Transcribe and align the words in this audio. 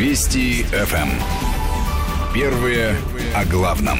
Вести 0.00 0.62
ФМ. 0.62 0.96
Эм. 0.96 1.10
Первые 2.32 2.96
о 3.34 3.44
главном. 3.44 3.98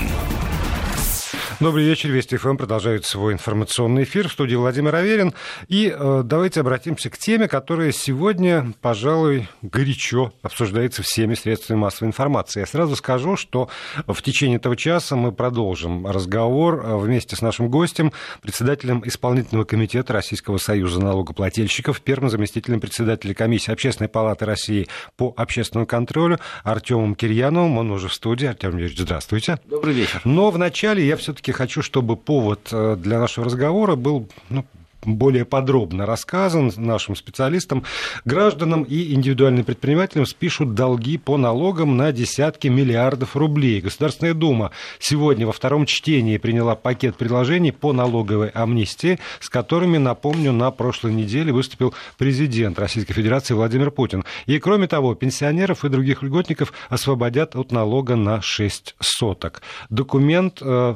Добрый 1.60 1.84
вечер. 1.84 2.08
Вести 2.10 2.38
ФМ 2.38 2.56
продолжает 2.56 3.04
свой 3.04 3.34
информационный 3.34 4.04
эфир. 4.04 4.28
В 4.28 4.32
студии 4.32 4.54
Владимир 4.54 4.94
Аверин. 4.94 5.34
И 5.68 5.94
э, 5.94 6.22
давайте 6.24 6.60
обратимся 6.60 7.10
к 7.10 7.18
теме, 7.18 7.48
которая 7.48 7.92
сегодня, 7.92 8.72
пожалуй, 8.80 9.46
горячо 9.60 10.32
обсуждается 10.40 11.02
всеми 11.02 11.34
средствами 11.34 11.76
массовой 11.76 12.08
информации. 12.08 12.60
Я 12.60 12.66
сразу 12.66 12.96
скажу, 12.96 13.36
что 13.36 13.68
в 14.06 14.22
течение 14.22 14.56
этого 14.56 14.74
часа 14.74 15.16
мы 15.16 15.32
продолжим 15.32 16.06
разговор 16.06 16.82
э, 16.82 16.96
вместе 16.96 17.36
с 17.36 17.42
нашим 17.42 17.68
гостем, 17.68 18.14
председателем 18.40 19.02
исполнительного 19.04 19.66
комитета 19.66 20.14
Российского 20.14 20.56
союза 20.56 21.02
налогоплательщиков, 21.02 22.00
первым 22.00 22.30
заместителем 22.30 22.80
председателя 22.80 23.34
комиссии 23.34 23.70
Общественной 23.70 24.08
палаты 24.08 24.46
России 24.46 24.88
по 25.18 25.34
общественному 25.36 25.86
контролю 25.86 26.38
Артемом 26.64 27.14
Кирьяновым. 27.14 27.76
Он 27.76 27.90
уже 27.90 28.08
в 28.08 28.14
студии. 28.14 28.46
Артем 28.46 28.78
Юрьевич, 28.78 29.00
здравствуйте. 29.00 29.58
Добрый 29.66 29.92
вечер. 29.92 30.22
Но 30.24 30.50
вначале 30.50 31.06
я 31.06 31.18
все-таки 31.18 31.49
все-таки 31.50 31.52
хочу, 31.52 31.82
чтобы 31.82 32.16
повод 32.16 32.68
э, 32.72 32.96
для 32.96 33.18
нашего 33.18 33.46
разговора 33.46 33.96
был 33.96 34.28
ну, 34.48 34.64
более 35.04 35.44
подробно 35.44 36.06
рассказан 36.06 36.72
нашим 36.76 37.16
специалистам, 37.16 37.84
гражданам 38.24 38.82
и 38.82 39.14
индивидуальным 39.14 39.64
предпринимателям 39.64 40.26
спишут 40.26 40.74
долги 40.74 41.18
по 41.18 41.36
налогам 41.36 41.96
на 41.96 42.12
десятки 42.12 42.68
миллиардов 42.68 43.36
рублей. 43.36 43.80
Государственная 43.80 44.34
Дума 44.34 44.70
сегодня 44.98 45.46
во 45.46 45.52
втором 45.52 45.86
чтении 45.86 46.38
приняла 46.38 46.74
пакет 46.74 47.16
предложений 47.16 47.72
по 47.72 47.92
налоговой 47.92 48.48
амнистии, 48.48 49.18
с 49.40 49.48
которыми, 49.48 49.98
напомню, 49.98 50.52
на 50.52 50.70
прошлой 50.70 51.12
неделе 51.14 51.52
выступил 51.52 51.94
президент 52.18 52.78
Российской 52.78 53.14
Федерации 53.14 53.54
Владимир 53.54 53.90
Путин. 53.90 54.24
И, 54.46 54.58
кроме 54.58 54.86
того, 54.86 55.14
пенсионеров 55.14 55.84
и 55.84 55.88
других 55.88 56.22
льготников 56.22 56.72
освободят 56.88 57.56
от 57.56 57.72
налога 57.72 58.16
на 58.16 58.42
6 58.42 58.96
соток. 59.00 59.62
Документ 59.88 60.58
э, 60.60 60.94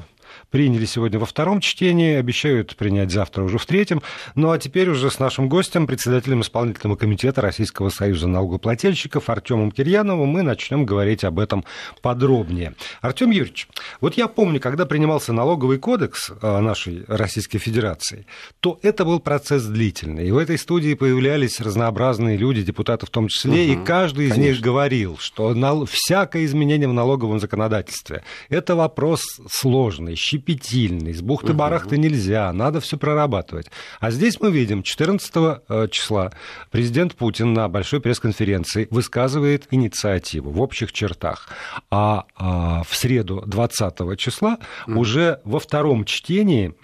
приняли 0.54 0.84
сегодня 0.84 1.18
во 1.18 1.26
втором 1.26 1.58
чтении, 1.58 2.14
обещают 2.14 2.76
принять 2.76 3.10
завтра 3.10 3.42
уже 3.42 3.58
в 3.58 3.66
третьем. 3.66 4.02
Ну 4.36 4.52
а 4.52 4.58
теперь 4.60 4.88
уже 4.88 5.10
с 5.10 5.18
нашим 5.18 5.48
гостем, 5.48 5.88
председателем 5.88 6.42
исполнительного 6.42 6.96
комитета 6.96 7.40
Российского 7.40 7.88
союза 7.88 8.28
налогоплательщиков 8.28 9.28
Артемом 9.28 9.72
Кирьяновым 9.72 10.28
мы 10.28 10.42
начнем 10.42 10.86
говорить 10.86 11.24
об 11.24 11.40
этом 11.40 11.64
подробнее. 12.02 12.76
Артем 13.00 13.32
Юрьевич, 13.32 13.66
вот 14.00 14.14
я 14.14 14.28
помню, 14.28 14.60
когда 14.60 14.86
принимался 14.86 15.32
налоговый 15.32 15.78
кодекс 15.78 16.30
э, 16.30 16.60
нашей 16.60 17.04
Российской 17.08 17.58
Федерации, 17.58 18.24
то 18.60 18.78
это 18.82 19.04
был 19.04 19.18
процесс 19.18 19.64
длительный. 19.64 20.28
И 20.28 20.30
в 20.30 20.38
этой 20.38 20.56
студии 20.56 20.94
появлялись 20.94 21.58
разнообразные 21.58 22.36
люди, 22.36 22.62
депутаты 22.62 23.06
в 23.06 23.10
том 23.10 23.26
числе, 23.26 23.72
угу, 23.72 23.82
и 23.82 23.84
каждый 23.84 24.26
из 24.26 24.34
конечно. 24.34 24.52
них 24.52 24.60
говорил, 24.60 25.18
что 25.18 25.52
всякое 25.86 26.44
изменение 26.44 26.86
в 26.86 26.92
налоговом 26.92 27.40
законодательстве– 27.40 28.22
это 28.50 28.76
вопрос 28.76 29.24
сложный, 29.50 30.14
щепетильный, 30.14 30.43
с 30.52 31.22
бухты-барахты 31.22 31.96
нельзя, 31.98 32.52
надо 32.52 32.80
все 32.80 32.96
прорабатывать. 32.96 33.66
А 34.00 34.10
здесь 34.10 34.40
мы 34.40 34.50
видим, 34.50 34.82
14 34.82 35.32
э, 35.68 35.88
числа 35.90 36.32
президент 36.70 37.14
Путин 37.14 37.52
на 37.52 37.68
большой 37.68 38.00
пресс-конференции 38.00 38.88
высказывает 38.90 39.66
инициативу 39.70 40.50
в 40.50 40.60
общих 40.60 40.92
чертах. 40.92 41.48
А, 41.90 42.24
а 42.36 42.82
в 42.84 42.94
среду 42.94 43.42
20 43.46 44.18
числа 44.18 44.58
уже 44.86 45.40
во 45.44 45.58
втором 45.58 46.04
чтении 46.04 46.74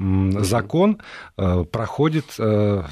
закон 0.40 0.98
э, 1.36 1.64
проходит 1.70 2.26
э, 2.38 2.84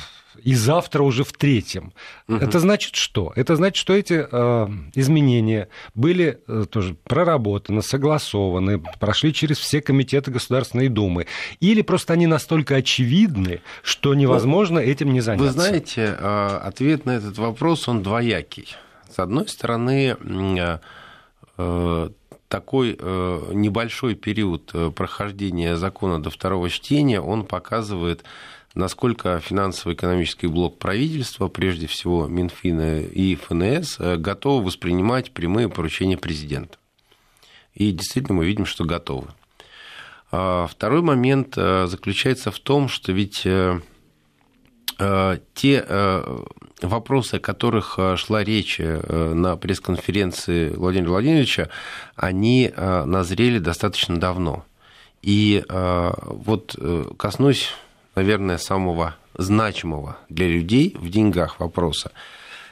и 0.42 0.54
завтра 0.54 1.02
уже 1.02 1.24
в 1.24 1.32
третьем. 1.32 1.92
Угу. 2.28 2.38
Это 2.38 2.60
значит 2.60 2.94
что? 2.94 3.32
Это 3.36 3.56
значит, 3.56 3.76
что 3.76 3.94
эти 3.94 4.26
э, 4.30 4.68
изменения 4.94 5.68
были 5.94 6.40
э, 6.46 6.66
тоже 6.70 6.96
проработаны, 7.04 7.82
согласованы, 7.82 8.82
прошли 9.00 9.32
через 9.32 9.58
все 9.58 9.80
комитеты 9.80 10.30
Государственной 10.30 10.88
Думы. 10.88 11.26
Или 11.60 11.82
просто 11.82 12.12
они 12.12 12.26
настолько 12.26 12.76
очевидны, 12.76 13.60
что 13.82 14.14
невозможно 14.14 14.78
этим 14.78 15.12
не 15.12 15.20
заняться. 15.20 15.46
Вы 15.46 15.52
знаете, 15.52 16.16
э, 16.18 16.60
ответ 16.62 17.06
на 17.06 17.12
этот 17.12 17.38
вопрос, 17.38 17.88
он 17.88 18.02
двоякий. 18.02 18.68
С 19.14 19.18
одной 19.18 19.48
стороны, 19.48 20.16
э, 20.20 20.78
э 21.58 22.08
такой 22.48 22.96
э, 22.98 23.50
небольшой 23.52 24.14
период 24.14 24.70
э, 24.72 24.90
прохождения 24.90 25.76
закона 25.76 26.20
до 26.20 26.30
второго 26.30 26.70
чтения, 26.70 27.20
он 27.20 27.44
показывает 27.44 28.24
насколько 28.74 29.40
финансово-экономический 29.40 30.46
блок 30.46 30.78
правительства, 30.78 31.48
прежде 31.48 31.86
всего 31.86 32.26
Минфина 32.26 33.00
и 33.00 33.34
ФНС, 33.34 33.96
э, 33.98 34.16
готовы 34.16 34.66
воспринимать 34.66 35.32
прямые 35.32 35.68
поручения 35.68 36.16
президента. 36.16 36.78
И 37.74 37.92
действительно 37.92 38.38
мы 38.38 38.46
видим, 38.46 38.66
что 38.66 38.84
готовы. 38.84 39.28
А 40.30 40.66
второй 40.66 41.02
момент 41.02 41.54
э, 41.56 41.86
заключается 41.86 42.50
в 42.50 42.58
том, 42.58 42.88
что 42.88 43.12
ведь 43.12 43.46
э, 43.46 43.80
те 45.54 45.86
вопросы, 46.82 47.34
о 47.36 47.38
которых 47.38 48.00
шла 48.16 48.42
речь 48.42 48.80
на 48.80 49.56
пресс-конференции 49.56 50.70
Владимира 50.70 51.10
Владимировича, 51.10 51.68
они 52.16 52.72
назрели 52.76 53.60
достаточно 53.60 54.18
давно. 54.18 54.64
И 55.22 55.64
вот 55.68 56.76
коснусь 57.16 57.72
наверное, 58.18 58.58
самого 58.58 59.14
значимого 59.36 60.18
для 60.28 60.48
людей 60.48 60.96
в 60.98 61.08
деньгах 61.08 61.60
вопроса, 61.60 62.10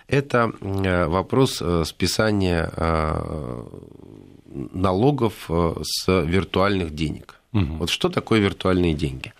это 0.08 0.52
э, 0.60 1.06
вопрос 1.06 1.62
э, 1.62 1.84
списания 1.86 2.68
э, 2.76 3.62
налогов 4.72 5.48
с 5.82 6.08
виртуальных 6.08 6.94
денег. 6.94 7.36
Угу. 7.52 7.74
Вот 7.78 7.90
что 7.90 8.08
такое 8.08 8.40
виртуальные 8.40 8.94
деньги? 8.94 9.32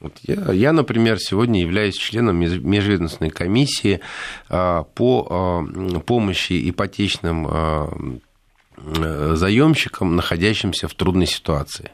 Вот 0.00 0.14
я, 0.22 0.52
я, 0.52 0.72
например, 0.72 1.18
сегодня 1.18 1.60
являюсь 1.60 1.96
членом 1.96 2.36
межведомственной 2.36 3.30
комиссии 3.30 4.00
по 4.48 5.64
помощи 6.06 6.70
ипотечным 6.70 8.20
заемщикам, 9.36 10.16
находящимся 10.16 10.88
в 10.88 10.94
трудной 10.94 11.26
ситуации. 11.26 11.90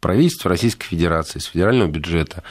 Правительство 0.00 0.48
Российской 0.48 0.88
Федерации 0.88 1.38
с 1.38 1.44
федерального 1.44 1.88
бюджета 1.88 2.42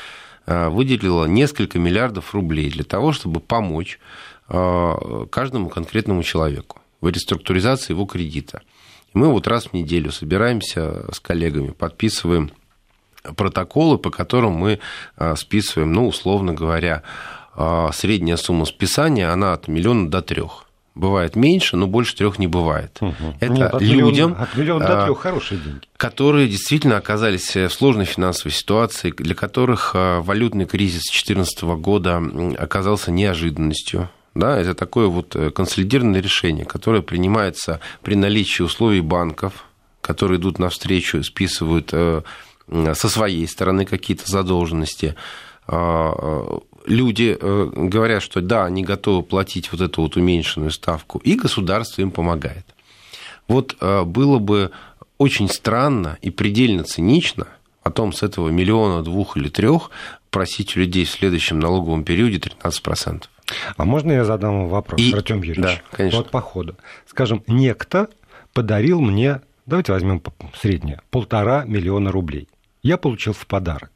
выделила 0.46 1.26
несколько 1.26 1.80
миллиардов 1.80 2.34
рублей 2.34 2.70
для 2.70 2.84
того, 2.84 3.12
чтобы 3.12 3.40
помочь 3.40 4.00
э, 4.50 5.26
каждому 5.30 5.70
конкретному 5.70 6.24
человеку 6.24 6.82
в 7.00 7.08
реструктуризации 7.08 7.94
его 7.94 8.06
кредита. 8.06 8.62
И 9.14 9.18
мы 9.18 9.28
вот 9.28 9.48
раз 9.48 9.66
в 9.66 9.74
неделю 9.74 10.12
собираемся 10.12 11.12
с 11.14 11.20
коллегами, 11.20 11.72
подписываем 11.72 12.52
протоколы, 13.36 13.98
по 13.98 14.10
которым 14.10 14.54
мы 14.54 14.80
э, 15.18 15.36
списываем, 15.36 15.94
ну, 15.94 16.08
условно 16.08 16.54
говоря, 16.54 17.04
средняя 17.92 18.38
сумма 18.38 18.64
списания, 18.64 19.30
она 19.30 19.52
от 19.52 19.68
миллиона 19.68 20.10
до 20.10 20.22
трех. 20.22 20.66
Бывает 20.94 21.38
меньше, 21.38 21.78
но 21.78 21.88
больше 21.88 22.16
трех 22.18 22.38
не 22.38 22.48
бывает. 22.48 22.98
Угу. 23.00 23.16
Это 23.40 23.54
Нет, 23.54 23.74
от 23.74 23.82
людям, 23.82 24.32
миллиона, 24.32 24.44
от 24.44 24.58
миллиона 24.58 24.88
до 24.88 25.06
трех 25.06 25.20
хорошие 25.20 25.62
деньги. 25.62 25.82
которые 25.96 26.50
действительно 26.50 26.98
оказались 26.98 27.56
в 27.56 27.70
сложной 27.70 28.06
финансовой 28.06 28.52
ситуации, 28.52 29.12
для 29.12 29.34
которых 29.34 29.92
а, 29.94 30.22
валютный 30.22 30.66
кризис 30.66 31.04
2014 31.12 31.64
года 31.64 32.22
оказался 32.58 33.12
неожиданностью. 33.12 34.10
Да, 34.34 34.58
это 34.58 34.74
такое 34.74 35.08
вот 35.08 35.36
э, 35.36 35.50
консолидированное 35.52 36.22
решение, 36.22 36.64
которое 36.64 37.02
принимается 37.02 37.82
при 38.02 38.16
наличии 38.16 38.64
условий 38.64 39.02
банков, 39.02 39.66
которые 40.00 40.40
идут 40.40 40.58
навстречу, 40.58 41.22
списывают 41.24 41.90
э, 41.92 42.22
со 42.68 43.10
своей 43.10 43.48
стороны 43.48 43.86
какие-то 43.86 44.30
задолженности 44.30 45.16
а, 45.68 46.60
люди 46.86 47.38
э, 47.40 47.72
говорят, 47.74 48.24
что 48.24 48.42
да, 48.42 48.66
они 48.66 48.84
готовы 48.84 49.24
платить 49.24 49.72
вот 49.72 49.82
эту 49.82 50.02
вот 50.02 50.16
уменьшенную 50.16 50.72
ставку, 50.72 51.20
и 51.20 51.36
государство 51.36 52.02
им 52.02 52.12
помогает. 52.12 52.66
Вот 53.48 53.76
э, 53.80 54.04
было 54.04 54.40
бы 54.40 54.72
очень 55.18 55.50
странно 55.50 56.18
и 56.22 56.30
предельно 56.32 56.84
цинично 56.84 57.48
потом 57.84 58.14
с 58.14 58.24
этого 58.24 58.50
миллиона, 58.50 59.04
двух 59.04 59.38
или 59.38 59.50
трех 59.50 59.92
просить 60.30 60.78
у 60.78 60.80
людей 60.80 61.06
в 61.06 61.10
следующем 61.10 61.60
налоговом 61.60 62.04
периоде 62.04 62.38
13%. 62.38 63.24
А 63.76 63.86
можно 63.86 64.12
я 64.12 64.24
задам 64.24 64.68
вопрос, 64.68 65.02
и... 65.02 65.14
Артем 65.14 65.42
Юрьевич? 65.42 65.62
Да, 65.62 65.82
конечно. 65.92 66.20
Вот 66.20 66.32
по 66.32 66.42
ходу. 66.42 66.76
Скажем, 67.06 67.44
некто 67.48 68.08
подарил 68.54 69.02
мне, 69.02 69.42
давайте 69.66 69.92
возьмем 69.92 70.22
среднее, 70.56 71.02
полтора 71.10 71.66
миллиона 71.66 72.12
рублей. 72.12 72.48
Я 72.82 72.98
получил 72.98 73.34
в 73.34 73.46
подарок 73.46 73.91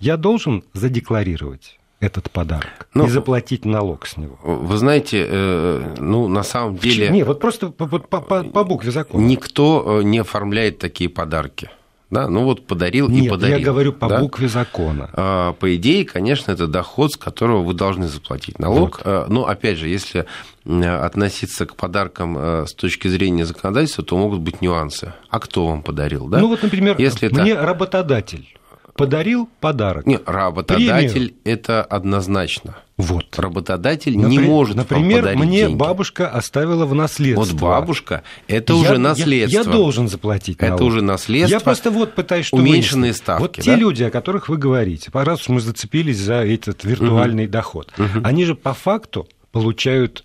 я 0.00 0.16
должен 0.16 0.64
задекларировать 0.72 1.78
этот 2.00 2.30
подарок 2.30 2.88
ну, 2.94 3.06
и 3.06 3.08
заплатить 3.08 3.64
налог 3.64 4.06
с 4.06 4.16
него. 4.16 4.38
Вы 4.42 4.76
знаете, 4.76 5.26
э, 5.28 5.94
ну, 5.98 6.28
на 6.28 6.44
самом 6.44 6.76
деле... 6.76 7.08
Нет, 7.10 7.26
вот 7.26 7.40
просто 7.40 7.70
по, 7.70 7.86
по, 7.86 7.98
по, 7.98 8.44
по 8.44 8.64
букве 8.64 8.92
закона. 8.92 9.20
Никто 9.20 10.00
э, 10.00 10.02
не 10.04 10.18
оформляет 10.18 10.78
такие 10.78 11.10
подарки. 11.10 11.70
Да? 12.10 12.28
Ну 12.28 12.44
вот 12.44 12.66
подарил 12.66 13.08
Нет, 13.08 13.26
и 13.26 13.28
подарил. 13.28 13.58
я 13.58 13.64
говорю 13.64 13.92
по 13.92 14.08
да? 14.08 14.20
букве 14.20 14.48
закона. 14.48 15.10
А, 15.12 15.52
По 15.52 15.76
идее, 15.76 16.06
конечно, 16.06 16.52
это 16.52 16.66
доход, 16.66 17.12
с 17.12 17.16
которого 17.16 17.62
вы 17.62 17.74
должны 17.74 18.08
заплатить 18.08 18.58
налог. 18.58 18.98
Вот. 18.98 19.02
А, 19.04 19.26
Но 19.28 19.46
опять 19.46 19.76
же, 19.76 19.88
если 19.88 20.24
относиться 20.64 21.66
к 21.66 21.76
подаркам 21.76 22.36
э, 22.38 22.66
с 22.66 22.72
точки 22.74 23.08
зрения 23.08 23.44
законодательства, 23.44 24.04
то 24.04 24.16
могут 24.16 24.40
быть 24.40 24.62
нюансы. 24.62 25.12
А 25.28 25.38
кто 25.38 25.66
вам 25.66 25.82
подарил? 25.82 26.28
Да? 26.28 26.38
Ну 26.38 26.48
вот, 26.48 26.62
например, 26.62 26.96
Если 26.98 27.28
это- 27.28 27.42
мне 27.42 27.54
работодатель 27.54 28.57
подарил 28.98 29.48
подарок. 29.60 30.06
Не, 30.06 30.18
работодатель 30.26 31.34
это 31.44 31.82
однозначно. 31.82 32.76
Вот. 32.96 33.38
Работодатель 33.38 34.16
не 34.16 34.24
Напри- 34.36 34.46
может 34.46 34.74
вам 34.76 34.82
Например, 34.82 35.20
подарить 35.20 35.40
мне 35.40 35.60
деньги. 35.62 35.76
бабушка 35.76 36.28
оставила 36.28 36.84
в 36.84 36.94
наследство. 36.94 37.44
Вот 37.44 37.52
бабушка, 37.54 38.24
это 38.48 38.72
Я- 38.72 38.78
уже 38.80 38.92
я- 38.94 38.98
наследство. 38.98 39.58
Я, 39.58 39.64
должен 39.64 40.08
заплатить 40.08 40.56
Это 40.58 40.70
налог. 40.70 40.82
уже 40.82 41.00
наследство. 41.02 41.54
Я 41.56 41.60
просто 41.60 41.90
вот 41.92 42.14
пытаюсь 42.16 42.46
что 42.46 42.56
Уменьшенные 42.56 43.12
выяснить. 43.12 43.16
ставки, 43.22 43.40
Вот 43.42 43.52
те 43.56 43.70
да? 43.70 43.76
люди, 43.76 44.02
о 44.02 44.10
которых 44.10 44.48
вы 44.48 44.56
говорите, 44.56 45.10
раз 45.14 45.42
уж 45.42 45.48
мы 45.48 45.60
зацепились 45.60 46.18
за 46.18 46.44
этот 46.44 46.82
виртуальный 46.82 47.46
доход, 47.46 47.92
они 48.24 48.44
же 48.44 48.56
по 48.56 48.74
факту 48.74 49.28
получают 49.52 50.24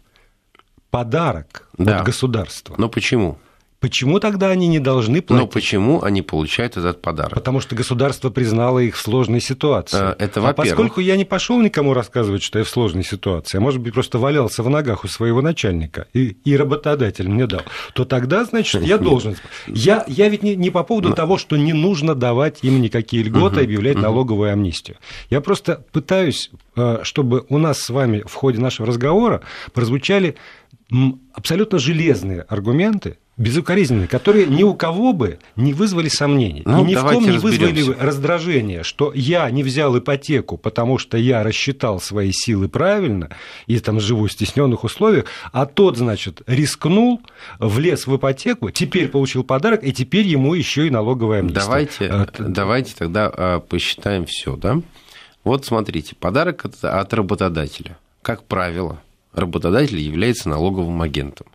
подарок 0.90 1.68
Да. 1.78 2.00
от 2.00 2.06
государства. 2.06 2.76
Но 2.78 2.90
почему? 2.90 3.38
Почему 3.84 4.22
тогда 4.22 4.48
они 4.48 4.68
не 4.68 4.80
должны 4.80 5.18
Но 5.18 5.22
платить? 5.24 5.52
почему 5.52 6.04
они 6.04 6.22
получают 6.22 6.78
этот 6.78 7.02
подарок? 7.02 7.34
Потому 7.34 7.60
что 7.60 7.76
государство 7.76 8.30
признало 8.30 8.80
их 8.80 8.96
в 8.96 9.02
сложной 9.02 9.42
ситуации. 9.42 10.14
Э, 10.14 10.16
это 10.20 10.40
а 10.40 10.44
во-первых. 10.44 10.56
поскольку 10.56 11.02
я 11.02 11.18
не 11.18 11.26
пошел 11.26 11.60
никому 11.60 11.94
рассказывать, 11.94 12.44
что 12.44 12.60
я 12.60 12.64
в 12.64 12.70
сложной 12.70 13.04
ситуации, 13.04 13.58
а 13.58 13.60
может 13.60 13.82
быть 13.82 13.94
просто 13.94 14.20
валялся 14.20 14.64
в 14.64 14.70
ногах 14.70 15.04
у 15.04 15.10
своего 15.10 15.42
начальника, 15.42 16.08
и, 16.14 16.38
и 16.46 16.56
работодатель 16.56 17.28
мне 17.28 17.46
дал, 17.46 17.64
то 17.94 18.06
тогда, 18.06 18.46
значит, 18.46 18.84
я 18.84 18.98
должен. 19.10 19.36
Я, 19.68 20.06
я 20.08 20.30
ведь 20.30 20.44
не, 20.44 20.56
не 20.56 20.70
по 20.70 20.84
поводу 20.84 21.14
того, 21.14 21.38
что 21.38 21.58
не 21.58 21.74
нужно 21.74 22.16
давать 22.16 22.60
им 22.62 22.82
никакие 22.82 23.22
льготы, 23.22 23.64
объявлять 23.64 23.98
налоговую 23.98 24.54
амнистию. 24.54 24.96
Я 25.30 25.42
просто 25.42 25.84
пытаюсь, 25.92 26.52
э, 26.78 27.00
чтобы 27.04 27.46
у 27.50 27.58
нас 27.58 27.82
с 27.82 27.90
вами 27.90 28.24
в 28.26 28.34
ходе 28.34 28.62
нашего 28.62 28.88
разговора 28.88 29.42
прозвучали 29.74 30.38
абсолютно 31.34 31.80
железные 31.80 32.42
аргументы, 32.42 33.18
безукоризненные, 33.36 34.08
которые 34.08 34.46
ни 34.46 34.64
у 34.64 34.76
кого 34.76 35.12
бы 35.12 35.40
не 35.56 35.74
вызвали 35.74 36.08
сомнений. 36.08 36.62
Ну, 36.66 36.84
и 36.84 36.90
ни 36.90 36.96
в 36.96 37.02
ком 37.02 37.24
не 37.24 37.38
вызвали 37.38 37.96
раздражение, 38.00 38.84
что 38.84 39.12
я 39.16 39.50
не 39.50 39.64
взял 39.64 39.98
ипотеку, 39.98 40.58
потому 40.58 41.00
что 41.00 41.18
я 41.18 41.42
рассчитал 41.44 42.00
свои 42.00 42.32
силы 42.32 42.70
правильно 42.70 43.30
и 43.66 43.80
там 43.80 44.00
живу 44.00 44.28
в 44.28 44.32
стесненных 44.32 44.84
условиях, 44.84 45.26
а 45.52 45.66
тот, 45.66 45.98
значит, 45.98 46.42
рискнул, 46.46 47.22
влез 47.58 48.06
в 48.06 48.16
ипотеку, 48.16 48.70
теперь 48.70 49.08
получил 49.08 49.44
подарок, 49.44 49.84
и 49.84 49.92
теперь 49.92 50.28
ему 50.28 50.54
еще 50.54 50.86
и 50.86 50.90
налоговая 50.92 51.40
амнистия. 51.40 51.62
Давайте, 51.62 52.10
Э, 52.14 52.28
давайте 52.40 52.96
тогда 52.96 53.32
а, 53.34 53.60
посчитаем 53.60 54.26
все, 54.26 54.56
да? 54.56 54.82
Вот 55.44 55.66
смотрите, 55.66 56.16
подарок 56.16 56.66
от, 56.66 56.84
от 56.84 57.14
работодателя. 57.14 57.98
Как 58.22 58.44
правило, 58.44 59.02
работодатель 59.34 60.00
является 60.00 60.50
налоговым 60.50 61.02
агентом. 61.02 61.48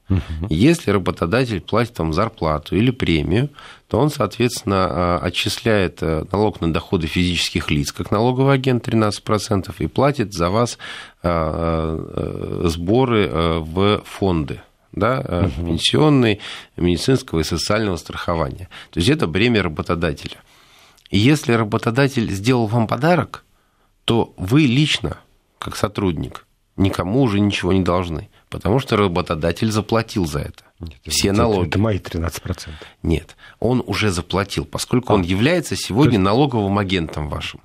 Если 0.48 0.90
работодатель 0.90 1.60
платит 1.60 1.94
там 1.94 2.12
зарплату 2.12 2.76
или 2.76 2.90
премию, 2.90 3.50
то 3.88 3.98
он, 3.98 4.10
соответственно, 4.10 4.86
а, 4.90 5.19
отчисляет 5.22 6.02
э, 6.02 6.25
налог 6.30 6.60
на 6.60 6.70
доходы 6.70 7.06
физических 7.06 7.70
лиц, 7.70 7.90
как 7.90 8.10
налоговый 8.10 8.54
агент 8.54 8.86
13%, 8.86 9.75
и 9.78 9.86
платит 9.86 10.34
за 10.34 10.50
вас 10.50 10.76
а, 11.22 12.64
сборы 12.64 13.26
э, 13.26 13.58
в 13.60 14.02
фонды 14.04 14.60
да, 14.92 15.22
э, 15.24 15.48
пенсионный, 15.56 16.40
медицинского 16.76 17.40
и 17.40 17.44
социального 17.44 17.96
страхования. 17.96 18.69
То 18.90 19.00
есть 19.00 19.08
это 19.10 19.26
бремя 19.26 19.62
работодателя. 19.62 20.38
И 21.10 21.19
если 21.19 21.52
работодатель 21.52 22.31
сделал 22.31 22.66
вам 22.66 22.86
подарок, 22.86 23.44
то 24.04 24.34
вы 24.36 24.62
лично, 24.62 25.19
как 25.58 25.76
сотрудник, 25.76 26.46
никому 26.78 27.22
уже 27.22 27.40
ничего 27.40 27.72
не 27.72 27.82
должны, 27.82 28.28
потому 28.48 28.78
что 28.78 28.96
работодатель 28.96 29.70
заплатил 29.70 30.26
за 30.26 30.40
это. 30.40 30.68
Нет, 30.80 30.92
Все 31.08 31.28
это- 31.28 31.38
налоги. 31.38 31.69
Это 31.69 31.78
мои 31.78 31.98
13%. 31.98 32.69
Нет, 33.02 33.36
он 33.58 33.82
уже 33.86 34.10
заплатил, 34.10 34.64
поскольку 34.64 35.12
он 35.12 35.22
является 35.22 35.75
сегодня 35.76 36.19
налоговым 36.19 36.78
агентом 36.78 37.28
вашим. 37.28 37.60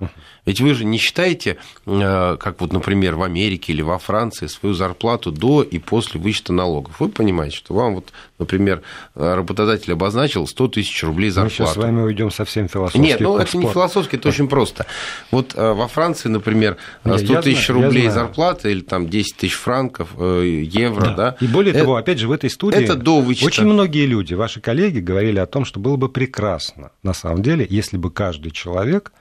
Ведь 0.46 0.60
вы 0.60 0.74
же 0.74 0.84
не 0.84 0.98
считаете, 0.98 1.56
э, 1.86 2.36
как 2.38 2.60
вот, 2.60 2.72
например, 2.72 3.14
в 3.16 3.22
Америке 3.22 3.72
или 3.72 3.80
во 3.82 3.98
Франции, 3.98 4.46
свою 4.46 4.74
зарплату 4.74 5.30
до 5.32 5.62
и 5.62 5.78
после 5.78 6.20
вычета 6.20 6.52
налогов. 6.52 7.00
Вы 7.00 7.08
понимаете, 7.08 7.56
что 7.56 7.72
вам, 7.72 7.94
вот, 7.94 8.12
например, 8.38 8.82
работодатель 9.14 9.92
обозначил 9.92 10.46
100 10.46 10.68
тысяч 10.68 11.02
рублей 11.02 11.28
Мы 11.28 11.32
сейчас 11.48 11.52
зарплату. 11.68 11.72
с 11.72 11.76
вами 11.82 12.00
уйдем 12.02 12.30
совсем 12.30 12.68
философски. 12.68 12.98
Нет, 12.98 13.20
ну 13.20 13.38
это 13.38 13.56
не 13.56 13.62
спор. 13.62 13.72
философски, 13.72 14.16
это 14.16 14.28
очень 14.28 14.48
просто. 14.48 14.86
Вот 15.30 15.52
э, 15.54 15.72
во 15.72 15.88
Франции, 15.88 16.28
например, 16.28 16.76
э, 17.04 17.10
Не, 17.12 17.18
100 17.18 17.32
я 17.32 17.42
тысяч 17.42 17.68
рублей 17.70 18.02
знаю. 18.08 18.12
зарплата 18.12 18.68
или 18.68 18.80
там 18.80 19.08
10 19.08 19.36
тысяч 19.36 19.54
франков, 19.54 20.10
э, 20.18 20.62
евро, 20.66 21.14
да. 21.16 21.36
И 21.40 21.46
более 21.46 21.72
Э, 21.74 21.78
того, 21.78 21.96
опять 21.96 22.18
же, 22.18 22.28
в 22.28 22.32
этой 22.32 22.50
студии 22.50 22.82
это 22.82 22.96
до 23.04 23.20
вычета. 23.20 23.46
очень 23.46 23.64
многие 23.64 24.06
люди, 24.06 24.34
ваши 24.34 24.60
коллеги, 24.60 24.98
говорили 24.98 25.38
о 25.38 25.46
том, 25.46 25.64
что 25.64 25.78
было 25.80 25.96
бы 25.96 26.08
прекрасно, 26.08 26.90
на 27.02 27.14
самом 27.14 27.42
деле, 27.42 27.66
если 27.68 27.96
бы 27.96 28.10
каждый 28.10 28.50
человек 28.50 29.12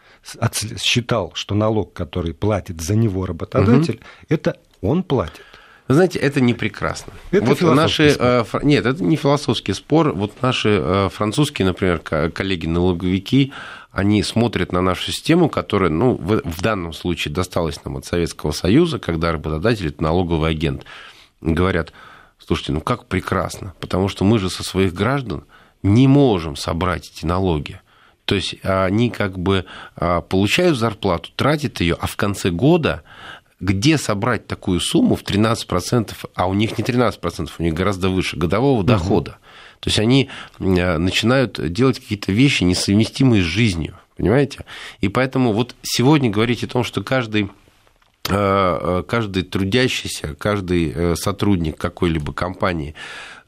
считал, 0.80 1.32
что 1.36 1.54
налог, 1.56 1.94
который 1.94 2.34
платит 2.34 2.82
за 2.82 2.96
него 2.96 3.26
работодатель, 3.26 4.00
это 4.30 4.58
он 4.82 5.04
платит. 5.04 5.42
Вы 5.88 5.96
знаете, 5.96 6.18
это 6.20 6.40
не 6.40 6.54
прекрасно. 6.54 7.12
Это 7.32 7.46
вот 7.46 7.62
наши, 7.76 8.12
спор. 8.12 8.26
э, 8.26 8.60
нет, 8.64 8.86
это 8.86 9.04
не 9.04 9.18
философский 9.18 9.74
спор. 9.74 10.14
Вот 10.14 10.42
наши 10.42 10.80
э, 10.82 11.10
французские, 11.12 11.66
например, 11.66 12.00
ко- 12.00 12.30
коллеги-налоговики, 12.32 13.52
они 13.92 14.24
смотрят 14.24 14.72
на 14.72 14.82
нашу 14.82 15.12
систему, 15.12 15.50
которая, 15.50 15.90
ну, 15.90 16.16
в, 16.16 16.42
в 16.46 16.62
данном 16.62 16.94
случае 16.94 17.34
досталась 17.34 17.84
нам 17.84 17.98
от 17.98 18.06
Советского 18.06 18.52
Союза, 18.52 18.98
когда 18.98 19.34
работодатель 19.34 19.88
это 19.88 20.02
налоговый 20.02 20.52
агент. 20.52 20.86
Говорят, 21.42 21.92
слушайте, 22.46 22.72
ну 22.72 22.82
как 22.82 23.06
прекрасно, 23.06 23.74
потому 23.80 24.08
что 24.08 24.24
мы 24.24 24.40
же 24.40 24.50
со 24.50 24.64
своих 24.64 24.94
граждан 24.94 25.46
не 25.82 26.08
можем 26.08 26.56
собрать 26.56 27.12
эти 27.14 27.26
налоги. 27.26 27.82
То 28.26 28.36
есть 28.36 28.56
они 28.64 29.10
как 29.10 29.38
бы 29.38 29.66
а, 29.96 30.22
получают 30.22 30.78
зарплату, 30.78 31.30
тратят 31.36 31.82
ее, 31.82 31.98
а 32.00 32.08
в 32.08 32.16
конце 32.16 32.52
года 32.52 33.04
где 33.64 33.98
собрать 33.98 34.46
такую 34.46 34.82
сумму 34.82 35.16
в 35.16 35.24
13%, 35.24 36.12
а 36.36 36.48
у 36.48 36.54
них 36.54 36.78
не 36.78 36.84
13%, 36.84 37.50
у 37.58 37.64
них 37.64 37.74
гораздо 37.74 38.10
выше 38.10 38.36
годового 38.36 38.84
дохода. 38.84 39.38
То 39.80 39.90
есть 39.90 40.00
они 40.00 40.30
э, 40.60 40.98
начинают 40.98 41.72
делать 41.72 42.00
какие-то 42.00 42.34
вещи, 42.34 42.64
несовместимые 42.64 43.42
с 43.42 43.46
жизнью, 43.46 43.98
понимаете? 44.18 44.66
И 45.00 45.08
поэтому 45.08 45.54
вот 45.54 45.76
сегодня 45.82 46.30
говорить 46.30 46.64
о 46.64 46.68
том, 46.68 46.84
что 46.84 47.04
каждый 47.04 47.50
каждый 48.26 49.44
трудящийся, 49.44 50.36
каждый 50.36 50.94
э, 50.96 51.16
сотрудник 51.16 51.78
какой-либо 51.78 52.32
компании 52.32 52.96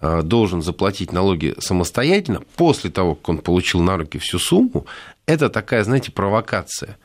э, 0.02 0.22
должен 0.22 0.62
заплатить 0.62 1.14
налоги 1.14 1.56
самостоятельно 1.60 2.42
после 2.58 2.90
того, 2.90 3.16
как 3.16 3.30
он 3.30 3.38
получил 3.38 3.80
на 3.80 3.96
руки 3.98 4.18
всю 4.18 4.38
сумму, 4.38 4.86
это 5.26 5.50
такая, 5.50 5.84
знаете, 5.84 6.12
провокация. 6.12 6.98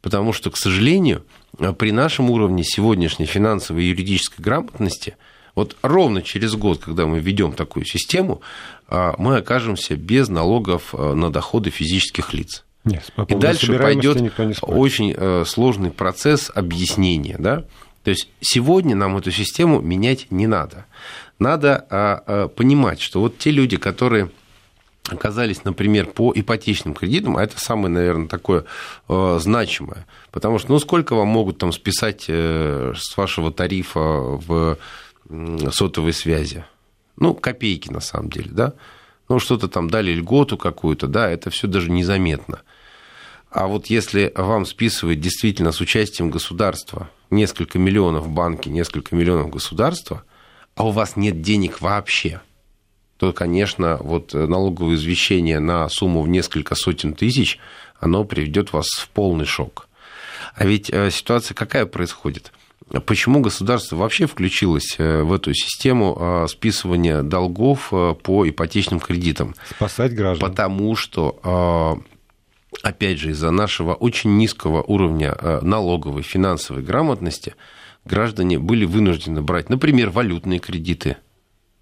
Потому 0.00 0.32
что, 0.32 0.50
к 0.50 0.56
сожалению, 0.56 1.24
э, 1.58 1.72
при 1.72 1.90
нашем 1.90 2.30
уровне 2.30 2.62
сегодняшней 2.62 3.26
финансовой 3.26 3.84
и 3.84 3.88
юридической 3.88 4.40
грамотности, 4.40 5.16
вот 5.54 5.76
ровно 5.82 6.22
через 6.22 6.54
год, 6.54 6.78
когда 6.78 7.06
мы 7.06 7.18
введем 7.18 7.52
такую 7.52 7.84
систему, 7.84 8.42
э, 8.88 9.12
мы 9.18 9.38
окажемся 9.38 9.96
без 9.96 10.28
налогов 10.28 10.94
э, 10.94 11.14
на 11.14 11.32
доходы 11.32 11.70
физических 11.70 12.32
лиц. 12.32 12.64
Нет, 12.84 13.12
по 13.16 13.22
И 13.22 13.34
дальше 13.34 13.78
пойдет 13.78 14.32
очень 14.62 15.14
э, 15.16 15.44
сложный 15.46 15.90
процесс 15.90 16.50
объяснения. 16.54 17.36
Да? 17.38 17.64
То 18.04 18.10
есть 18.10 18.28
сегодня 18.40 18.96
нам 18.96 19.16
эту 19.16 19.30
систему 19.30 19.80
менять 19.80 20.28
не 20.30 20.46
надо. 20.46 20.86
Надо 21.38 21.86
а, 21.90 22.22
а, 22.26 22.48
понимать, 22.48 23.00
что 23.00 23.20
вот 23.20 23.38
те 23.38 23.50
люди, 23.50 23.76
которые 23.76 24.30
оказались, 25.08 25.64
например, 25.64 26.06
по 26.06 26.32
ипотечным 26.34 26.94
кредитам, 26.94 27.36
а 27.36 27.42
это 27.42 27.58
самое, 27.58 27.88
наверное, 27.88 28.28
такое 28.28 28.64
э, 29.08 29.38
значимое. 29.40 30.06
Потому 30.30 30.58
что, 30.58 30.72
ну, 30.72 30.78
сколько 30.78 31.14
вам 31.14 31.28
могут 31.28 31.58
там 31.58 31.72
списать 31.72 32.26
э, 32.28 32.92
с 32.96 33.16
вашего 33.16 33.50
тарифа 33.52 34.00
в 34.00 34.78
сотовой 35.72 36.12
связи? 36.12 36.64
Ну, 37.16 37.34
копейки, 37.34 37.90
на 37.90 38.00
самом 38.00 38.30
деле, 38.30 38.50
да? 38.50 38.72
Ну, 39.28 39.38
что-то 39.38 39.68
там 39.68 39.90
дали 39.90 40.12
льготу 40.12 40.56
какую-то, 40.56 41.06
да, 41.06 41.28
это 41.28 41.50
все 41.50 41.66
даже 41.66 41.90
незаметно. 41.90 42.62
А 43.50 43.66
вот 43.66 43.86
если 43.86 44.32
вам 44.34 44.66
списывают 44.66 45.20
действительно 45.20 45.72
с 45.72 45.80
участием 45.80 46.30
государства 46.30 47.10
несколько 47.30 47.78
миллионов 47.78 48.24
в 48.24 48.30
банке, 48.30 48.70
несколько 48.70 49.14
миллионов 49.14 49.50
государства, 49.50 50.24
а 50.74 50.86
у 50.86 50.90
вас 50.90 51.16
нет 51.16 51.40
денег 51.40 51.80
вообще, 51.80 52.40
то, 53.16 53.32
конечно, 53.32 53.98
вот 54.00 54.32
налоговое 54.32 54.94
извещение 54.94 55.60
на 55.60 55.88
сумму 55.88 56.22
в 56.22 56.28
несколько 56.28 56.74
сотен 56.74 57.14
тысяч, 57.14 57.58
оно 58.00 58.24
приведет 58.24 58.72
вас 58.72 58.86
в 58.86 59.08
полный 59.08 59.44
шок. 59.44 59.88
А 60.54 60.64
ведь 60.64 60.90
э, 60.90 61.10
ситуация 61.10 61.54
какая 61.54 61.86
происходит? 61.86 62.52
Почему 63.04 63.40
государство 63.40 63.96
вообще 63.96 64.26
включилось 64.26 64.96
э, 64.98 65.22
в 65.22 65.32
эту 65.32 65.52
систему 65.52 66.16
э, 66.18 66.46
списывания 66.48 67.22
долгов 67.22 67.88
э, 67.92 68.14
по 68.22 68.48
ипотечным 68.48 68.98
кредитам? 68.98 69.54
Спасать 69.68 70.14
граждан. 70.14 70.48
Потому 70.48 70.96
что 70.96 72.02
опять 72.82 73.18
же, 73.18 73.30
из-за 73.30 73.50
нашего 73.50 73.94
очень 73.94 74.36
низкого 74.36 74.82
уровня 74.82 75.36
налоговой, 75.62 76.22
финансовой 76.22 76.82
грамотности, 76.82 77.54
граждане 78.04 78.58
были 78.58 78.84
вынуждены 78.84 79.42
брать, 79.42 79.68
например, 79.68 80.10
валютные 80.10 80.60
кредиты. 80.60 81.16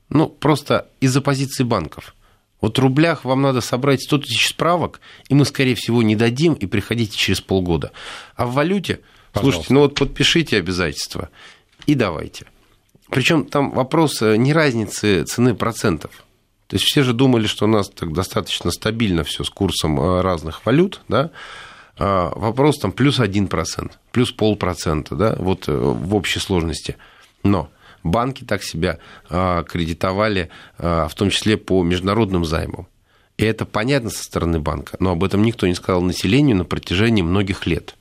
Ну, 0.09 0.29
просто 0.29 0.89
из-за 1.01 1.21
позиции 1.21 1.65
банков. 1.65 2.15
Вот 2.61 2.79
в 2.79 2.81
рублях 2.81 3.25
вам 3.25 3.43
надо 3.43 3.61
собрать 3.61 4.03
100 4.03 4.19
тысяч 4.19 4.49
справок, 4.49 5.01
и 5.29 5.35
мы, 5.35 5.45
скорее 5.45 5.75
всего, 5.75 6.03
не 6.03 6.17
дадим, 6.17 6.55
и 6.55 6.67
приходите 6.67 7.17
через 7.17 7.41
полгода. 7.41 7.93
А 8.35 8.47
в 8.47 8.55
валюте, 8.55 9.01
Пожалуйста. 9.37 9.41
слушайте, 9.41 9.75
ну 9.75 9.81
вот 9.81 9.95
подпишите 9.95 10.57
обязательства 10.59 11.31
и 11.87 11.95
давайте. 11.95 12.47
Причем 13.11 13.45
там 13.45 13.71
вопрос 13.71 14.21
э, 14.23 14.37
не 14.37 14.53
разницы 14.53 15.25
цены 15.25 15.55
процентов. 15.55 16.25
То 16.67 16.75
есть 16.77 16.85
все 16.85 17.03
же 17.03 17.13
думали, 17.13 17.47
что 17.47 17.67
у 17.67 17.69
нас 17.69 17.89
так 17.89 18.13
достаточно 18.13 18.71
стабильно 18.71 19.23
все 19.23 19.45
с 19.45 19.51
курсом 19.51 20.01
э, 20.01 20.21
разных 20.21 20.67
валют, 20.67 21.01
да, 21.09 21.31
а 21.99 22.33
вопрос 22.35 22.79
там 22.79 22.93
плюс 22.93 23.21
1%, 23.21 23.93
плюс 24.13 24.33
полпроцента, 24.33 25.15
да, 25.15 25.37
вот 25.39 25.69
э, 25.69 25.73
в 25.73 26.15
общей 26.15 26.41
сложности. 26.41 26.97
Но 27.43 27.71
банки 28.03 28.45
так 28.45 28.63
себя 28.63 28.99
а, 29.29 29.63
кредитовали, 29.65 30.51
а, 30.79 31.09
в 31.09 31.15
том 31.15 31.31
числе 31.31 31.57
по 31.57 31.83
международным 31.83 32.45
займам. 32.45 32.87
И 33.37 33.45
это 33.45 33.67
понятно 33.67 34.11
со 34.11 34.25
стороны 34.25 34.59
банка, 34.59 34.97
но 34.99 35.11
об 35.13 35.23
этом 35.23 35.43
никто 35.43 35.67
не 35.67 35.75
сказал 35.75 36.01
населению 36.01 36.57
на 36.57 36.65
протяжении 36.65 37.23
многих 37.23 37.67
лет. 37.67 37.96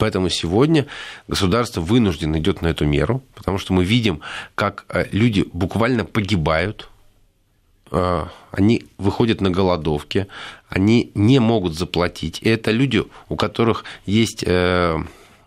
Поэтому 0.00 0.30
сегодня 0.30 0.86
государство 1.28 1.82
вынуждено 1.82 2.38
идет 2.38 2.62
на 2.62 2.68
эту 2.68 2.86
меру, 2.86 3.22
потому 3.34 3.58
что 3.58 3.74
мы 3.74 3.84
видим, 3.84 4.22
как 4.54 4.86
э, 4.88 5.04
люди 5.12 5.44
буквально 5.52 6.06
погибают, 6.06 6.88
э, 7.92 8.24
они 8.50 8.84
выходят 8.96 9.42
на 9.42 9.50
голодовки, 9.50 10.26
они 10.70 11.10
не 11.14 11.38
могут 11.38 11.74
заплатить. 11.74 12.38
И 12.40 12.48
это 12.48 12.70
люди, 12.70 13.04
у 13.28 13.36
которых 13.36 13.84
есть 14.06 14.42
э, 14.46 14.96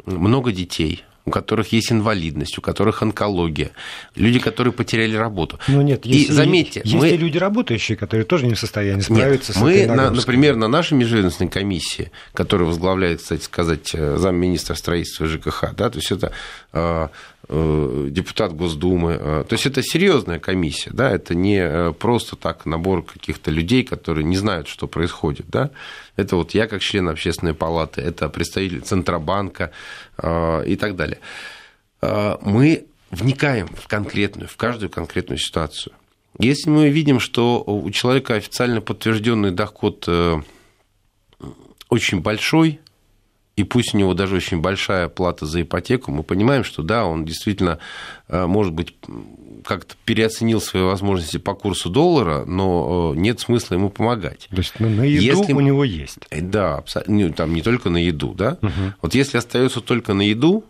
много 0.06 0.52
детей, 0.52 1.04
у 1.26 1.32
которых 1.32 1.72
есть 1.72 1.92
инвалидность, 1.92 2.58
у 2.58 2.62
которых 2.62 3.02
онкология, 3.02 3.72
люди, 4.16 4.40
которые 4.40 4.74
потеряли 4.74 5.16
работу. 5.16 5.60
Ну 5.68 5.82
нет, 5.82 6.06
есть, 6.06 6.30
и 6.30 6.34
заметьте, 6.34 6.82
есть 6.84 6.96
мы... 6.96 7.10
и 7.10 7.18
люди 7.18 7.38
работающие, 7.38 7.98
которые 7.98 8.26
тоже 8.26 8.46
не 8.46 8.56
в 8.56 8.60
состоянии 8.60 9.02
справиться 9.02 9.54
нет, 9.54 9.58
с 9.58 9.62
мы, 9.62 9.74
этой 9.74 9.96
на, 9.96 10.12
например, 10.12 10.56
на 10.56 10.68
нашей 10.68 10.94
межведомственной 10.94 11.50
комиссии, 11.50 12.12
которую 12.34 12.68
возглавляет, 12.68 13.22
кстати 13.22 13.44
сказать, 13.44 13.92
э, 13.94 14.18
замминистра 14.18 14.76
строительства 14.76 15.28
ЖКХ, 15.28 15.74
да, 15.76 15.90
то 15.90 15.98
есть 15.98 16.12
это 16.12 16.34
э, 16.74 17.08
депутат 17.50 18.54
Госдумы. 18.56 19.18
То 19.18 19.48
есть 19.52 19.66
это 19.66 19.84
серьезная 19.84 20.40
комиссия, 20.40 20.92
да, 20.94 21.12
это 21.12 21.36
не 21.36 21.92
просто 21.94 22.36
так 22.36 22.66
набор 22.66 23.04
каких-то 23.04 23.52
людей, 23.52 23.84
которые 23.84 24.24
не 24.24 24.38
знают, 24.38 24.68
что 24.68 24.88
происходит, 24.88 25.48
да. 25.50 25.72
Это 26.16 26.36
вот 26.36 26.54
я 26.54 26.68
как 26.68 26.82
член 26.82 27.10
общественной 27.10 27.54
палаты, 27.54 28.02
это 28.02 28.30
представитель 28.30 28.82
Центробанка 28.82 29.72
э, 30.18 30.66
и 30.68 30.76
так 30.76 30.96
далее. 30.96 31.20
Э, 32.02 32.38
мы 32.42 32.86
вникаем 33.10 33.68
в 33.68 33.88
конкретную, 33.88 34.48
в 34.48 34.56
каждую 34.56 34.90
конкретную 34.90 35.40
ситуацию. 35.40 35.94
Если 36.40 36.70
мы 36.70 36.90
видим, 36.90 37.20
что 37.20 37.64
у 37.66 37.90
человека 37.92 38.36
официально 38.36 38.82
подтвержденный 38.82 39.52
доход 39.52 40.06
э, 40.08 40.42
очень 41.90 42.22
большой, 42.22 42.80
и 43.56 43.64
пусть 43.64 43.94
у 43.94 43.98
него 43.98 44.14
даже 44.14 44.36
очень 44.36 44.62
большая 44.62 45.08
плата 45.10 45.46
за 45.46 45.62
ипотеку, 45.62 46.12
мы 46.12 46.24
понимаем, 46.24 46.64
что 46.64 46.82
да, 46.82 47.06
он 47.06 47.26
действительно, 47.26 47.80
может 48.28 48.74
быть, 48.74 48.96
как-то 49.64 49.96
переоценил 50.06 50.62
свои 50.62 50.84
возможности 50.84 51.38
по 51.38 51.54
курсу 51.56 51.90
доллара, 51.90 52.46
но 52.46 53.14
э, 53.16 53.20
нет 53.20 53.40
смысла 53.40 53.76
ему 53.76 53.90
помогать. 53.90 54.48
То 54.50 54.58
есть 54.58 54.74
ну, 54.80 54.90
на 54.90 55.04
еду 55.04 55.40
если... 55.40 55.54
у 55.54 55.60
него 55.60 55.84
есть. 55.84 56.20
Э, 56.30 56.42
да, 56.42 56.84
там 57.36 57.54
не 57.54 57.62
только 57.62 57.90
на 57.90 57.98
еду, 57.98 58.34
да. 58.34 58.58
Угу. 58.62 58.72
Вот 59.02 59.16
если 59.16 59.38
остается 59.38 59.82
только 59.82 60.14
на 60.14 60.22
еду, 60.22 60.64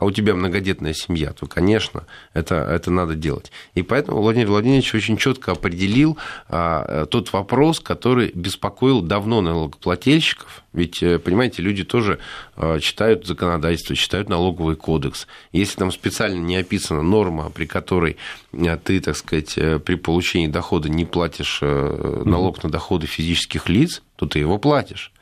а 0.00 0.06
у 0.06 0.10
тебя 0.10 0.34
многодетная 0.34 0.94
семья, 0.94 1.34
то, 1.34 1.46
конечно, 1.46 2.04
это, 2.32 2.54
это 2.54 2.90
надо 2.90 3.14
делать. 3.14 3.52
И 3.74 3.82
поэтому 3.82 4.22
Владимир 4.22 4.48
Владимирович 4.48 4.94
очень 4.94 5.18
четко 5.18 5.52
определил 5.52 6.16
а, 6.48 7.04
тот 7.04 7.30
вопрос, 7.34 7.80
который 7.80 8.32
беспокоил 8.34 9.02
давно 9.02 9.42
налогоплательщиков. 9.42 10.64
Ведь, 10.72 11.02
э, 11.02 11.18
понимаете, 11.18 11.60
люди 11.60 11.84
тоже 11.84 12.18
а, 12.56 12.78
читают 12.80 13.26
законодательство, 13.26 13.94
читают 13.94 14.30
налоговый 14.30 14.74
кодекс. 14.74 15.26
Если 15.52 15.76
там 15.78 15.92
специально 15.92 16.38
не 16.38 16.56
описана 16.56 17.02
норма, 17.02 17.50
при 17.50 17.66
которой 17.66 18.16
а, 18.54 18.78
ты, 18.78 19.00
так 19.00 19.16
сказать, 19.18 19.58
э, 19.58 19.80
при 19.80 19.96
получении 19.96 20.46
дохода 20.46 20.88
не 20.88 21.04
платишь 21.04 21.58
э, 21.60 22.22
налог 22.24 22.62
на 22.62 22.70
доходы 22.70 23.06
физических 23.06 23.68
лиц, 23.68 24.02
то 24.16 24.24
ты 24.24 24.38
его 24.38 24.56
платишь. 24.56 25.12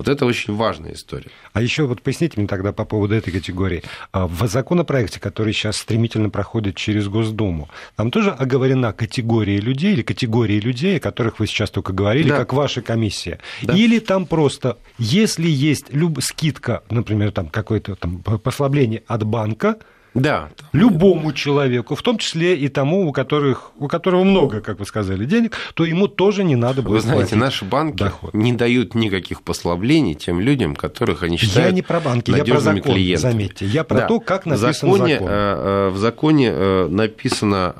Вот 0.00 0.08
это 0.08 0.24
очень 0.24 0.56
важная 0.56 0.94
история. 0.94 1.28
А 1.52 1.60
еще 1.60 1.84
вот 1.84 2.00
поясните 2.00 2.40
мне 2.40 2.46
тогда 2.46 2.72
по 2.72 2.86
поводу 2.86 3.14
этой 3.14 3.32
категории. 3.32 3.82
А, 4.12 4.26
в 4.26 4.48
законопроекте, 4.48 5.20
который 5.20 5.52
сейчас 5.52 5.76
стремительно 5.76 6.30
проходит 6.30 6.76
через 6.76 7.06
Госдуму, 7.06 7.68
там 7.96 8.10
тоже 8.10 8.30
оговорена 8.30 8.94
категория 8.94 9.58
людей 9.58 9.92
или 9.92 10.00
категории 10.00 10.58
людей, 10.58 10.96
о 10.96 11.00
которых 11.00 11.38
вы 11.38 11.46
сейчас 11.46 11.68
только 11.68 11.92
говорили, 11.92 12.30
да. 12.30 12.38
как 12.38 12.54
ваша 12.54 12.80
комиссия. 12.80 13.40
Да. 13.60 13.74
Или 13.74 13.98
там 13.98 14.24
просто, 14.24 14.78
если 14.96 15.48
есть 15.48 15.92
люб... 15.92 16.18
скидка, 16.22 16.82
например, 16.88 17.30
там 17.32 17.50
какое-то 17.50 17.94
там 17.94 18.22
послабление 18.22 19.02
от 19.06 19.24
банка, 19.24 19.76
да. 20.14 20.50
Любому 20.72 21.32
человеку, 21.32 21.94
в 21.94 22.02
том 22.02 22.18
числе 22.18 22.56
и 22.56 22.68
тому, 22.68 23.08
у, 23.08 23.12
которых, 23.12 23.72
у 23.78 23.86
которого 23.86 24.24
много, 24.24 24.60
как 24.60 24.80
вы 24.80 24.86
сказали, 24.86 25.24
денег, 25.24 25.56
то 25.74 25.84
ему 25.84 26.08
тоже 26.08 26.42
не 26.42 26.56
надо 26.56 26.82
будет 26.82 26.94
Вы 26.94 27.00
знаете, 27.00 27.36
наши 27.36 27.64
банки 27.64 27.98
доход. 27.98 28.34
не 28.34 28.52
дают 28.52 28.94
никаких 28.94 29.42
послаблений 29.42 30.14
тем 30.14 30.40
людям, 30.40 30.74
которых 30.74 31.22
они 31.22 31.36
считают 31.36 31.70
Я 31.70 31.72
не 31.72 31.82
про 31.82 32.00
банки, 32.00 32.30
я 32.30 32.44
про 32.44 32.60
закон, 32.60 32.94
клиентами. 32.94 33.32
заметьте. 33.32 33.66
Я 33.66 33.84
про 33.84 33.98
да. 33.98 34.06
то, 34.08 34.20
как 34.20 34.46
написан 34.46 34.72
законе, 34.72 35.14
закон. 35.14 35.28
Э, 35.30 35.32
э, 35.32 35.88
в 35.90 35.98
законе 35.98 36.50
э, 36.52 36.88
написано 36.88 37.74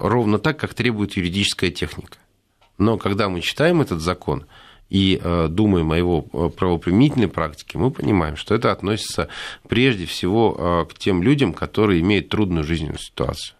ровно 0.00 0.38
так, 0.38 0.58
как 0.58 0.74
требует 0.74 1.16
юридическая 1.16 1.70
техника. 1.70 2.18
Но 2.78 2.98
когда 2.98 3.28
мы 3.28 3.40
читаем 3.40 3.80
этот 3.80 4.00
закон, 4.00 4.44
и 4.88 5.20
э, 5.22 5.48
думаем 5.50 5.90
о 5.92 5.98
его 5.98 6.26
э, 6.32 6.48
правоприменительной 6.56 7.28
практике, 7.28 7.78
мы 7.78 7.90
понимаем, 7.90 8.36
что 8.36 8.54
это 8.54 8.70
относится 8.70 9.28
прежде 9.68 10.06
всего 10.06 10.86
э, 10.88 10.92
к 10.92 10.98
тем 10.98 11.22
людям, 11.22 11.52
которые 11.52 12.00
имеют 12.00 12.28
трудную 12.28 12.64
жизненную 12.64 12.98
ситуацию. 12.98 13.56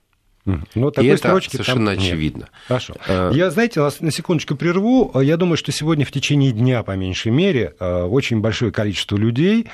Ну, 0.76 0.92
такой 0.92 1.06
и 1.06 1.08
это 1.08 1.40
совершенно 1.40 1.92
там... 1.92 2.04
очевидно. 2.04 2.42
Нет. 2.42 2.50
Хорошо. 2.68 2.94
Я, 3.08 3.50
знаете, 3.50 3.80
вас 3.80 4.00
на 4.00 4.12
секундочку 4.12 4.54
прерву. 4.54 5.10
Я 5.20 5.36
думаю, 5.36 5.56
что 5.56 5.72
сегодня 5.72 6.06
в 6.06 6.12
течение 6.12 6.52
дня, 6.52 6.84
по 6.84 6.92
меньшей 6.92 7.32
мере, 7.32 7.70
очень 7.80 8.40
большое 8.40 8.70
количество 8.70 9.16
людей 9.16 9.66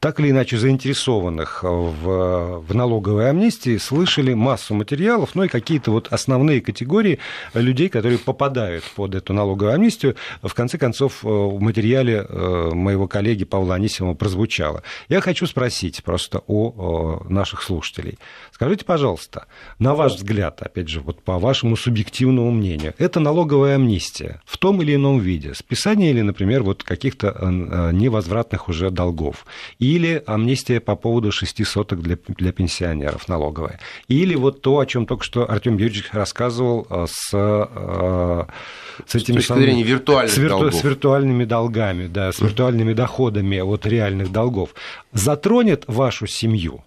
так 0.00 0.18
или 0.18 0.30
иначе 0.30 0.56
заинтересованных 0.56 1.62
в, 1.62 2.64
в 2.66 2.74
налоговой 2.74 3.28
амнистии, 3.28 3.76
слышали 3.76 4.32
массу 4.32 4.74
материалов, 4.74 5.34
ну 5.34 5.44
и 5.44 5.48
какие-то 5.48 5.90
вот 5.90 6.08
основные 6.10 6.62
категории 6.62 7.18
людей, 7.52 7.90
которые 7.90 8.18
попадают 8.18 8.84
под 8.96 9.14
эту 9.14 9.34
налоговую 9.34 9.74
амнистию. 9.74 10.16
В 10.42 10.54
конце 10.54 10.78
концов, 10.78 11.22
в 11.22 11.60
материале 11.60 12.24
э, 12.26 12.70
моего 12.72 13.06
коллеги 13.06 13.44
Павла 13.44 13.74
Анисимова 13.74 14.14
прозвучало. 14.14 14.82
Я 15.08 15.20
хочу 15.20 15.46
спросить 15.46 16.02
просто 16.02 16.42
о 16.46 17.22
наших 17.28 17.62
слушателей. 17.62 18.18
Скажите, 18.60 18.84
пожалуйста, 18.84 19.46
на 19.78 19.94
ваш 19.94 20.16
взгляд, 20.16 20.60
опять 20.60 20.86
же, 20.86 21.00
вот 21.00 21.22
по 21.22 21.38
вашему 21.38 21.76
субъективному 21.76 22.50
мнению, 22.50 22.92
это 22.98 23.18
налоговая 23.18 23.76
амнистия 23.76 24.42
в 24.44 24.58
том 24.58 24.82
или 24.82 24.96
ином 24.96 25.18
виде, 25.18 25.54
списание 25.54 26.10
или, 26.10 26.20
например, 26.20 26.62
вот 26.62 26.82
каких-то 26.82 27.28
э, 27.28 27.90
невозвратных 27.94 28.68
уже 28.68 28.90
долгов, 28.90 29.46
или 29.78 30.22
амнистия 30.26 30.78
по 30.78 30.94
поводу 30.94 31.32
шести 31.32 31.64
соток 31.64 32.02
для, 32.02 32.18
для 32.28 32.52
пенсионеров 32.52 33.28
налоговая, 33.28 33.80
или 34.08 34.34
вот 34.34 34.60
то, 34.60 34.78
о 34.78 34.84
чем 34.84 35.06
только 35.06 35.24
что 35.24 35.50
Артем 35.50 35.78
Юрьевич 35.78 36.10
рассказывал 36.12 36.86
э, 36.90 37.06
с, 37.08 37.30
э, 37.32 38.44
с 39.06 39.14
этими 39.14 39.40
с 39.40 39.46
самыми, 39.46 39.82
виртуальных 39.82 40.34
с, 40.34 40.36
вирту, 40.36 40.70
с 40.70 40.84
виртуальными 40.84 41.46
долгами, 41.46 42.08
да, 42.08 42.30
с 42.30 42.40
виртуальными 42.40 42.92
доходами 42.92 43.58
от 43.60 43.86
реальных 43.86 44.30
долгов, 44.30 44.74
затронет 45.14 45.84
вашу 45.86 46.26
семью? 46.26 46.84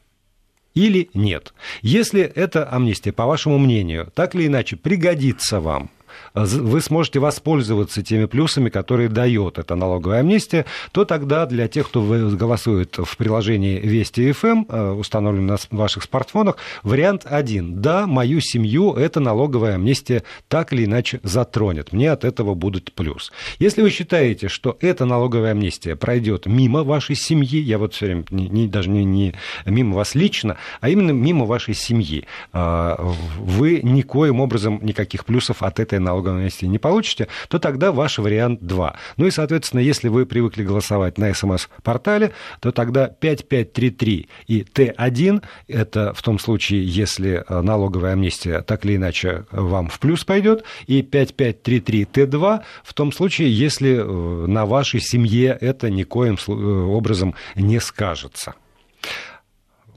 Или 0.73 1.09
нет? 1.13 1.53
Если 1.81 2.21
эта 2.21 2.67
амнистия, 2.67 3.11
по 3.11 3.25
вашему 3.25 3.57
мнению, 3.57 4.11
так 4.15 4.35
или 4.35 4.47
иначе 4.47 4.75
пригодится 4.75 5.59
вам– 5.59 5.89
вы 6.33 6.81
сможете 6.81 7.19
воспользоваться 7.19 8.03
теми 8.03 8.25
плюсами, 8.25 8.69
которые 8.69 9.09
дает 9.09 9.57
эта 9.57 9.75
налоговая 9.75 10.19
амнистия, 10.19 10.65
то 10.91 11.05
тогда 11.05 11.45
для 11.45 11.67
тех, 11.67 11.87
кто 11.87 12.01
голосует 12.03 12.97
в 12.97 13.17
приложении 13.17 13.79
Вести 13.79 14.31
ФМ, 14.31 14.47
эм, 14.47 14.65
э, 14.69 14.91
установленном 14.91 15.47
на 15.47 15.57
ваших 15.77 16.03
смартфонах, 16.03 16.57
вариант 16.83 17.25
один. 17.25 17.81
Да, 17.81 18.07
мою 18.07 18.39
семью 18.41 18.93
эта 18.93 19.19
налоговая 19.19 19.75
амнистия 19.75 20.23
так 20.47 20.73
или 20.73 20.85
иначе 20.85 21.19
затронет. 21.23 21.93
Мне 21.93 22.11
от 22.11 22.23
этого 22.23 22.53
будет 22.53 22.93
плюс. 22.93 23.31
Если 23.59 23.81
вы 23.81 23.89
считаете, 23.89 24.47
что 24.47 24.77
эта 24.81 25.05
налоговая 25.05 25.51
амнистия 25.51 25.95
пройдет 25.95 26.45
мимо 26.45 26.83
вашей 26.83 27.15
семьи, 27.15 27.59
я 27.59 27.77
вот 27.77 27.93
все 27.93 28.07
время 28.07 28.25
не, 28.29 28.49
не, 28.49 28.67
даже 28.67 28.89
не, 28.89 29.03
не 29.03 29.35
мимо 29.65 29.95
вас 29.95 30.15
лично, 30.15 30.57
а 30.81 30.89
именно 30.89 31.11
мимо 31.11 31.45
вашей 31.45 31.73
семьи, 31.73 32.25
э, 32.53 32.95
вы 33.37 33.81
никоим 33.83 34.39
образом 34.39 34.79
никаких 34.81 35.25
плюсов 35.25 35.63
от 35.63 35.79
этой 35.79 35.99
налоговой 36.03 36.39
амнистии 36.39 36.65
не 36.65 36.79
получите, 36.79 37.27
то 37.47 37.59
тогда 37.59 37.91
ваш 37.91 38.17
вариант 38.17 38.61
2. 38.61 38.95
Ну 39.17 39.25
и, 39.25 39.31
соответственно, 39.31 39.79
если 39.79 40.07
вы 40.07 40.25
привыкли 40.25 40.63
голосовать 40.63 41.17
на 41.17 41.33
СМС-портале, 41.33 42.31
то 42.59 42.71
тогда 42.71 43.07
5533 43.07 44.29
и 44.47 44.61
Т1, 44.61 45.43
это 45.67 46.13
в 46.13 46.21
том 46.21 46.39
случае, 46.39 46.85
если 46.85 47.43
э, 47.47 47.61
налоговая 47.61 48.13
амнистия 48.13 48.61
так 48.61 48.85
или 48.85 48.95
иначе 48.95 49.45
вам 49.51 49.89
в 49.89 49.99
плюс 49.99 50.23
пойдет, 50.23 50.63
и 50.87 51.01
5533 51.01 52.03
Т2 52.03 52.61
в 52.83 52.93
том 52.93 53.11
случае, 53.11 53.51
если 53.51 53.97
э, 53.97 54.47
на 54.47 54.65
вашей 54.65 54.99
семье 54.99 55.57
это 55.59 55.89
никоим 55.89 56.37
э, 56.47 56.51
образом 56.51 57.35
не 57.55 57.79
скажется. 57.79 58.55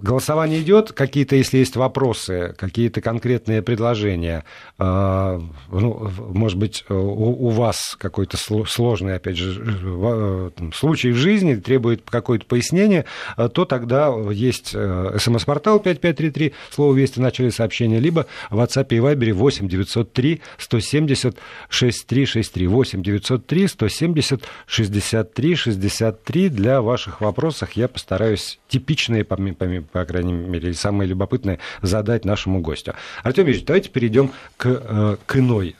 Голосование 0.00 0.60
идет, 0.60 0.92
какие-то, 0.92 1.36
если 1.36 1.58
есть 1.58 1.76
вопросы, 1.76 2.54
какие-то 2.58 3.00
конкретные 3.00 3.62
предложения, 3.62 4.44
а, 4.78 5.40
ну, 5.70 6.10
может 6.18 6.58
быть, 6.58 6.84
у, 6.90 6.94
у 6.94 7.48
вас 7.48 7.96
какой-то 7.98 8.36
сложный, 8.36 9.16
опять 9.16 9.36
же, 9.38 9.62
э, 9.64 10.50
случай 10.74 11.12
в 11.12 11.16
жизни 11.16 11.54
требует 11.54 12.02
какое-то 12.08 12.44
пояснение, 12.44 13.06
то 13.36 13.64
тогда 13.64 14.14
есть 14.30 14.72
э, 14.74 15.16
смс-портал 15.18 15.80
5533, 15.80 16.52
слово 16.70 16.94
«Вести» 16.94 17.18
в 17.18 17.22
начале 17.22 17.50
сообщения, 17.50 17.98
либо 17.98 18.26
в 18.50 18.60
WhatsApp 18.60 18.88
и 18.90 18.96
Viber 18.96 19.32
8 19.32 19.68
903 19.68 20.40
170 20.58 21.36
6363 21.68 22.66
8 22.66 23.02
903 23.02 23.68
170 23.68 24.42
63 24.66 25.54
63 25.54 26.48
для 26.48 26.82
ваших 26.82 27.20
вопросов 27.20 27.72
я 27.72 27.88
постараюсь 27.88 28.58
типичные, 28.68 29.24
помимо 29.24 29.85
по 29.92 30.04
крайней 30.04 30.32
мере, 30.32 30.72
самое 30.74 31.08
любопытное 31.08 31.58
задать 31.82 32.24
нашему 32.24 32.60
гостю. 32.60 32.94
Артем 33.22 33.46
Ильич, 33.46 33.64
давайте 33.64 33.90
перейдем 33.90 34.30
к, 34.56 34.66
э, 34.66 35.16
к 35.24 35.36
иной 35.36 35.76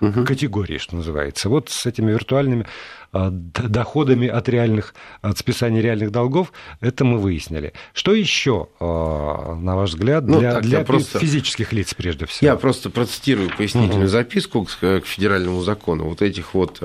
угу. 0.00 0.24
категории, 0.24 0.78
что 0.78 0.96
называется. 0.96 1.48
Вот 1.48 1.68
с 1.68 1.86
этими 1.86 2.10
виртуальными 2.10 2.66
доходами 3.12 4.28
от 4.28 4.48
реальных, 4.48 4.94
от 5.20 5.36
списания 5.36 5.80
реальных 5.80 6.12
долгов, 6.12 6.52
это 6.80 7.04
мы 7.04 7.18
выяснили. 7.18 7.72
Что 7.92 8.14
еще, 8.14 8.68
на 8.78 9.74
ваш 9.74 9.90
взгляд, 9.90 10.24
для, 10.24 10.34
ну, 10.34 10.40
так, 10.40 10.62
для 10.62 10.84
просто... 10.84 11.18
физических 11.18 11.72
лиц 11.72 11.92
прежде 11.94 12.26
всего? 12.26 12.46
Я 12.46 12.56
просто 12.56 12.88
процитирую 12.88 13.50
пояснительную 13.56 14.04
угу. 14.04 14.10
записку 14.10 14.64
к, 14.64 15.00
к 15.00 15.06
федеральному 15.06 15.60
закону. 15.62 16.04
Вот 16.04 16.22
этих 16.22 16.54
вот 16.54 16.80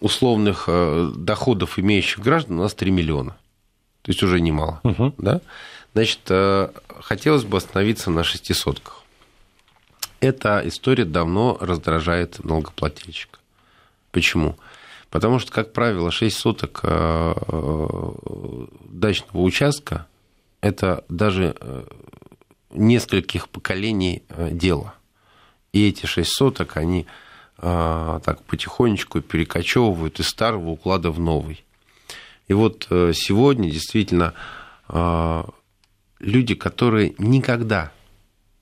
условных 0.00 0.64
э, 0.68 1.10
доходов 1.16 1.78
имеющих 1.78 2.20
граждан 2.20 2.58
у 2.58 2.62
нас 2.62 2.74
3 2.74 2.90
миллиона. 2.90 3.36
То 4.02 4.10
есть 4.10 4.22
уже 4.22 4.40
немало. 4.40 4.80
Угу. 4.84 5.14
Да? 5.18 5.40
Значит, 5.94 6.20
э, 6.28 6.68
хотелось 7.00 7.44
бы 7.44 7.56
остановиться 7.56 8.10
на 8.10 8.24
шестисотках. 8.24 9.02
Эта 10.20 10.62
история 10.64 11.04
давно 11.04 11.56
раздражает 11.60 12.42
налогоплательщика. 12.44 13.38
Почему? 14.10 14.56
Потому 15.10 15.38
что, 15.38 15.52
как 15.52 15.72
правило, 15.72 16.10
6 16.10 16.36
соток 16.36 16.80
э, 16.82 17.34
дачного 18.84 19.42
участка– 19.42 20.06
это 20.60 21.04
даже 21.08 21.54
нескольких 22.70 23.48
поколений 23.48 24.22
дела. 24.50 24.94
И 25.72 25.88
эти 25.88 26.06
6 26.06 26.28
соток, 26.28 26.76
они 26.76 27.06
так 27.60 28.42
потихонечку 28.46 29.20
перекочевывают 29.20 30.20
из 30.20 30.28
старого 30.28 30.70
уклада 30.70 31.10
в 31.10 31.18
новый. 31.18 31.64
И 32.48 32.54
вот 32.54 32.86
э, 32.90 33.12
сегодня 33.14 33.70
действительно 33.70 34.32
а, 34.88 35.48
люди, 36.18 36.54
которые 36.54 37.14
никогда 37.18 37.92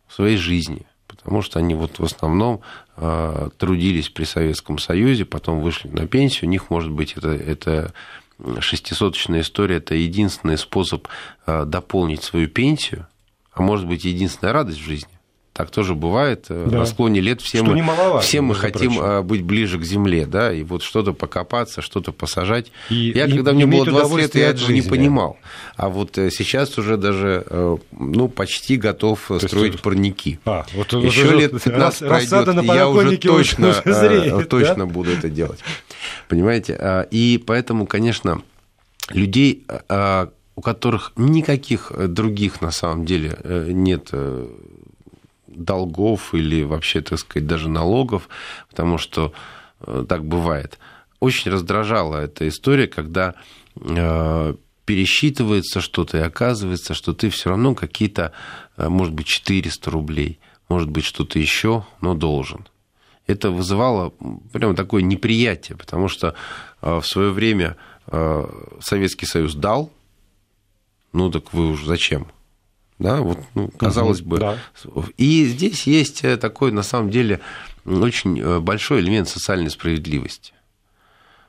в 0.08 0.14
своей 0.14 0.36
жизни, 0.36 0.82
потому 1.06 1.40
что 1.40 1.60
они 1.60 1.74
вот 1.74 2.00
в 2.00 2.04
основном 2.04 2.62
а, 2.96 3.48
трудились 3.58 4.08
при 4.08 4.24
Советском 4.24 4.78
Союзе, 4.78 5.24
потом 5.24 5.60
вышли 5.60 5.88
на 5.88 6.06
пенсию, 6.08 6.48
у 6.48 6.50
них, 6.50 6.68
может 6.68 6.90
быть, 6.90 7.12
это, 7.16 7.30
это 7.30 7.94
шестисоточная 8.58 9.40
история, 9.40 9.76
это 9.76 9.94
единственный 9.94 10.58
способ 10.58 11.08
дополнить 11.46 12.22
свою 12.22 12.48
пенсию, 12.48 13.06
а 13.52 13.62
может 13.62 13.86
быть, 13.86 14.04
единственная 14.04 14.52
радость 14.52 14.78
в 14.78 14.84
жизни. 14.84 15.15
Так 15.56 15.70
тоже 15.70 15.94
бывает. 15.94 16.46
Э, 16.50 16.66
да. 16.68 16.80
На 16.80 16.84
склоне 16.84 17.22
лет 17.22 17.40
все 17.40 17.58
что 17.58 17.74
мы, 17.74 18.20
все 18.20 18.42
мы 18.42 18.54
хотим 18.54 18.96
прочим. 18.96 19.02
Э, 19.02 19.22
быть 19.22 19.42
ближе 19.42 19.78
к 19.78 19.84
земле, 19.84 20.26
да, 20.26 20.52
и 20.52 20.62
вот 20.62 20.82
что-то 20.82 21.14
покопаться, 21.14 21.80
что-то 21.80 22.12
посажать. 22.12 22.70
И, 22.90 23.12
я, 23.14 23.26
когда 23.26 23.54
мне 23.54 23.64
было 23.64 23.86
20 23.86 24.16
лет, 24.18 24.34
я 24.34 24.50
этого 24.50 24.70
не 24.70 24.82
понимал. 24.82 25.38
А 25.76 25.88
вот 25.88 26.18
э, 26.18 26.30
сейчас 26.30 26.76
уже 26.76 26.98
даже, 26.98 27.78
ну, 27.90 28.28
почти 28.28 28.76
готов 28.76 29.24
То 29.28 29.38
строить 29.38 29.72
есть... 29.72 29.82
парники. 29.82 30.38
А, 30.44 30.66
вот 30.74 30.92
Еще 30.92 31.30
лет 31.30 31.52
15 31.64 32.00
пройдет, 32.00 32.62
и 32.62 32.66
я 32.66 32.90
уже 32.90 33.16
точно, 33.16 33.70
уже 33.70 33.82
зреет, 33.86 34.50
точно 34.50 34.76
да? 34.76 34.86
буду 34.86 35.10
это 35.12 35.30
делать. 35.30 35.60
Понимаете? 36.28 36.76
А, 36.78 37.00
и 37.10 37.42
поэтому, 37.46 37.86
конечно, 37.86 38.42
людей 39.08 39.64
а, 39.88 40.28
у 40.54 40.60
которых 40.60 41.12
никаких 41.16 41.92
других 42.08 42.60
на 42.60 42.70
самом 42.70 43.06
деле 43.06 43.38
нет 43.42 44.10
долгов 45.56 46.34
или 46.34 46.62
вообще, 46.62 47.00
так 47.00 47.18
сказать, 47.18 47.46
даже 47.46 47.68
налогов, 47.68 48.28
потому 48.68 48.98
что 48.98 49.32
э, 49.80 50.04
так 50.08 50.24
бывает. 50.24 50.78
Очень 51.20 51.50
раздражала 51.52 52.16
эта 52.16 52.46
история, 52.48 52.86
когда 52.86 53.34
э, 53.76 54.54
пересчитывается 54.84 55.80
что-то, 55.80 56.18
и 56.18 56.20
оказывается, 56.20 56.94
что 56.94 57.12
ты 57.12 57.30
все 57.30 57.50
равно 57.50 57.74
какие-то, 57.74 58.32
э, 58.76 58.88
может 58.88 59.14
быть, 59.14 59.26
400 59.26 59.90
рублей, 59.90 60.38
может 60.68 60.90
быть, 60.90 61.04
что-то 61.04 61.38
еще, 61.38 61.84
но 62.00 62.14
должен. 62.14 62.66
Это 63.26 63.50
вызывало 63.50 64.12
прямо 64.52 64.74
такое 64.74 65.02
неприятие, 65.02 65.76
потому 65.76 66.06
что 66.06 66.34
в 66.80 67.02
свое 67.02 67.32
время 67.32 67.76
Советский 68.80 69.26
Союз 69.26 69.56
дал, 69.56 69.90
ну 71.12 71.28
так 71.32 71.52
вы 71.52 71.70
уж 71.70 71.84
зачем? 71.84 72.28
Да, 72.98 73.20
вот, 73.20 73.38
ну, 73.54 73.68
казалось 73.68 74.20
угу, 74.20 74.30
бы. 74.30 74.38
Да. 74.38 74.58
И 75.18 75.44
здесь 75.44 75.86
есть 75.86 76.24
э, 76.24 76.36
такой, 76.36 76.72
на 76.72 76.82
самом 76.82 77.10
деле, 77.10 77.40
очень 77.84 78.40
э, 78.40 78.58
большой 78.60 79.00
элемент 79.00 79.28
социальной 79.28 79.70
справедливости. 79.70 80.54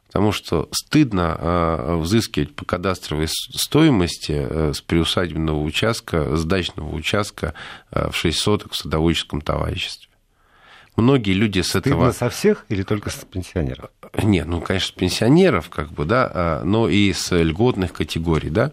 Потому 0.07 0.31
что 0.31 0.67
стыдно 0.71 1.37
э, 1.39 1.95
взыскивать 1.97 2.53
по 2.53 2.65
кадастровой 2.65 3.27
стоимости 3.29 4.73
с 4.73 4.81
приусадебного 4.81 5.61
участка, 5.61 6.35
с 6.35 6.43
дачного 6.43 6.93
участка 6.93 7.53
в 7.91 8.13
6 8.13 8.37
соток 8.37 8.73
в 8.73 8.75
садоводческом 8.75 9.41
товариществе. 9.41 10.06
Многие 10.97 11.33
люди 11.33 11.61
с 11.61 11.67
Стыдно 11.69 11.89
этого... 11.89 12.11
со 12.11 12.29
всех 12.29 12.65
или 12.69 12.81
только 12.81 13.11
с 13.11 13.23
пенсионеров? 13.31 13.91
Нет, 14.23 14.47
ну, 14.47 14.61
конечно, 14.61 14.87
с 14.87 14.91
пенсионеров, 14.91 15.69
как 15.69 15.91
бы, 15.91 16.05
да, 16.05 16.29
а, 16.33 16.63
но 16.63 16.89
и 16.89 17.13
с 17.13 17.35
льготных 17.35 17.93
категорий, 17.93 18.49
да. 18.49 18.71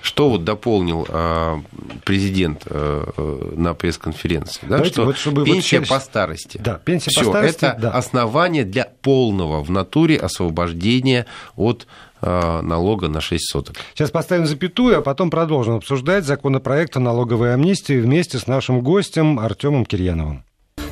Что 0.00 0.30
вот 0.30 0.44
дополнил 0.44 1.04
а, 1.08 1.60
президент 2.04 2.62
а, 2.66 3.52
на 3.56 3.74
пресс-конференции, 3.74 4.60
да, 4.68 4.84
что 4.84 5.06
вот, 5.06 5.18
чтобы 5.18 5.44
пенсия 5.44 5.80
вот... 5.80 5.88
по 5.88 5.98
старости. 5.98 6.58
Да, 6.58 6.74
пенсия 6.74 7.10
Всё, 7.10 7.24
по 7.24 7.30
старости, 7.30 7.64
это 7.64 7.76
да. 7.80 7.90
основание 7.90 8.64
для 8.64 8.84
полного 9.02 9.64
в 9.64 9.70
натуре 9.70 10.16
освобождения 10.16 11.26
от 11.56 11.88
налога 12.22 13.08
на 13.08 13.20
6 13.20 13.44
соток. 13.52 13.76
Сейчас 13.92 14.10
поставим 14.10 14.46
запятую, 14.46 14.98
а 14.98 15.02
потом 15.02 15.30
продолжим 15.30 15.74
обсуждать 15.74 16.24
законопроект 16.24 16.96
о 16.96 17.00
налоговой 17.00 17.52
амнистии 17.52 18.00
вместе 18.00 18.38
с 18.38 18.46
нашим 18.46 18.80
гостем 18.80 19.38
Артемом 19.38 19.84
Кирьяновым. 19.84 20.42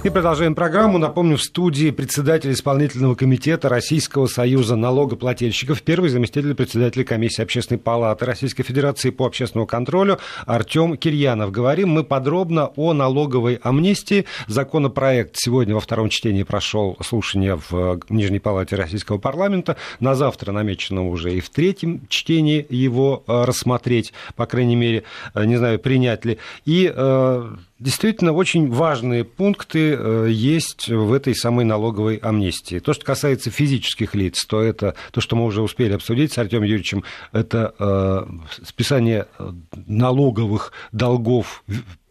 И 0.04 0.10
продолжаем 0.10 0.54
программу. 0.54 0.98
Напомню, 0.98 1.38
в 1.38 1.42
студии 1.42 1.90
председатель 1.90 2.52
исполнительного 2.52 3.14
комитета 3.14 3.70
Российского 3.70 4.26
союза 4.26 4.76
налогоплательщиков, 4.76 5.80
первый 5.80 6.10
заместитель 6.10 6.54
председателя 6.54 7.04
комиссии 7.04 7.40
Общественной 7.40 7.78
палаты 7.78 8.26
Российской 8.26 8.64
Федерации 8.64 9.08
по 9.08 9.24
общественному 9.24 9.66
контролю 9.66 10.18
Артем 10.44 10.98
Кирьянов. 10.98 11.52
Говорим 11.52 11.88
мы 11.88 12.04
подробно 12.04 12.66
о 12.76 12.92
налоговой 12.92 13.54
амнистии. 13.54 14.26
Законопроект 14.46 15.36
сегодня 15.38 15.74
во 15.74 15.80
втором 15.80 16.10
чтении 16.10 16.42
прошел 16.42 16.98
слушание 17.02 17.58
в 17.70 17.98
Нижней 18.10 18.40
палате 18.40 18.76
Российского 18.76 19.16
парламента. 19.16 19.78
На 20.00 20.14
завтра 20.14 20.52
намечено 20.52 21.08
уже 21.08 21.32
и 21.32 21.40
в 21.40 21.48
третьем 21.48 22.02
чтении 22.10 22.66
его 22.68 23.24
э, 23.26 23.44
рассмотреть, 23.44 24.12
по 24.36 24.44
крайней 24.44 24.76
мере, 24.76 25.04
э, 25.34 25.46
не 25.46 25.56
знаю, 25.56 25.78
принять 25.78 26.26
ли. 26.26 26.36
И 26.66 26.92
э, 26.94 27.56
Действительно, 27.84 28.32
очень 28.32 28.70
важные 28.70 29.24
пункты 29.24 29.94
э, 29.94 30.28
есть 30.30 30.88
в 30.88 31.12
этой 31.12 31.34
самой 31.34 31.66
налоговой 31.66 32.16
амнистии. 32.16 32.78
То, 32.78 32.94
что 32.94 33.04
касается 33.04 33.50
физических 33.50 34.14
лиц, 34.14 34.46
то 34.46 34.62
это 34.62 34.94
то, 35.12 35.20
что 35.20 35.36
мы 35.36 35.44
уже 35.44 35.60
успели 35.60 35.92
обсудить 35.92 36.32
с 36.32 36.38
Артемом 36.38 36.64
Юрьевичем, 36.64 37.04
это 37.32 37.74
э, 37.78 38.24
списание 38.64 39.26
э, 39.38 39.52
налоговых 39.86 40.72
долгов 40.92 41.62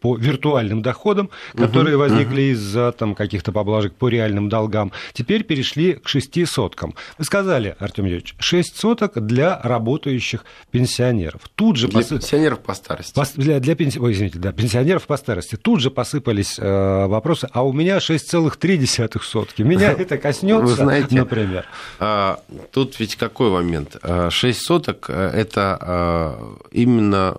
по 0.04 0.18
виртуальным 0.18 0.82
доходам, 0.82 1.30
которые 1.56 1.96
угу, 1.96 2.02
возникли 2.02 2.42
угу. 2.42 2.52
из-за 2.52 2.92
там, 2.92 3.14
каких-то 3.14 3.52
поблажек 3.52 3.94
по 3.94 4.10
реальным 4.10 4.50
долгам, 4.50 4.92
теперь 5.14 5.44
перешли 5.44 5.94
к 5.94 6.08
6 6.08 6.46
соткам. 6.46 6.94
Вы 7.16 7.24
сказали, 7.24 7.74
Артем 7.78 8.04
Юрьевич, 8.04 8.34
6 8.38 8.76
соток 8.76 9.26
для 9.26 9.58
работающих 9.62 10.44
пенсионеров. 10.70 11.40
Тут 11.54 11.76
же 11.78 11.88
для 11.88 12.00
посып... 12.00 12.20
пенсионеров 12.20 12.58
по 12.58 12.74
старости. 12.74 13.14
По... 13.14 13.24
Для, 13.36 13.60
для 13.60 13.74
пенси... 13.74 13.98
Ой, 13.98 14.12
извините, 14.12 14.38
да, 14.38 14.52
пенсионеров 14.52 15.06
по 15.06 15.16
старости. 15.16 15.56
Тут 15.56 15.80
же 15.80 15.90
посыпались 15.90 16.58
э, 16.58 17.06
вопросы, 17.06 17.48
а 17.50 17.64
у 17.64 17.72
меня 17.72 17.96
6,3 17.96 19.22
сотки. 19.22 19.62
Меня 19.62 19.90
это 19.98 20.18
коснется, 20.18 20.66
Вы 20.66 20.74
знаете, 20.74 21.16
например. 21.16 21.64
А, 21.98 22.40
тут 22.72 23.00
ведь 23.00 23.16
какой 23.16 23.48
момент? 23.48 23.96
6 24.02 24.02
а, 24.02 24.28
соток– 24.52 25.08
это 25.08 25.78
а, 25.80 26.56
именно 26.72 27.38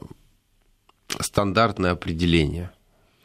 стандартное 1.20 1.92
определение. 1.92 2.72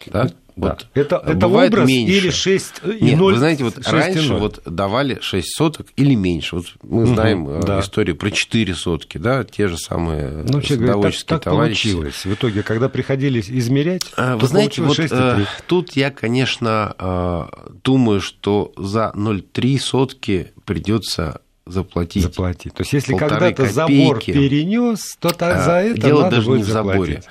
Да? 0.07 0.31
Вот 0.57 0.87
да. 0.95 1.01
Это, 1.01 1.17
это 1.17 1.35
бывает 1.35 1.73
образ 1.73 1.89
меньше. 1.89 2.15
или 2.15 2.31
6 2.31 2.75
и 2.85 3.05
Нет, 3.05 3.19
0, 3.19 3.33
вы 3.33 3.39
знаете, 3.39 3.65
вот 3.65 3.79
раньше 3.87 4.35
вот 4.35 4.61
давали 4.67 5.19
6 5.21 5.57
соток 5.57 5.87
или 5.97 6.15
меньше. 6.15 6.57
Вот 6.57 6.67
мы 6.83 7.07
знаем 7.07 7.47
угу, 7.47 7.67
да. 7.67 7.81
историю 7.81 8.17
про 8.17 8.31
4 8.31 8.75
сотки, 8.75 9.19
да, 9.19 9.45
те 9.45 9.69
же 9.69 9.79
самые 9.79 10.45
ну, 10.49 10.61
садоводческие 10.61 11.29
так, 11.29 11.43
так 11.43 11.45
товарищи. 11.45 11.93
Получилось. 11.93 12.25
В 12.25 12.35
итоге, 12.35 12.63
когда 12.63 12.89
приходили 12.89 13.41
измерять, 13.41 14.03
а, 14.17 14.37
вы 14.37 14.47
знаете, 14.47 14.83
вот 14.83 14.97
6 14.97 15.13
э, 15.13 15.45
тут 15.67 15.93
я, 15.97 16.11
конечно, 16.11 16.95
э, 16.99 17.45
думаю, 17.83 18.21
что 18.21 18.73
за 18.77 19.13
0,3 19.15 19.79
сотки 19.79 20.53
придется 20.65 21.41
заплатить. 21.65 22.23
Заплатить. 22.23 22.75
То 22.75 22.83
есть, 22.83 22.93
если 22.93 23.17
когда-то 23.17 23.67
забор 23.67 24.21
перенес, 24.23 25.17
то 25.19 25.31
так, 25.31 25.65
за 25.65 25.73
это 25.73 26.01
Дело 26.01 26.23
надо 26.23 26.37
даже 26.37 26.49
будет 26.49 26.59
не 26.59 26.65
в 26.65 26.69
заборе. 26.69 27.23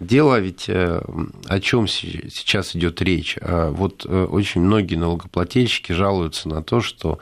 Дело 0.00 0.38
ведь 0.38 0.68
э, 0.68 1.00
о 1.46 1.60
чем 1.60 1.88
сейчас 1.88 2.76
идет 2.76 3.00
речь. 3.00 3.38
А 3.40 3.70
вот 3.70 4.04
э, 4.04 4.24
очень 4.24 4.60
многие 4.60 4.96
налогоплательщики 4.96 5.92
жалуются 5.92 6.48
на 6.48 6.62
то, 6.62 6.80
что 6.80 7.18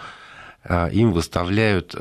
э, 0.64 0.90
им 0.92 1.12
выставляют 1.12 1.94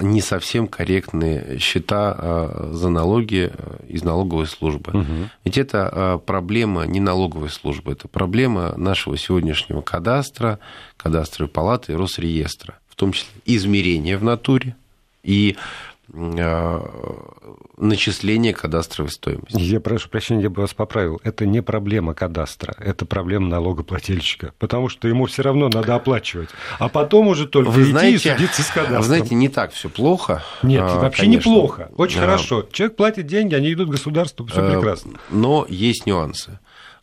не 0.00 0.22
совсем 0.22 0.68
корректные 0.68 1.58
счета 1.58 2.70
за 2.72 2.88
налоги 2.88 3.52
из 3.86 4.02
налоговой 4.02 4.46
службы. 4.46 4.90
Угу. 4.98 5.30
Ведь 5.44 5.58
это 5.58 6.20
проблема 6.24 6.84
не 6.86 6.98
налоговой 6.98 7.50
службы, 7.50 7.92
это 7.92 8.08
проблема 8.08 8.74
нашего 8.76 9.18
сегодняшнего 9.18 9.82
кадастра, 9.82 10.58
кадастровой 10.96 11.50
палаты 11.50 11.92
и 11.92 11.94
Росреестра, 11.94 12.78
в 12.88 12.96
том 12.96 13.12
числе 13.12 13.28
измерения 13.44 14.16
в 14.16 14.24
натуре 14.24 14.74
и 15.22 15.56
начисления 17.78 18.52
кадастровой 18.52 19.10
стоимости. 19.10 19.58
Я 19.58 19.80
прошу 19.80 20.08
прощения, 20.10 20.42
я 20.42 20.50
бы 20.50 20.60
вас 20.60 20.74
поправил. 20.74 21.20
Это 21.24 21.46
не 21.46 21.62
проблема 21.62 22.14
кадастра, 22.14 22.74
это 22.78 23.06
проблема 23.06 23.48
налогоплательщика, 23.48 24.52
потому 24.58 24.88
что 24.88 25.08
ему 25.08 25.26
все 25.26 25.42
равно 25.42 25.68
надо 25.68 25.94
оплачивать. 25.94 26.50
А 26.78 26.88
потом 26.88 27.28
уже 27.28 27.46
только 27.46 27.70
вы 27.70 27.82
идти 27.82 27.90
знаете, 27.90 28.28
и 28.28 28.32
судиться 28.32 28.62
с 28.62 28.68
кадастром. 28.68 28.98
Вы 28.98 29.04
знаете, 29.04 29.34
не 29.34 29.48
так 29.48 29.72
все 29.72 29.88
плохо. 29.88 30.42
Нет, 30.62 30.82
а, 30.82 31.00
вообще 31.00 31.22
конечно. 31.22 31.48
неплохо. 31.48 31.90
Очень 31.96 32.18
а, 32.18 32.22
хорошо. 32.22 32.66
Человек 32.70 32.96
платит 32.96 33.26
деньги, 33.26 33.54
они 33.54 33.72
идут 33.72 33.88
государству, 33.88 34.46
все 34.46 34.60
а, 34.60 34.70
прекрасно. 34.70 35.18
Но 35.30 35.66
есть 35.68 36.06
нюансы. 36.06 36.58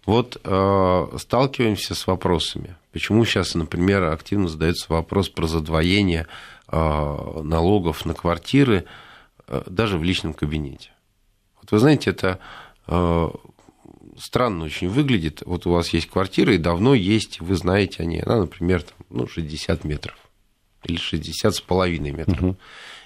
Вот 0.05 0.39
э, 0.43 1.07
сталкиваемся 1.17 1.93
с 1.93 2.07
вопросами. 2.07 2.75
Почему 2.93 3.25
сейчас, 3.25 3.53
например, 3.53 4.05
активно 4.05 4.47
задается 4.47 4.85
вопрос 4.89 5.29
про 5.29 5.45
задвоение 5.45 6.21
э, 6.21 6.25
налогов 6.71 8.05
на 8.05 8.13
квартиры 8.13 8.85
Э, 9.49 9.63
даже 9.65 9.97
в 9.97 10.03
личном 10.03 10.33
кабинете. 10.33 10.91
Вот 11.59 11.71
вы 11.71 11.79
знаете, 11.79 12.11
это 12.11 12.39
э, 12.87 13.29
странно 14.17 14.65
очень 14.65 14.89
выглядит. 14.89 15.41
Вот 15.43 15.65
у 15.65 15.71
вас 15.71 15.89
есть 15.89 16.07
квартира, 16.07 16.53
и 16.53 16.59
давно 16.59 16.93
есть, 16.93 17.41
вы 17.41 17.55
знаете 17.55 18.03
о 18.03 18.05
ней. 18.05 18.21
Она, 18.21 18.41
например, 18.41 18.83
там, 18.83 18.97
ну, 19.09 19.27
60 19.27 19.83
метров 19.85 20.15
или 20.83 20.97
60 20.97 21.55
с 21.55 21.61
половиной 21.61 22.11
метров. 22.11 22.41
Угу. 22.41 22.57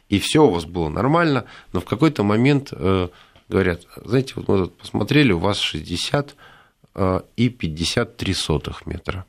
И 0.10 0.20
все 0.20 0.46
у 0.46 0.50
вас 0.50 0.66
было 0.66 0.90
нормально, 0.90 1.46
но 1.72 1.80
в 1.80 1.86
какой-то 1.86 2.24
момент 2.24 2.74
э, 2.74 3.08
говорят, 3.48 3.88
знаете, 4.04 4.34
вот 4.36 4.50
мы 4.50 4.58
тут 4.58 4.78
посмотрели, 4.78 5.32
у 5.32 5.40
вас 5.40 5.60
60 5.60 6.36
и 7.38 7.50
53 7.50 8.34
сотых 8.36 8.86
метра. 8.86 9.26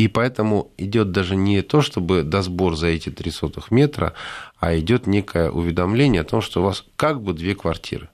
И 0.00 0.08
поэтому 0.08 0.72
идет 0.78 1.12
даже 1.12 1.36
не 1.36 1.60
то, 1.60 1.82
чтобы 1.82 2.22
досбор 2.22 2.74
за 2.74 2.86
эти 2.86 3.10
три 3.10 3.30
сотых 3.30 3.70
метра, 3.70 4.14
а 4.58 4.74
идет 4.78 5.06
некое 5.06 5.50
уведомление 5.50 6.22
о 6.22 6.24
том, 6.24 6.40
что 6.40 6.62
у 6.62 6.64
вас 6.64 6.86
как 6.96 7.20
бы 7.20 7.34
две 7.34 7.54
квартиры. 7.54 8.08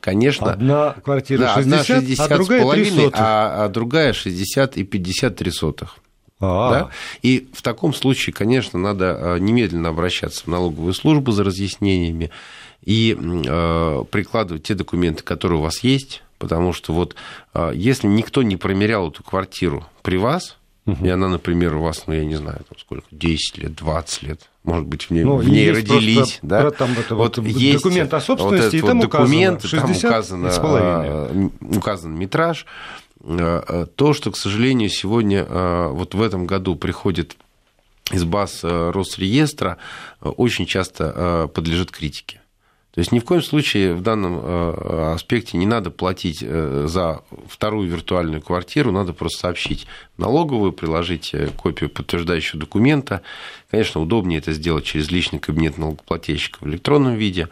Конечно. 0.00 0.52
Одна 0.52 0.94
квартира 1.04 1.40
да, 1.40 1.54
60, 1.54 1.66
одна 1.66 1.84
60 1.84 2.32
а 2.32 2.34
другая 2.34 2.60
с 2.60 2.62
половиной, 2.62 3.10
а, 3.12 3.64
а 3.64 3.68
другая 3.68 4.14
60 4.14 4.78
и 4.78 4.84
53 4.84 5.50
сотых. 5.50 5.98
А. 6.40 6.70
Да? 6.70 6.90
И 7.20 7.50
в 7.52 7.60
таком 7.60 7.92
случае, 7.92 8.32
конечно, 8.32 8.78
надо 8.78 9.34
а, 9.34 9.36
немедленно 9.36 9.90
обращаться 9.90 10.44
в 10.44 10.46
налоговую 10.46 10.94
службу 10.94 11.30
за 11.32 11.44
разъяснениями 11.44 12.30
и 12.82 13.14
э, 13.14 14.04
прикладывать 14.10 14.62
те 14.62 14.74
документы, 14.74 15.22
которые 15.22 15.58
у 15.58 15.62
вас 15.62 15.80
есть, 15.84 16.22
потому 16.40 16.72
что 16.72 16.92
вот 16.92 17.14
а, 17.52 17.70
если 17.70 18.08
никто 18.08 18.42
не 18.42 18.56
промерял 18.56 19.10
эту 19.10 19.22
квартиру 19.22 19.86
при 20.02 20.16
вас, 20.16 20.56
угу. 20.86 21.04
и 21.04 21.08
она, 21.08 21.28
например, 21.28 21.76
у 21.76 21.82
вас, 21.82 22.04
ну, 22.08 22.14
я 22.14 22.24
не 22.24 22.34
знаю, 22.34 22.64
там 22.68 22.78
сколько, 22.78 23.06
10 23.12 23.58
лет, 23.58 23.74
20 23.76 24.22
лет, 24.22 24.50
может 24.64 24.86
быть, 24.86 25.04
в 25.04 25.10
ней, 25.10 25.22
ну, 25.22 25.36
в 25.36 25.48
ней 25.48 25.70
родились, 25.70 26.40
да? 26.42 26.62
Про, 26.62 26.70
там 26.72 26.92
это 26.98 27.14
вот, 27.14 27.36
вот 27.36 27.46
есть 27.46 27.84
документ 27.84 28.12
о 28.14 28.20
собственности, 28.20 28.76
вот 28.76 28.84
и 28.84 28.86
там 28.86 29.00
вот 29.00 29.10
документ, 29.10 29.64
указано 29.64 29.86
60 29.86 30.00
там 30.02 30.10
указано, 30.10 30.50
а, 30.50 31.50
указан 31.60 32.18
метраж. 32.18 32.66
А, 33.22 33.86
то, 33.94 34.14
что, 34.14 34.32
к 34.32 34.36
сожалению, 34.36 34.88
сегодня, 34.88 35.44
вот 35.44 36.14
в 36.14 36.22
этом 36.22 36.46
году 36.46 36.74
приходит 36.74 37.36
из 38.10 38.24
баз 38.24 38.60
Росреестра, 38.64 39.76
очень 40.20 40.66
часто 40.66 41.50
подлежит 41.54 41.92
критике. 41.92 42.39
То 43.00 43.02
есть 43.02 43.12
ни 43.12 43.18
в 43.18 43.24
коем 43.24 43.40
случае 43.40 43.94
в 43.94 44.02
данном 44.02 44.38
э, 44.42 45.12
аспекте 45.14 45.56
не 45.56 45.64
надо 45.64 45.90
платить 45.90 46.40
э, 46.42 46.84
за 46.86 47.22
вторую 47.48 47.88
виртуальную 47.88 48.42
квартиру, 48.42 48.92
надо 48.92 49.14
просто 49.14 49.38
сообщить 49.38 49.86
налоговую, 50.18 50.74
приложить 50.74 51.32
э, 51.32 51.46
копию 51.46 51.88
подтверждающего 51.88 52.60
документа. 52.60 53.22
Конечно, 53.70 54.02
удобнее 54.02 54.38
это 54.38 54.52
сделать 54.52 54.84
через 54.84 55.10
личный 55.10 55.38
кабинет 55.38 55.78
налогоплательщика 55.78 56.58
в 56.60 56.68
электронном 56.68 57.14
виде. 57.14 57.48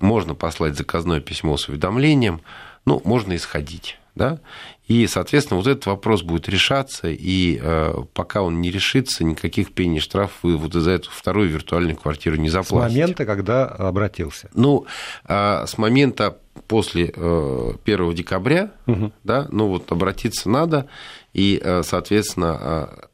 Можно 0.00 0.34
послать 0.34 0.76
заказное 0.76 1.20
письмо 1.20 1.56
с 1.56 1.68
уведомлением, 1.68 2.40
ну, 2.84 3.00
можно 3.04 3.36
исходить. 3.36 3.96
Да? 4.14 4.40
И, 4.86 5.06
соответственно, 5.08 5.58
вот 5.58 5.66
этот 5.66 5.86
вопрос 5.86 6.22
будет 6.22 6.48
решаться, 6.48 7.08
и 7.08 7.58
э, 7.60 7.94
пока 8.12 8.42
он 8.42 8.60
не 8.60 8.70
решится, 8.70 9.24
никаких 9.24 9.72
пений 9.72 9.98
штрафов 9.98 10.38
вы 10.42 10.56
вот 10.56 10.72
за 10.72 10.92
эту 10.92 11.10
вторую 11.10 11.48
виртуальную 11.48 11.96
квартиру 11.96 12.36
не 12.36 12.48
заплатите. 12.48 12.94
С 12.94 13.00
момента, 13.00 13.26
когда 13.26 13.66
обратился? 13.66 14.50
Ну, 14.54 14.86
э, 15.26 15.64
с 15.66 15.78
момента 15.78 16.38
после 16.68 17.12
э, 17.14 17.72
1 17.84 18.14
декабря, 18.14 18.72
угу. 18.86 19.12
да, 19.24 19.48
ну 19.50 19.68
вот 19.68 19.90
обратиться 19.90 20.48
надо, 20.48 20.88
и, 21.32 21.60
э, 21.62 21.82
соответственно, 21.82 22.58
э, 22.60 23.06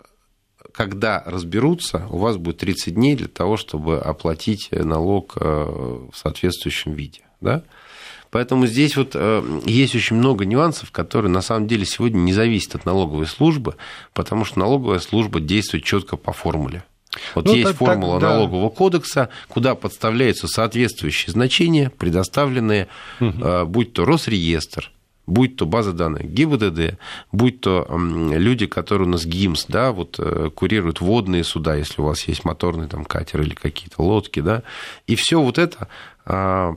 когда 0.72 1.22
разберутся, 1.26 2.06
у 2.10 2.18
вас 2.18 2.36
будет 2.36 2.58
30 2.58 2.94
дней 2.94 3.16
для 3.16 3.28
того, 3.28 3.56
чтобы 3.56 3.98
оплатить 3.98 4.68
налог 4.72 5.34
э, 5.36 5.44
в 5.44 6.12
соответствующем 6.14 6.92
виде, 6.92 7.22
да? 7.40 7.62
Поэтому 8.30 8.66
здесь 8.66 8.96
вот 8.96 9.12
э, 9.14 9.60
есть 9.66 9.94
очень 9.94 10.16
много 10.16 10.44
нюансов, 10.44 10.92
которые 10.92 11.30
на 11.30 11.42
самом 11.42 11.66
деле 11.66 11.84
сегодня 11.84 12.18
не 12.18 12.32
зависят 12.32 12.76
от 12.76 12.84
налоговой 12.86 13.26
службы, 13.26 13.76
потому 14.14 14.44
что 14.44 14.60
налоговая 14.60 15.00
служба 15.00 15.40
действует 15.40 15.84
четко 15.84 16.16
по 16.16 16.32
формуле. 16.32 16.84
Вот 17.34 17.46
ну, 17.46 17.54
есть 17.54 17.66
так, 17.68 17.76
формула 17.76 18.20
так, 18.20 18.28
да. 18.28 18.34
налогового 18.36 18.68
кодекса, 18.68 19.30
куда 19.48 19.74
подставляются 19.74 20.46
соответствующие 20.46 21.32
значения, 21.32 21.90
предоставленные, 21.90 22.86
угу. 23.18 23.66
будь 23.66 23.94
то 23.94 24.04
Росреестр, 24.04 24.92
будь 25.30 25.56
то 25.56 25.66
база 25.66 25.92
данных 25.92 26.30
ГИБДД, 26.32 26.98
будь 27.32 27.60
то 27.60 27.86
люди, 27.88 28.66
которые 28.66 29.06
у 29.06 29.10
нас 29.10 29.24
ГИМС, 29.24 29.66
да, 29.68 29.92
вот 29.92 30.16
э, 30.18 30.50
курируют 30.54 31.00
водные 31.00 31.44
суда, 31.44 31.76
если 31.76 32.00
у 32.00 32.04
вас 32.04 32.24
есть 32.24 32.44
моторный 32.44 32.88
там 32.88 33.04
катер 33.04 33.42
или 33.42 33.54
какие-то 33.54 34.02
лодки, 34.02 34.40
да, 34.40 34.62
и 35.06 35.14
все 35.14 35.40
вот 35.40 35.58
это 35.58 35.88
а, 36.24 36.74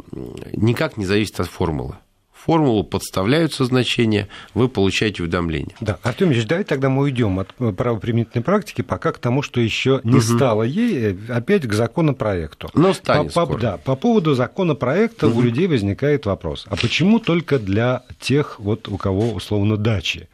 никак 0.53 0.97
не 0.97 1.05
зависит 1.05 1.39
от 1.39 1.47
формулы 1.47 1.95
формулу 2.45 2.83
подставляются 2.83 3.65
значения, 3.65 4.27
вы 4.53 4.67
получаете 4.67 5.23
уведомление. 5.23 5.75
Да, 5.79 5.97
Артем 6.03 6.31
Ильич, 6.31 6.45
давайте 6.45 6.69
тогда 6.69 6.89
мы 6.89 7.03
уйдем 7.03 7.39
от 7.39 7.53
правоприменительной 7.53 8.43
практики 8.43 8.81
пока 8.81 9.11
к 9.11 9.19
тому, 9.19 9.41
что 9.41 9.61
еще 9.61 10.01
не 10.03 10.15
угу. 10.15 10.21
стало 10.21 10.63
ей, 10.63 11.13
э, 11.13 11.15
опять 11.29 11.65
к 11.65 11.73
законопроекту. 11.73 12.69
Но 12.73 12.93
станет 12.93 13.33
по, 13.33 13.45
скоро. 13.45 13.59
Да, 13.59 13.77
по 13.77 13.95
поводу 13.95 14.33
законопроекта 14.33 15.27
угу. 15.27 15.39
у 15.39 15.41
людей 15.41 15.67
возникает 15.67 16.25
вопрос, 16.25 16.65
а 16.67 16.75
почему 16.75 17.19
только 17.19 17.59
для 17.59 18.03
тех, 18.19 18.59
вот 18.59 18.89
у 18.89 18.97
кого 18.97 19.31
условно 19.31 19.77
дачи, 19.77 20.27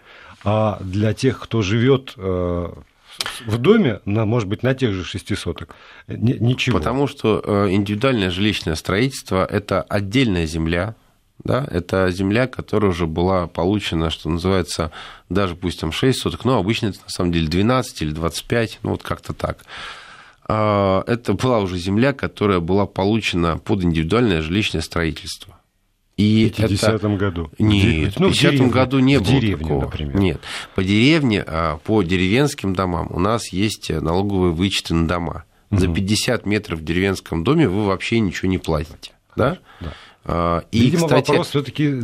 а 0.43 0.79
для 0.81 1.13
тех, 1.13 1.39
кто 1.39 1.61
живет 1.61 2.13
э, 2.17 2.69
в 3.45 3.57
доме, 3.57 3.99
на, 4.05 4.25
может 4.25 4.47
быть, 4.47 4.63
на 4.63 4.73
тех 4.73 4.93
же 4.93 5.03
шести 5.03 5.35
соток, 5.35 5.75
ничего. 6.07 6.79
Потому 6.79 7.07
что 7.07 7.41
э, 7.43 7.71
индивидуальное 7.71 8.31
жилищное 8.31 8.75
строительство– 8.75 9.45
это 9.49 9.81
отдельная 9.83 10.45
земля, 10.45 10.95
да, 11.43 11.65
это 11.71 12.09
земля, 12.11 12.47
которая 12.47 12.91
уже 12.91 13.07
была 13.07 13.47
получена, 13.47 14.09
что 14.09 14.29
называется, 14.29 14.91
даже 15.29 15.55
пусть 15.55 15.79
там 15.79 15.91
6 15.91 16.19
соток, 16.19 16.45
но 16.45 16.57
обычно 16.57 16.87
это 16.87 16.99
на 17.03 17.09
самом 17.09 17.31
деле 17.31 17.47
12 17.47 18.01
или 18.01 18.11
25, 18.11 18.79
ну 18.83 18.91
вот 18.91 19.03
как-то 19.03 19.33
так. 19.33 19.59
А, 20.47 21.03
это 21.07 21.33
была 21.33 21.59
уже 21.59 21.77
земля, 21.77 22.13
которая 22.13 22.59
была 22.59 22.85
получена 22.85 23.57
под 23.57 23.83
индивидуальное 23.83 24.41
жилищное 24.41 24.81
строительство. 24.81 25.55
И 26.17 26.51
в 26.53 26.59
50-м 26.59 27.15
году? 27.15 27.49
Нет, 27.59 28.19
ну, 28.19 28.27
в 28.27 28.31
50-м 28.33 28.69
году 28.69 28.99
не 28.99 29.17
в 29.17 29.23
было 29.23 29.39
деревне, 29.39 29.63
такого. 29.63 29.85
Например. 29.85 30.15
Нет, 30.17 30.41
по 30.75 30.83
деревне, 30.83 31.43
а, 31.47 31.77
по 31.77 32.03
деревенским 32.03 32.73
домам 32.73 33.07
у 33.11 33.19
нас 33.19 33.53
есть 33.53 33.89
налоговые 33.89 34.51
вычеты 34.51 34.93
на 34.93 35.07
дома. 35.07 35.45
Угу. 35.71 35.79
За 35.79 35.87
50 35.87 36.45
метров 36.45 36.79
в 36.79 36.83
деревенском 36.83 37.45
доме 37.45 37.69
вы 37.69 37.85
вообще 37.85 38.19
ничего 38.19 38.49
не 38.49 38.57
платите. 38.57 39.13
Да? 39.35 39.59
да. 39.79 39.93
А, 40.31 40.63
и, 40.71 40.81
Видимо, 40.81 41.07
кстати, 41.07 41.29
вопрос 41.31 41.49
все-таки 41.49 42.03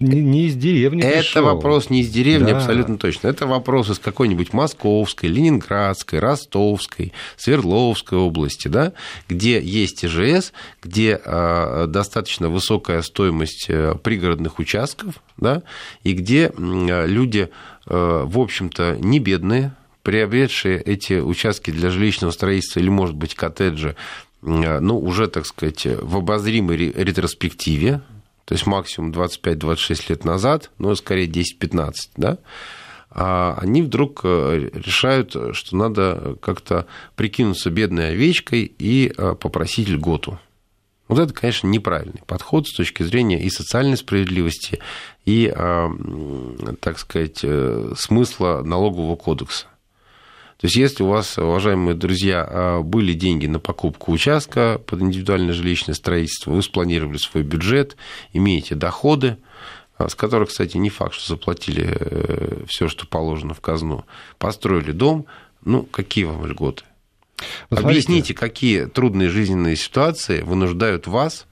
не, 0.00 0.46
из 0.46 0.56
деревни. 0.56 1.02
Это 1.04 1.18
пришел. 1.18 1.44
вопрос 1.44 1.88
не 1.88 2.00
из 2.00 2.10
деревни, 2.10 2.50
да. 2.50 2.56
абсолютно 2.56 2.98
точно. 2.98 3.28
Это 3.28 3.46
вопрос 3.46 3.88
из 3.90 4.00
какой-нибудь 4.00 4.52
Московской, 4.52 5.28
Ленинградской, 5.28 6.18
Ростовской, 6.18 7.12
Свердловской 7.36 8.18
области, 8.18 8.66
да, 8.66 8.92
где 9.28 9.60
есть 9.60 10.04
ИЖС, 10.04 10.52
где 10.82 11.20
э, 11.24 11.86
достаточно 11.86 12.48
высокая 12.48 13.02
стоимость 13.02 13.66
э, 13.68 13.94
пригородных 14.02 14.58
участков, 14.58 15.22
да, 15.36 15.62
и 16.02 16.12
где 16.14 16.52
люди, 16.58 17.50
э, 17.86 18.24
в 18.26 18.38
общем-то, 18.40 18.96
не 18.98 19.20
бедные, 19.20 19.76
приобретшие 20.02 20.80
эти 20.80 21.20
участки 21.20 21.70
для 21.70 21.90
жилищного 21.90 22.32
строительства 22.32 22.80
или, 22.80 22.88
может 22.88 23.14
быть, 23.14 23.36
коттеджи 23.36 23.94
ну, 24.42 24.98
уже, 24.98 25.28
так 25.28 25.46
сказать, 25.46 25.86
в 25.86 26.16
обозримой 26.16 26.76
ретроспективе, 26.76 28.00
то 28.44 28.54
есть 28.54 28.66
максимум 28.66 29.12
25-26 29.12 30.04
лет 30.08 30.24
назад, 30.24 30.70
но 30.78 30.94
скорее 30.94 31.28
10-15, 31.28 31.92
да, 32.16 32.38
а 33.10 33.58
они 33.60 33.82
вдруг 33.82 34.20
э, 34.24 34.70
решают, 34.72 35.36
что 35.52 35.76
надо 35.76 36.36
как-то 36.40 36.86
прикинуться 37.16 37.70
бедной 37.70 38.10
овечкой 38.10 38.72
и 38.78 39.12
э, 39.16 39.34
попросить 39.34 39.88
льготу. 39.88 40.38
Вот 41.08 41.18
это, 41.18 41.34
конечно, 41.34 41.66
неправильный 41.66 42.22
подход 42.24 42.68
с 42.68 42.72
точки 42.72 43.02
зрения 43.02 43.42
и 43.42 43.50
социальной 43.50 43.96
справедливости, 43.96 44.78
и, 45.24 45.52
так 46.80 47.00
сказать, 47.00 47.44
смысла 47.96 48.62
налогового 48.62 49.16
кодекса. 49.16 49.66
То 50.60 50.66
есть, 50.66 50.76
если 50.76 51.02
у 51.02 51.06
вас, 51.06 51.38
уважаемые 51.38 51.94
друзья, 51.94 52.46
а, 52.46 52.82
были 52.82 53.14
деньги 53.14 53.46
на 53.46 53.60
покупку 53.60 54.12
участка 54.12 54.78
под 54.84 55.00
индивидуальное 55.00 55.54
жилищное 55.54 55.94
строительство, 55.94 56.52
вы 56.52 56.62
спланировали 56.62 57.16
свой 57.16 57.44
бюджет, 57.44 57.96
имеете 58.34 58.74
доходы, 58.74 59.38
а, 59.96 60.10
с 60.10 60.14
которых, 60.14 60.50
кстати, 60.50 60.76
не 60.76 60.90
факт, 60.90 61.14
что 61.14 61.28
заплатили 61.30 61.96
э, 61.98 62.64
все, 62.68 62.88
что 62.88 63.06
положено 63.06 63.54
в 63.54 63.62
казну, 63.62 64.04
построили 64.36 64.92
дом, 64.92 65.24
ну, 65.64 65.82
какие 65.84 66.24
вам 66.24 66.44
льготы? 66.44 66.84
Ну, 67.70 67.78
Объясните, 67.78 68.34
какие 68.34 68.84
трудные 68.84 69.30
жизненные 69.30 69.76
ситуации 69.76 70.42
вынуждают 70.42 71.06
вас, 71.06 71.46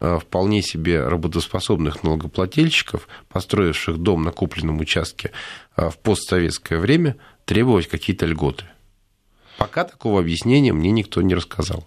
вполне 0.00 0.62
себе 0.62 1.06
работоспособных 1.06 2.02
налогоплательщиков, 2.02 3.06
построивших 3.28 3.98
дом 3.98 4.22
на 4.22 4.32
купленном 4.32 4.80
участке 4.80 5.30
в 5.76 5.96
постсоветское 6.02 6.78
время, 6.78 7.16
требовать 7.44 7.86
какие-то 7.86 8.26
льготы. 8.26 8.64
Пока 9.58 9.84
такого 9.84 10.20
объяснения 10.20 10.72
мне 10.72 10.90
никто 10.90 11.20
не 11.20 11.34
рассказал. 11.34 11.86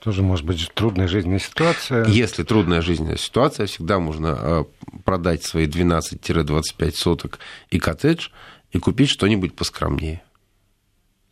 Тоже 0.00 0.22
может 0.22 0.44
быть 0.44 0.70
трудная 0.74 1.08
жизненная 1.08 1.38
ситуация. 1.38 2.06
Если 2.06 2.44
трудная 2.44 2.82
жизненная 2.82 3.16
ситуация, 3.16 3.66
всегда 3.66 3.98
можно 3.98 4.38
э, 4.38 4.64
продать 5.04 5.42
свои 5.42 5.66
12-25 5.66 6.92
соток 6.92 7.38
и 7.70 7.78
коттедж 7.78 8.28
и 8.70 8.78
купить 8.78 9.08
что-нибудь 9.08 9.56
поскромнее. 9.56 10.22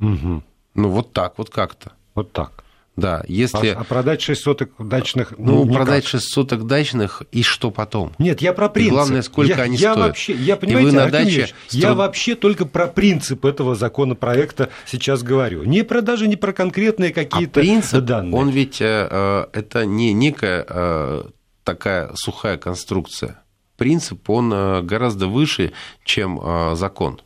Угу. 0.00 0.42
Ну, 0.74 0.88
вот 0.88 1.12
так, 1.12 1.38
вот 1.38 1.50
как-то. 1.50 1.92
Вот 2.14 2.32
так. 2.32 2.64
Да, 2.96 3.22
если... 3.28 3.68
А, 3.68 3.80
а 3.80 3.84
продать 3.84 4.22
6 4.22 4.40
соток 4.42 4.70
дачных... 4.78 5.34
Ну, 5.36 5.66
ну 5.66 5.74
продать 5.74 6.06
6 6.06 6.32
соток 6.32 6.66
дачных, 6.66 7.22
и 7.30 7.42
что 7.42 7.70
потом? 7.70 8.12
Нет, 8.18 8.40
я 8.40 8.54
про 8.54 8.70
принцип. 8.70 8.92
И 8.92 8.94
главное, 8.94 9.22
сколько 9.22 9.52
я, 9.52 9.62
они 9.64 9.76
я 9.76 9.92
стоят. 9.92 10.08
Вообще, 10.08 10.32
я, 10.32 10.56
понимаете, 10.56 10.88
и 10.88 10.92
вы 10.92 10.96
на 10.96 11.10
даче... 11.10 11.48
я 11.70 11.94
вообще 11.94 12.34
только 12.36 12.64
про 12.64 12.86
принцип 12.86 13.44
этого 13.44 13.74
законопроекта 13.74 14.70
сейчас 14.86 15.22
говорю. 15.22 15.64
Не 15.64 15.82
про 15.82 16.00
даже 16.00 16.26
не 16.26 16.36
про 16.36 16.54
конкретные 16.54 17.12
какие-то 17.12 17.60
а 17.60 17.62
принцип, 17.62 18.04
данные. 18.04 18.34
он 18.34 18.48
ведь 18.48 18.80
э, 18.80 19.08
э, 19.10 19.46
это 19.52 19.84
не 19.84 20.14
некая 20.14 20.64
э, 20.66 21.24
такая 21.64 22.10
сухая 22.14 22.56
конструкция. 22.56 23.42
Принцип, 23.76 24.30
он 24.30 24.48
гораздо 24.86 25.26
выше, 25.26 25.72
чем 26.02 26.40
закон. 26.76 27.20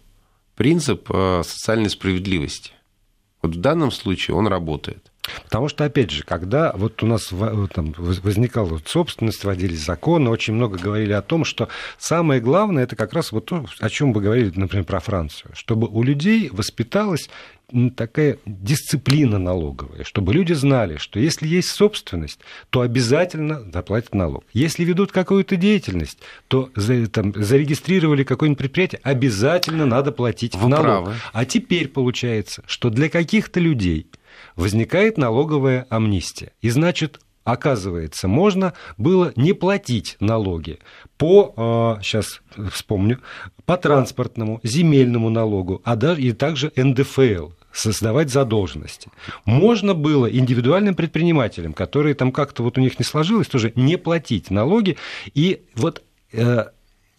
Принцип 0.57 1.09
социальной 1.09 1.91
справедливости. 1.91 2.73
Вот 3.41 3.55
в 3.55 3.61
данном 3.61 3.93
случае 3.93 4.37
он 4.37 4.49
работает. 4.49 5.10
Потому 5.51 5.69
что, 5.69 5.85
опять 5.85 6.13
же, 6.13 6.23
когда 6.23 6.73
вот 6.77 7.03
у 7.03 7.07
нас 7.07 7.33
там, 7.75 7.93
возникала 7.99 8.67
вот 8.67 8.87
собственность, 8.87 9.43
вводились 9.43 9.85
законы, 9.85 10.31
очень 10.31 10.55
много 10.55 10.79
говорили 10.79 11.13
о 11.13 11.23
том, 11.23 11.45
что 11.45 11.69
самое 11.99 12.41
главное 12.41 12.85
это 12.85 12.95
как 12.95 13.13
раз 13.15 13.33
вот 13.33 13.47
то, 13.47 13.67
о 13.81 13.91
чем 13.91 14.13
вы 14.13 14.21
говорили, 14.21 14.53
например, 14.55 14.85
про 14.85 15.01
Францию, 15.01 15.51
чтобы 15.55 15.89
у 15.89 16.05
людей 16.05 16.51
воспиталась 16.53 17.29
такая 17.97 18.39
дисциплина 18.47 19.39
налоговая, 19.39 20.05
чтобы 20.05 20.33
люди 20.35 20.53
знали, 20.53 20.99
что 20.99 21.19
если 21.19 21.49
есть 21.49 21.71
собственность, 21.71 22.39
то 22.71 22.83
обязательно 22.83 23.61
заплатят 23.73 24.15
налог. 24.15 24.45
Если 24.53 24.85
ведут 24.85 25.11
какую-то 25.11 25.57
деятельность, 25.57 26.19
то 26.47 26.71
там, 27.13 27.35
зарегистрировали 27.35 28.23
какое-нибудь 28.23 28.59
предприятие, 28.59 29.01
обязательно 29.03 29.85
надо 29.85 30.13
платить 30.13 30.55
Вы 30.55 30.69
налог. 30.69 30.85
Правы. 30.85 31.15
А 31.33 31.45
теперь 31.45 31.89
получается, 31.89 32.63
что 32.67 32.89
для 32.89 33.09
каких-то 33.09 33.59
людей 33.59 34.07
возникает 34.57 35.19
налоговая 35.19 35.87
амнистия. 35.91 36.53
И 36.61 36.71
значит, 36.71 37.21
оказывается, 37.45 38.29
можно 38.29 38.75
было 38.97 39.33
не 39.37 39.53
платить 39.53 40.17
налоги 40.21 40.79
по, 41.17 41.99
сейчас 42.03 42.41
а, 42.57 42.69
вспомню, 42.71 43.21
по 43.65 43.77
транспортному, 43.77 44.61
земельному 44.63 45.31
налогу, 45.31 45.81
а 45.85 45.97
даже 45.97 46.21
и 46.23 46.33
также 46.33 46.73
НДФЛ, 46.77 47.51
создавать 47.73 48.31
задолженности. 48.31 49.11
Можно 49.45 49.95
было 49.95 50.27
индивидуальным 50.27 50.95
предпринимателям, 50.95 51.73
которые 51.73 52.15
там 52.15 52.33
как-то 52.33 52.63
вот 52.63 52.79
у 52.79 52.81
них 52.81 52.99
не 52.99 53.05
сложилось, 53.05 53.49
тоже 53.49 53.73
не 53.77 53.97
платить 53.97 54.51
налоги, 54.51 54.97
и 55.35 55.63
вот 55.75 56.03
э, 56.33 56.67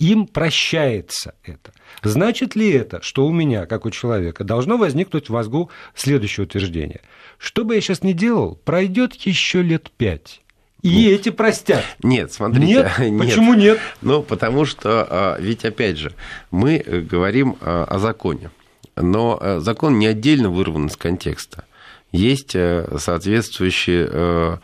им 0.01 0.25
прощается 0.25 1.35
это. 1.43 1.71
Значит 2.01 2.55
ли 2.55 2.71
это, 2.71 3.03
что 3.03 3.27
у 3.27 3.31
меня, 3.31 3.67
как 3.67 3.85
у 3.85 3.91
человека, 3.91 4.43
должно 4.43 4.77
возникнуть 4.77 5.29
в 5.29 5.31
мозгу 5.31 5.69
следующее 5.93 6.45
утверждение? 6.45 7.01
Что 7.37 7.63
бы 7.63 7.75
я 7.75 7.81
сейчас 7.81 8.01
ни 8.01 8.13
делал, 8.13 8.55
пройдет 8.55 9.13
еще 9.13 9.61
лет 9.61 9.91
пять. 9.95 10.41
И 10.81 10.89
нет. 10.89 11.19
эти 11.19 11.29
простят. 11.29 11.85
Нет, 12.01 12.33
смотрите. 12.33 12.65
Нет? 12.65 12.91
нет. 12.99 13.19
Почему 13.19 13.53
нет? 13.53 13.79
Ну, 14.01 14.23
потому 14.23 14.65
что, 14.65 15.05
а, 15.07 15.37
ведь 15.39 15.63
опять 15.65 15.97
же, 15.97 16.13
мы 16.49 16.79
говорим 16.79 17.57
а, 17.61 17.83
о 17.83 17.99
законе. 17.99 18.49
Но 18.95 19.37
а, 19.39 19.59
закон 19.59 19.99
не 19.99 20.07
отдельно 20.07 20.49
вырван 20.49 20.87
из 20.87 20.97
контекста. 20.97 21.65
Есть 22.11 22.51
соответствующий 22.97 24.59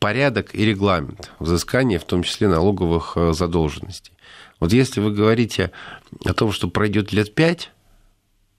порядок 0.00 0.52
и 0.52 0.64
регламент 0.64 1.30
взыскания, 1.38 2.00
в 2.00 2.04
том 2.04 2.24
числе 2.24 2.48
налоговых 2.48 3.16
задолженностей. 3.32 4.12
Вот 4.62 4.72
если 4.72 5.00
вы 5.00 5.10
говорите 5.10 5.72
о 6.24 6.34
том, 6.34 6.52
что 6.52 6.68
пройдет 6.68 7.12
лет 7.12 7.34
пять, 7.34 7.72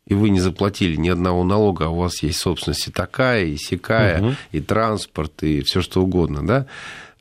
и 0.05 0.13
вы 0.13 0.31
не 0.31 0.41
заплатили 0.41 0.97
ни 0.97 1.07
одного 1.07 1.45
налога, 1.45 1.85
а 1.85 1.89
у 1.91 1.95
вас 1.95 2.21
есть 2.23 2.39
собственность 2.39 2.89
и 2.89 2.91
такая, 2.91 3.45
и 3.45 3.55
сякая, 3.55 4.21
угу. 4.21 4.35
и 4.51 4.59
транспорт, 4.59 5.43
и 5.43 5.61
все 5.61 5.81
что 5.81 6.03
угодно, 6.03 6.45
да? 6.45 6.65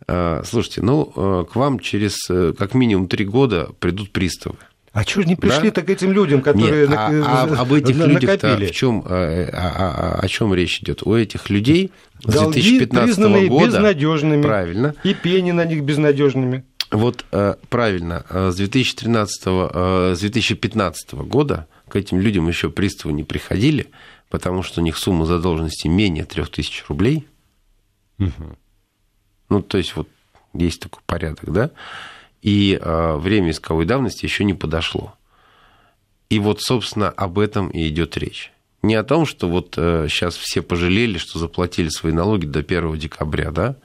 А, 0.08 0.42
слушайте, 0.44 0.82
ну, 0.82 1.12
э, 1.14 1.44
к 1.48 1.54
вам 1.54 1.78
через 1.78 2.28
э, 2.28 2.54
как 2.58 2.74
минимум 2.74 3.06
три 3.06 3.24
года 3.24 3.68
придут 3.78 4.10
приставы. 4.10 4.56
А 4.92 5.04
что 5.04 5.22
же 5.22 5.28
не 5.28 5.36
пришли-то 5.36 5.80
да? 5.80 5.86
к 5.86 5.90
этим 5.90 6.10
людям, 6.10 6.42
которые 6.42 6.88
Нет, 6.88 6.98
а, 6.98 7.48
а, 7.50 7.60
об 7.62 7.72
этих 7.72 7.94
людях 7.96 8.42
в 8.42 8.70
чем, 8.72 9.04
э, 9.06 9.44
о, 9.44 10.18
о, 10.18 10.20
о 10.20 10.28
чем 10.28 10.52
речь 10.52 10.80
идет? 10.82 11.04
У 11.04 11.14
этих 11.14 11.50
людей 11.50 11.92
Долги 12.24 12.60
с 12.60 12.64
2015 12.64 13.48
года 13.48 13.66
безнадежными. 13.66 14.42
Правильно. 14.42 14.94
И 15.04 15.14
пени 15.14 15.52
на 15.52 15.64
них 15.64 15.84
безнадежными. 15.84 16.64
Вот 16.92 17.24
э, 17.32 17.54
правильно, 17.70 18.26
э, 18.28 18.50
с 18.50 18.56
2013, 18.56 19.42
э, 19.46 20.14
с 20.14 20.20
2015 20.20 21.14
года 21.14 21.66
к 21.88 21.96
этим 21.96 22.20
людям 22.20 22.46
еще 22.48 22.68
приставы 22.68 23.14
не 23.14 23.24
приходили, 23.24 23.90
потому 24.28 24.62
что 24.62 24.80
у 24.82 24.84
них 24.84 24.98
сумма 24.98 25.24
задолженности 25.24 25.88
менее 25.88 26.26
3000 26.26 26.84
рублей. 26.88 27.26
Угу. 28.18 28.58
Ну, 29.48 29.62
то 29.62 29.78
есть 29.78 29.96
вот 29.96 30.06
есть 30.52 30.80
такой 30.80 31.02
порядок, 31.06 31.50
да? 31.50 31.70
И 32.42 32.78
время 32.82 33.50
исковой 33.50 33.86
давности 33.86 34.24
еще 34.26 34.44
не 34.44 34.52
подошло. 34.52 35.14
И 36.28 36.38
вот, 36.38 36.60
собственно, 36.60 37.08
об 37.08 37.38
этом 37.38 37.68
и 37.68 37.88
идет 37.88 38.16
речь. 38.16 38.52
Не 38.82 38.96
о 38.96 39.04
том, 39.04 39.26
что 39.26 39.48
вот 39.48 39.74
сейчас 39.76 40.36
все 40.36 40.60
пожалели, 40.60 41.18
что 41.18 41.38
заплатили 41.38 41.88
свои 41.88 42.12
налоги 42.12 42.46
до 42.46 42.60
1 42.60 42.98
декабря, 42.98 43.50
да? 43.50 43.76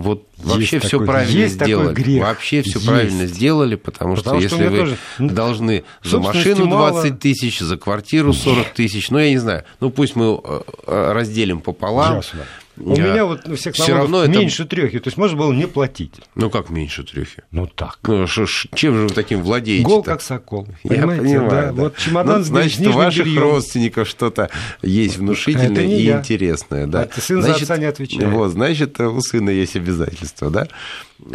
Вот 0.00 0.26
вообще 0.38 0.76
есть 0.76 0.86
все 0.86 0.98
такой, 0.98 1.06
правильно 1.06 1.38
есть 1.38 1.54
сделали. 1.54 1.94
Грех. 1.94 2.22
Вообще 2.22 2.62
все 2.62 2.74
есть. 2.74 2.86
правильно 2.86 3.26
сделали, 3.26 3.74
потому, 3.76 4.16
потому 4.16 4.40
что, 4.40 4.48
что 4.48 4.56
если 4.56 4.68
вы 4.68 4.78
тоже... 4.78 4.98
должны 5.18 5.84
за 6.02 6.18
машину 6.18 6.66
20 6.66 6.70
мало... 6.70 7.10
тысяч, 7.10 7.58
за 7.60 7.76
квартиру 7.76 8.32
40 8.32 8.68
тысяч, 8.74 9.10
ну 9.10 9.18
я 9.18 9.30
не 9.30 9.38
знаю, 9.38 9.64
ну 9.80 9.90
пусть 9.90 10.16
мы 10.16 10.40
э, 10.42 10.60
э, 10.86 11.12
разделим 11.12 11.60
пополам. 11.60 12.16
Ясно. 12.16 12.40
У 12.80 12.94
я... 12.94 13.12
меня 13.12 13.24
вот 13.26 13.58
всех 13.58 13.74
Все 13.74 13.94
равно 13.94 14.26
меньше 14.26 14.62
это... 14.62 14.70
трехи, 14.70 14.98
то 14.98 15.08
есть 15.08 15.18
можно 15.18 15.36
было 15.36 15.52
не 15.52 15.66
платить. 15.66 16.14
Ну 16.34 16.50
как 16.50 16.70
меньше 16.70 17.04
трехи? 17.04 17.42
Ну 17.50 17.66
так. 17.66 17.98
Ну, 18.04 18.26
шо, 18.26 18.46
чем 18.74 18.96
же 18.96 19.02
вы 19.08 19.10
таким 19.10 19.42
владеете? 19.42 19.84
Гол 19.84 20.02
как 20.02 20.22
сокол. 20.22 20.66
Я 20.84 21.06
понимаю, 21.06 21.50
да? 21.50 21.66
да. 21.66 21.72
Вот 21.72 21.96
чемодан 21.96 22.38
ну, 22.38 22.44
значит, 22.44 22.86
у 22.86 22.92
ваших 22.92 23.26
бельем. 23.26 23.42
родственников 23.42 24.08
что-то 24.08 24.50
есть 24.82 25.18
внушительное 25.18 25.84
и 25.84 26.02
я. 26.02 26.18
интересное. 26.18 26.86
Да? 26.86 27.02
А 27.02 27.06
ты 27.06 27.20
сын 27.20 27.42
значит, 27.42 27.66
за 27.66 27.74
отца 27.74 27.80
не 27.80 27.86
отвечает. 27.86 28.28
Вот, 28.30 28.50
значит, 28.50 28.98
у 29.00 29.20
сына 29.20 29.50
есть 29.50 29.76
обязательства, 29.76 30.50
да? 30.50 30.68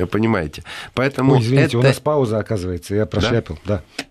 Понимаете? 0.07 0.63
Поэтому 0.93 1.33
Ой, 1.33 1.41
извините, 1.41 1.67
это... 1.67 1.77
у 1.79 1.81
нас 1.83 1.99
пауза, 1.99 2.39
оказывается, 2.39 2.95
я 2.95 3.05
прошляпил. 3.05 3.59
Да? 3.65 3.83
да. 3.97 4.04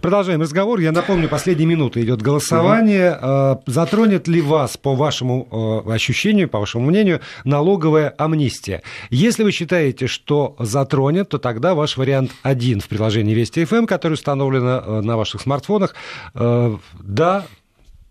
Продолжаем 0.00 0.40
разговор. 0.40 0.78
Я 0.78 0.92
напомню, 0.92 1.28
последние 1.28 1.66
минуты 1.66 2.02
идет 2.02 2.22
голосование. 2.22 3.12
Угу. 3.16 3.62
Затронет 3.66 4.28
ли 4.28 4.40
вас, 4.40 4.76
по 4.76 4.94
вашему 4.94 5.84
э, 5.86 5.92
ощущению, 5.92 6.48
по 6.48 6.60
вашему 6.60 6.86
мнению, 6.86 7.20
налоговая 7.44 8.14
амнистия? 8.16 8.82
Если 9.10 9.42
вы 9.42 9.50
считаете, 9.50 10.06
что 10.06 10.54
затронет, 10.60 11.30
то 11.30 11.38
тогда 11.38 11.74
ваш 11.74 11.96
вариант 11.96 12.30
один 12.42 12.80
в 12.80 12.88
приложении 12.88 13.34
Вести 13.34 13.64
ФМ, 13.64 13.86
который 13.86 14.14
установлено 14.14 14.82
э, 14.84 15.00
на 15.00 15.16
ваших 15.16 15.40
смартфонах. 15.40 15.94
Да, 16.34 17.44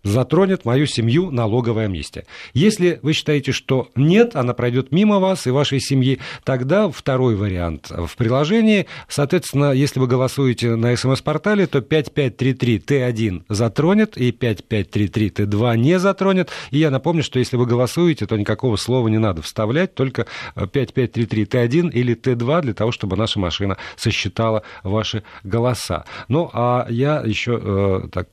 затронет 0.08 0.66
мою 0.66 0.86
семью 0.86 1.32
налоговая 1.32 1.86
амнистия. 1.86 2.26
Если 2.54 3.00
вы 3.02 3.14
считаете, 3.14 3.52
что 3.52 3.90
нет, 3.96 4.36
она 4.36 4.54
пройдет 4.54 4.92
мимо 4.92 5.20
вас 5.20 5.48
и 5.48 5.52
вашей 5.52 5.80
семьи, 5.80 6.20
тогда 6.44 6.90
второй 6.90 7.36
вариант 7.36 7.90
в 7.90 8.16
приложении. 8.16 8.88
Соответственно, 9.08 9.72
если 9.72 10.00
вы 10.00 10.08
голосуете 10.08 10.76
на 10.76 10.96
смс-портале, 10.96 11.68
то 11.68 11.80
5533Т1 11.80 13.44
затронет 13.50 14.18
и 14.18 14.32
5533Т2 14.32 15.78
не 15.78 16.00
затронет. 16.00 16.50
И 16.72 16.80
я 16.80 16.92
напомню, 16.92 17.24
что 17.24 17.40
если 17.40 17.58
вы 17.58 17.66
голосуете, 17.66 18.26
то 18.26 18.38
никакого 18.38 18.76
слова 18.78 19.08
не 19.08 19.18
надо 19.18 19.42
вставлять, 19.42 19.94
только 19.96 20.28
5533Т1 20.56 21.92
или 21.92 22.16
Т2 22.16 22.62
для 22.62 22.74
того, 22.74 22.92
чтобы 22.92 23.18
наша 23.18 23.40
машина 23.40 23.78
сосчитала 23.96 24.64
ваши 24.84 25.24
голоса. 25.44 26.06
Ну, 26.28 26.50
а 26.54 26.88
я 26.90 27.22
еще 27.26 27.60
э, 27.62 28.08
так, 28.12 28.30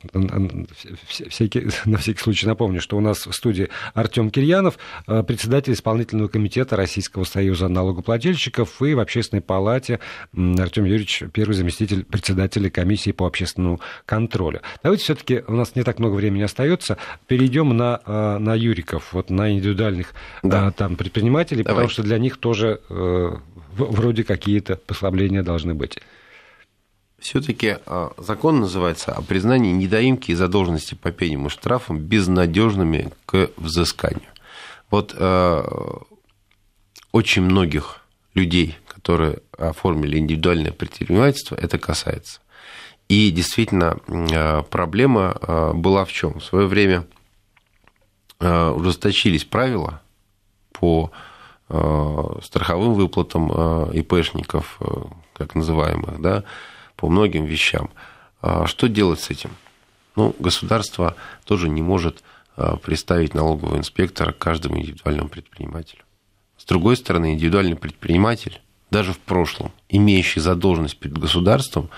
всякие 1.08 1.63
на 1.84 1.98
всякий 1.98 2.20
случай 2.20 2.46
напомню, 2.46 2.80
что 2.80 2.96
у 2.96 3.00
нас 3.00 3.26
в 3.26 3.32
студии 3.32 3.68
Артем 3.94 4.30
Кирьянов, 4.30 4.78
э, 5.06 5.22
председатель 5.22 5.72
исполнительного 5.72 6.28
комитета 6.28 6.76
Российского 6.76 7.24
союза 7.24 7.68
налогоплательщиков 7.68 8.82
и 8.82 8.94
в 8.94 9.00
общественной 9.00 9.42
палате 9.42 10.00
Артем 10.34 10.84
Юрьевич, 10.84 11.24
первый 11.32 11.54
заместитель 11.54 12.04
председателя 12.04 12.70
комиссии 12.70 13.12
по 13.12 13.26
общественному 13.26 13.80
контролю. 14.06 14.60
Давайте 14.82 15.04
все-таки, 15.04 15.42
у 15.46 15.52
нас 15.54 15.74
не 15.74 15.82
так 15.82 15.98
много 15.98 16.14
времени 16.14 16.42
остается, 16.42 16.98
перейдем 17.26 17.76
на, 17.76 18.00
э, 18.04 18.38
на 18.38 18.54
юриков, 18.54 19.12
вот 19.12 19.30
на 19.30 19.52
индивидуальных 19.52 20.14
да. 20.42 20.68
Э, 20.68 20.72
там, 20.72 20.96
предпринимателей, 20.96 21.62
Давай. 21.62 21.74
потому 21.74 21.90
что 21.90 22.02
для 22.02 22.18
них 22.18 22.36
тоже 22.38 22.80
вроде 23.76 24.24
какие-то 24.24 24.76
послабления 24.76 25.42
должны 25.42 25.74
быть. 25.74 25.98
Все-таки 27.24 27.78
а, 27.86 28.12
закон 28.18 28.60
называется 28.60 29.12
о 29.12 29.22
признании 29.22 29.72
недоимки 29.72 30.30
и 30.30 30.34
задолженности 30.34 30.94
по 30.94 31.10
пеням 31.10 31.46
и 31.46 31.48
штрафам 31.48 31.98
безнадежными 31.98 33.12
к 33.24 33.48
взысканию. 33.56 34.28
Вот 34.90 35.14
а, 35.18 36.02
очень 37.12 37.40
многих 37.40 38.02
людей, 38.34 38.76
которые 38.88 39.38
оформили 39.56 40.18
индивидуальное 40.18 40.72
предпринимательство, 40.72 41.54
это 41.54 41.78
касается. 41.78 42.42
И 43.08 43.30
действительно, 43.30 43.96
а, 44.06 44.60
проблема 44.60 45.72
была 45.72 46.04
в 46.04 46.12
чем? 46.12 46.40
В 46.40 46.44
свое 46.44 46.66
время 46.66 47.06
ужесточились 48.38 49.44
правила 49.44 50.02
по 50.72 51.10
страховым 52.42 52.92
выплатам 52.92 53.90
ИПшников, 53.92 54.78
как 55.32 55.54
называемых, 55.54 56.20
да, 56.20 56.44
по 56.96 57.08
многим 57.08 57.44
вещам. 57.44 57.90
А 58.42 58.66
что 58.66 58.88
делать 58.88 59.20
с 59.20 59.30
этим? 59.30 59.50
Ну, 60.16 60.34
государство 60.38 61.16
тоже 61.44 61.68
не 61.68 61.82
может 61.82 62.22
а, 62.56 62.76
представить 62.76 63.34
налогового 63.34 63.76
инспектора 63.76 64.32
каждому 64.32 64.78
индивидуальному 64.78 65.28
предпринимателю. 65.28 66.02
С 66.56 66.64
другой 66.64 66.96
стороны, 66.96 67.34
индивидуальный 67.34 67.76
предприниматель, 67.76 68.60
даже 68.90 69.12
в 69.12 69.18
прошлом, 69.18 69.72
имеющий 69.88 70.40
задолженность 70.40 70.98
перед 70.98 71.18
государством, 71.18 71.90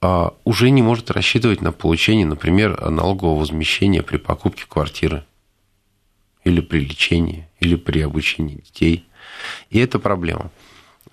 а, 0.00 0.34
уже 0.44 0.70
не 0.70 0.82
может 0.82 1.10
рассчитывать 1.10 1.60
на 1.60 1.72
получение, 1.72 2.26
например, 2.26 2.90
налогового 2.90 3.40
возмещения 3.40 4.02
при 4.02 4.18
покупке 4.18 4.64
квартиры 4.68 5.24
или 6.44 6.60
при 6.60 6.80
лечении, 6.80 7.48
или 7.58 7.74
при 7.74 8.00
обучении 8.00 8.56
детей. 8.56 9.06
И 9.70 9.78
это 9.78 9.98
проблема. 9.98 10.50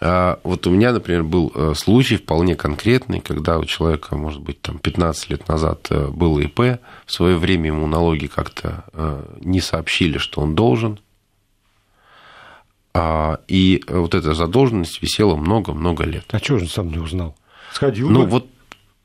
А 0.03 0.39
вот 0.43 0.65
у 0.65 0.71
меня, 0.71 0.93
например, 0.93 1.23
был 1.23 1.51
э, 1.53 1.73
случай 1.75 2.17
вполне 2.17 2.55
конкретный, 2.55 3.19
когда 3.19 3.59
у 3.59 3.65
человека, 3.65 4.17
может 4.17 4.41
быть, 4.41 4.59
там 4.59 4.79
15 4.79 5.29
лет 5.29 5.47
назад 5.47 5.87
э, 5.91 6.07
было 6.07 6.39
ИП, 6.39 6.79
в 7.05 7.11
свое 7.11 7.37
время 7.37 7.67
ему 7.67 7.85
налоги 7.85 8.25
как-то 8.25 8.83
э, 8.93 9.23
не 9.41 9.61
сообщили, 9.61 10.17
что 10.17 10.41
он 10.41 10.55
должен, 10.55 10.99
а, 12.95 13.41
и 13.47 13.83
вот 13.87 14.15
эта 14.15 14.33
задолженность 14.33 15.03
висела 15.03 15.35
много-много 15.35 16.03
лет. 16.03 16.25
А 16.31 16.39
чего 16.39 16.57
же 16.57 16.65
он 16.65 16.69
сам 16.71 16.89
не 16.89 16.97
узнал? 16.97 17.35
Сходил 17.71 18.09
ну, 18.09 18.23
бы. 18.23 18.29
вот 18.29 18.47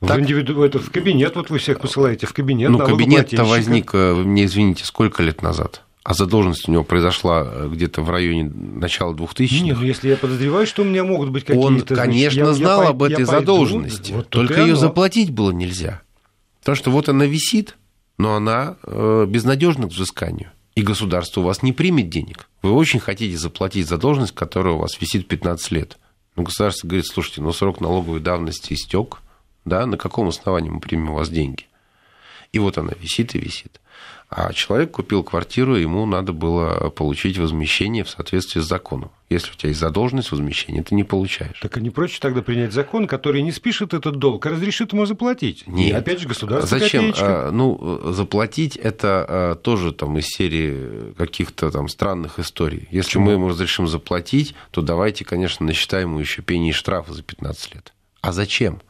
в, 0.01 0.07
так... 0.07 0.19
индивиду... 0.19 0.63
это 0.63 0.79
в 0.79 0.89
кабинет, 0.89 1.35
вот 1.35 1.51
вы 1.51 1.59
всех 1.59 1.79
посылаете 1.79 2.25
в 2.25 2.33
кабинет. 2.33 2.71
Ну, 2.71 2.79
кабинет-то 2.79 3.45
возник, 3.45 3.93
вы 3.93 4.25
мне 4.25 4.45
извините, 4.45 4.83
сколько 4.83 5.21
лет 5.21 5.43
назад? 5.43 5.83
А 6.07 6.13
задолженность 6.13 6.69
у 6.69 6.71
него 6.71 6.85
произошла 6.85 7.43
э, 7.45 7.67
где-то 7.69 8.01
в 8.01 8.09
районе 8.09 8.45
начала 8.45 9.13
2000-х. 9.13 9.65
Нет, 9.65 9.77
ну 9.77 9.83
если 9.83 10.07
я 10.07 10.15
подозреваю, 10.15 10.65
что 10.65 10.83
у 10.83 10.85
меня 10.85 11.03
могут 11.03 11.31
быть 11.31 11.43
какие-то... 11.43 11.67
Он, 11.67 11.81
конечно, 11.81 12.45
значит, 12.45 12.59
знал 12.59 12.83
я, 12.83 12.87
об 12.87 13.03
этой 13.03 13.19
я 13.19 13.25
задолженности, 13.25 14.13
вот 14.13 14.29
только 14.29 14.61
ее 14.61 14.77
заплатить 14.77 15.31
было 15.31 15.51
нельзя. 15.51 16.01
Потому 16.61 16.77
что 16.77 16.91
вот 16.91 17.09
она 17.09 17.25
висит, 17.25 17.75
но 18.17 18.35
она 18.35 18.77
э, 18.83 19.25
безнадежна 19.27 19.89
к 19.89 19.91
взысканию. 19.91 20.49
И 20.75 20.81
государство 20.81 21.41
у 21.41 21.43
вас 21.43 21.61
не 21.61 21.73
примет 21.73 22.07
денег. 22.07 22.47
Вы 22.61 22.71
очень 22.71 23.01
хотите 23.01 23.37
заплатить 23.37 23.85
задолженность, 23.85 24.33
которая 24.33 24.75
у 24.75 24.77
вас 24.77 25.01
висит 25.01 25.27
15 25.27 25.71
лет. 25.71 25.97
Но 26.37 26.43
государство 26.43 26.87
говорит, 26.87 27.05
слушайте, 27.05 27.41
ну 27.41 27.51
срок 27.51 27.81
налоговой 27.81 28.21
давности 28.21 28.75
истек, 28.75 29.17
да, 29.65 29.85
на 29.85 29.97
каком 29.97 30.29
основании 30.29 30.69
мы 30.69 30.79
примем 30.79 31.09
у 31.09 31.15
вас 31.15 31.27
деньги? 31.27 31.65
И 32.53 32.59
вот 32.59 32.77
она 32.77 32.93
висит 32.97 33.35
и 33.35 33.39
висит. 33.39 33.81
А 34.29 34.51
человек 34.51 34.91
купил 34.91 35.23
квартиру, 35.23 35.75
ему 35.75 36.05
надо 36.05 36.33
было 36.33 36.89
получить 36.89 37.37
возмещение 37.37 38.03
в 38.03 38.09
соответствии 38.09 38.59
с 38.59 38.65
законом. 38.65 39.09
Если 39.29 39.51
у 39.51 39.53
тебя 39.53 39.69
есть 39.69 39.79
задолженность, 39.79 40.31
возмещения 40.31 40.83
ты 40.83 40.95
не 40.95 41.05
получаешь. 41.05 41.59
Так 41.61 41.77
а 41.77 41.79
не 41.79 41.91
проще 41.91 42.19
тогда 42.19 42.41
принять 42.41 42.73
закон, 42.73 43.07
который 43.07 43.41
не 43.41 43.53
спишет 43.53 43.93
этот 43.93 44.17
долг, 44.17 44.45
а 44.45 44.49
разрешит 44.49 44.91
ему 44.91 45.05
заплатить? 45.05 45.65
Нет. 45.65 45.91
И 45.91 45.93
опять 45.93 46.19
же 46.19 46.27
государство 46.27 46.77
Зачем? 46.77 47.07
Копеечка. 47.07 47.47
А, 47.47 47.51
ну, 47.51 48.11
заплатить 48.11 48.75
это 48.75 49.25
а, 49.27 49.55
тоже 49.55 49.93
там 49.93 50.17
из 50.17 50.25
серии 50.27 51.13
каких-то 51.13 51.71
там 51.71 51.87
странных 51.87 52.37
историй. 52.37 52.89
Если 52.91 53.11
Почему? 53.11 53.25
мы 53.25 53.31
ему 53.33 53.49
разрешим 53.49 53.87
заплатить, 53.87 54.55
то 54.71 54.81
давайте, 54.81 55.23
конечно, 55.23 55.65
насчитаем 55.65 56.09
ему 56.09 56.19
еще 56.19 56.41
пени 56.41 56.69
и 56.69 56.73
штрафы 56.73 57.13
за 57.13 57.23
15 57.23 57.75
лет. 57.75 57.93
А 58.21 58.33
зачем? 58.33 58.81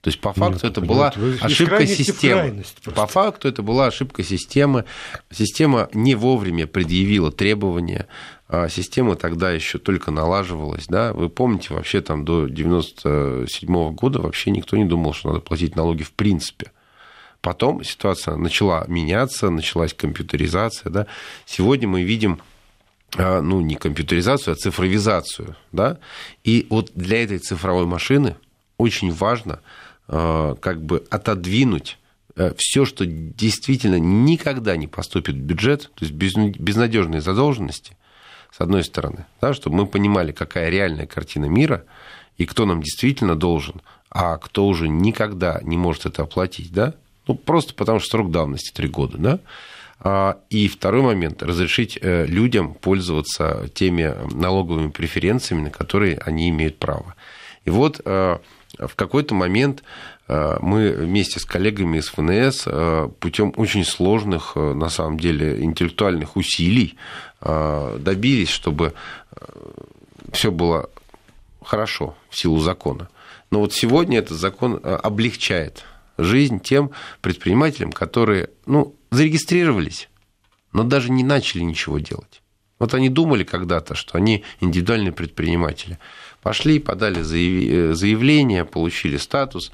То 0.00 0.08
есть, 0.08 0.20
по 0.20 0.32
факту, 0.32 0.52
Нет, 0.52 0.64
это 0.64 0.80
была 0.80 1.12
ошибка 1.40 1.84
системы. 1.86 2.64
По 2.94 3.06
факту, 3.06 3.48
это 3.48 3.62
была 3.62 3.86
ошибка 3.86 4.22
системы. 4.22 4.84
Система 5.32 5.88
не 5.92 6.14
вовремя 6.14 6.66
предъявила 6.66 7.32
требования. 7.32 8.06
А 8.48 8.68
система 8.68 9.16
тогда 9.16 9.50
еще 9.50 9.78
только 9.78 10.12
налаживалась. 10.12 10.86
Да? 10.86 11.12
Вы 11.12 11.28
помните, 11.28 11.74
вообще 11.74 12.00
там 12.00 12.24
до 12.24 12.44
1997 12.44 13.94
года 13.94 14.20
вообще 14.20 14.50
никто 14.50 14.76
не 14.76 14.84
думал, 14.84 15.12
что 15.12 15.28
надо 15.28 15.40
платить 15.40 15.74
налоги 15.74 16.04
в 16.04 16.12
принципе. 16.12 16.70
Потом 17.40 17.82
ситуация 17.82 18.36
начала 18.36 18.84
меняться, 18.86 19.50
началась 19.50 19.92
компьютеризация. 19.92 20.90
Да? 20.90 21.06
Сегодня 21.44 21.88
мы 21.88 22.02
видим 22.02 22.40
а, 23.16 23.40
ну, 23.40 23.60
не 23.60 23.74
компьютеризацию, 23.74 24.52
а 24.52 24.56
цифровизацию. 24.56 25.56
Да? 25.72 25.98
И 26.44 26.66
вот 26.70 26.92
для 26.94 27.24
этой 27.24 27.38
цифровой 27.38 27.86
машины 27.86 28.36
очень 28.78 29.12
важно 29.12 29.60
как 30.08 30.82
бы 30.82 31.04
отодвинуть 31.10 31.98
э, 32.36 32.52
все, 32.56 32.84
что 32.84 33.04
действительно 33.06 33.98
никогда 33.98 34.76
не 34.76 34.86
поступит 34.86 35.34
в 35.34 35.40
бюджет, 35.40 35.90
то 35.94 36.04
есть 36.04 36.14
безнадежные 36.14 37.20
задолженности, 37.20 37.96
с 38.52 38.60
одной 38.60 38.84
стороны, 38.84 39.26
да, 39.40 39.54
чтобы 39.54 39.76
мы 39.76 39.86
понимали, 39.86 40.32
какая 40.32 40.70
реальная 40.70 41.06
картина 41.06 41.46
мира 41.46 41.84
и 42.38 42.46
кто 42.46 42.66
нам 42.66 42.82
действительно 42.82 43.34
должен, 43.34 43.82
а 44.10 44.38
кто 44.38 44.66
уже 44.66 44.88
никогда 44.88 45.60
не 45.62 45.76
может 45.76 46.06
это 46.06 46.22
оплатить, 46.22 46.72
да, 46.72 46.94
ну, 47.26 47.34
просто 47.34 47.74
потому 47.74 47.98
что 47.98 48.10
срок 48.10 48.30
давности 48.30 48.72
три 48.72 48.88
года, 48.88 49.18
да, 49.18 49.40
А, 49.98 50.36
и 50.50 50.68
второй 50.68 51.00
момент– 51.02 51.42
разрешить 51.42 51.98
э, 52.00 52.26
людям 52.26 52.74
пользоваться 52.74 53.68
теми 53.74 54.14
налоговыми 54.34 54.90
преференциями, 54.90 55.62
на 55.62 55.70
которые 55.70 56.18
они 56.18 56.50
имеют 56.50 56.78
право. 56.78 57.14
И 57.64 57.70
вот 57.70 58.02
э, 58.04 58.38
в 58.78 58.94
какой-то 58.94 59.34
момент 59.34 59.82
э, 60.28 60.58
мы 60.60 60.90
вместе 60.90 61.40
с 61.40 61.44
коллегами 61.44 61.98
из 61.98 62.08
ФНС 62.08 62.66
путем 63.20 63.52
очень 63.56 63.84
сложных, 63.84 64.56
на 64.56 64.88
самом 64.88 65.18
деле, 65.18 65.62
интеллектуальных 65.62 66.36
усилий 66.36 66.96
добились, 67.40 68.48
чтобы 68.48 68.94
все 70.32 70.50
было 70.50 70.90
хорошо 71.62 72.16
в 72.30 72.38
силу 72.38 72.58
закона. 72.60 73.08
Но 73.50 73.60
вот 73.60 73.72
сегодня 73.72 74.18
этот 74.18 74.38
закон 74.38 74.80
облегчает 74.82 75.84
жизнь 76.18 76.60
тем 76.60 76.90
предпринимателям, 77.20 77.92
которые 77.92 78.50
ну, 78.64 78.94
зарегистрировались, 79.10 80.08
но 80.72 80.82
даже 80.82 81.10
не 81.10 81.24
начали 81.24 81.62
ничего 81.62 81.98
делать. 81.98 82.42
Вот 82.78 82.94
они 82.94 83.08
думали 83.08 83.44
когда-то, 83.44 83.94
что 83.94 84.18
они 84.18 84.44
индивидуальные 84.60 85.12
предприниматели. 85.12 85.98
Пошли, 86.42 86.78
подали 86.78 87.20
э, 87.20 87.94
заявление, 87.94 88.64
получили 88.64 89.16
статус, 89.16 89.72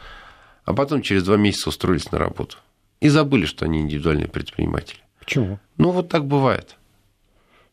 а 0.64 0.72
потом 0.72 1.02
через 1.02 1.24
два 1.24 1.36
месяца 1.36 1.68
устроились 1.68 2.12
на 2.12 2.18
работу. 2.18 2.58
И 3.00 3.08
забыли, 3.08 3.46
что 3.46 3.64
они 3.64 3.80
индивидуальные 3.80 4.28
предприниматели. 4.28 5.00
Почему? 5.18 5.58
Ну, 5.76 5.90
вот 5.90 6.08
так 6.08 6.26
бывает. 6.26 6.76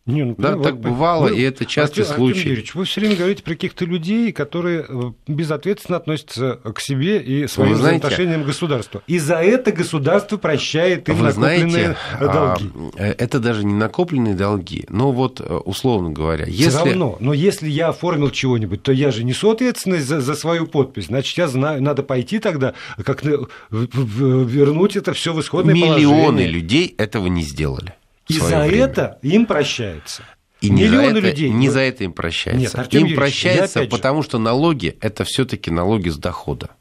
Не, 0.09 0.23
ну, 0.23 0.35
да, 0.37 0.55
вот, 0.55 0.63
так 0.63 0.79
бывало, 0.79 1.27
вы, 1.27 1.37
и 1.37 1.41
это 1.41 1.65
частый 1.65 2.03
Артем, 2.03 2.15
случай. 2.15 2.39
Артем 2.39 2.49
Юрьевич, 2.49 2.75
вы 2.75 2.85
все 2.85 3.01
время 3.01 3.15
говорите 3.15 3.43
про 3.43 3.51
каких-то 3.51 3.85
людей, 3.85 4.31
которые 4.31 4.85
э, 4.87 5.01
безответственно 5.27 5.97
относятся 5.97 6.55
к 6.55 6.79
себе 6.79 7.19
и 7.19 7.47
своим 7.47 7.75
знаете, 7.75 7.99
взаимоотношениям 7.99 8.43
к 8.43 8.45
государству. 8.47 9.01
И 9.07 9.19
за 9.19 9.35
это 9.35 9.71
государство 9.71 10.37
прощает 10.37 11.09
им 11.09 11.15
вы 11.15 11.25
накопленные 11.25 11.69
знаете, 11.69 11.97
долги. 12.19 12.71
А, 12.97 13.03
это 13.03 13.39
даже 13.39 13.63
не 13.63 13.73
накопленные 13.73 14.33
долги. 14.33 14.85
Но 14.89 15.11
вот, 15.11 15.41
э, 15.41 15.43
условно 15.43 16.09
говоря, 16.09 16.45
если... 16.45 16.69
Все 16.69 16.85
равно, 16.85 17.17
но 17.19 17.33
если 17.33 17.69
я 17.69 17.89
оформил 17.89 18.31
чего-нибудь, 18.31 18.81
то 18.81 18.91
я 18.91 19.11
же 19.11 19.23
несу 19.23 19.51
ответственность 19.51 20.07
за, 20.07 20.21
за 20.21 20.33
свою 20.33 20.65
подпись. 20.65 21.05
Значит, 21.05 21.37
я 21.37 21.47
знаю, 21.47 21.83
надо 21.83 22.01
пойти 22.01 22.39
тогда, 22.39 22.73
как 23.03 23.23
вернуть 23.69 24.95
это 24.95 25.13
все 25.13 25.33
в 25.33 25.39
исходное 25.39 25.75
Миллионы 25.75 25.93
положение. 25.93 26.15
Миллионы 26.15 26.41
людей 26.51 26.95
этого 26.97 27.27
не 27.27 27.43
сделали. 27.43 27.93
И 28.29 28.39
за 28.39 28.63
время. 28.63 28.85
это 28.85 29.19
им 29.21 29.45
прощается. 29.45 30.23
И 30.61 30.69
не 30.69 30.83
Миллионы 30.83 31.11
за 31.11 31.17
это, 31.17 31.27
людей. 31.27 31.49
Не 31.49 31.69
за 31.69 31.79
это 31.79 32.03
им 32.03 32.13
прощается. 32.13 32.61
Нет, 32.61 32.75
Артем 32.75 33.01
им 33.01 33.07
Юрьевич, 33.07 33.19
прощается, 33.19 33.85
потому 33.85 34.23
что 34.23 34.39
налоги 34.39 34.97
это 35.01 35.23
все-таки 35.23 35.71
налоги 35.71 36.09
с 36.09 36.17
дохода. 36.17 36.71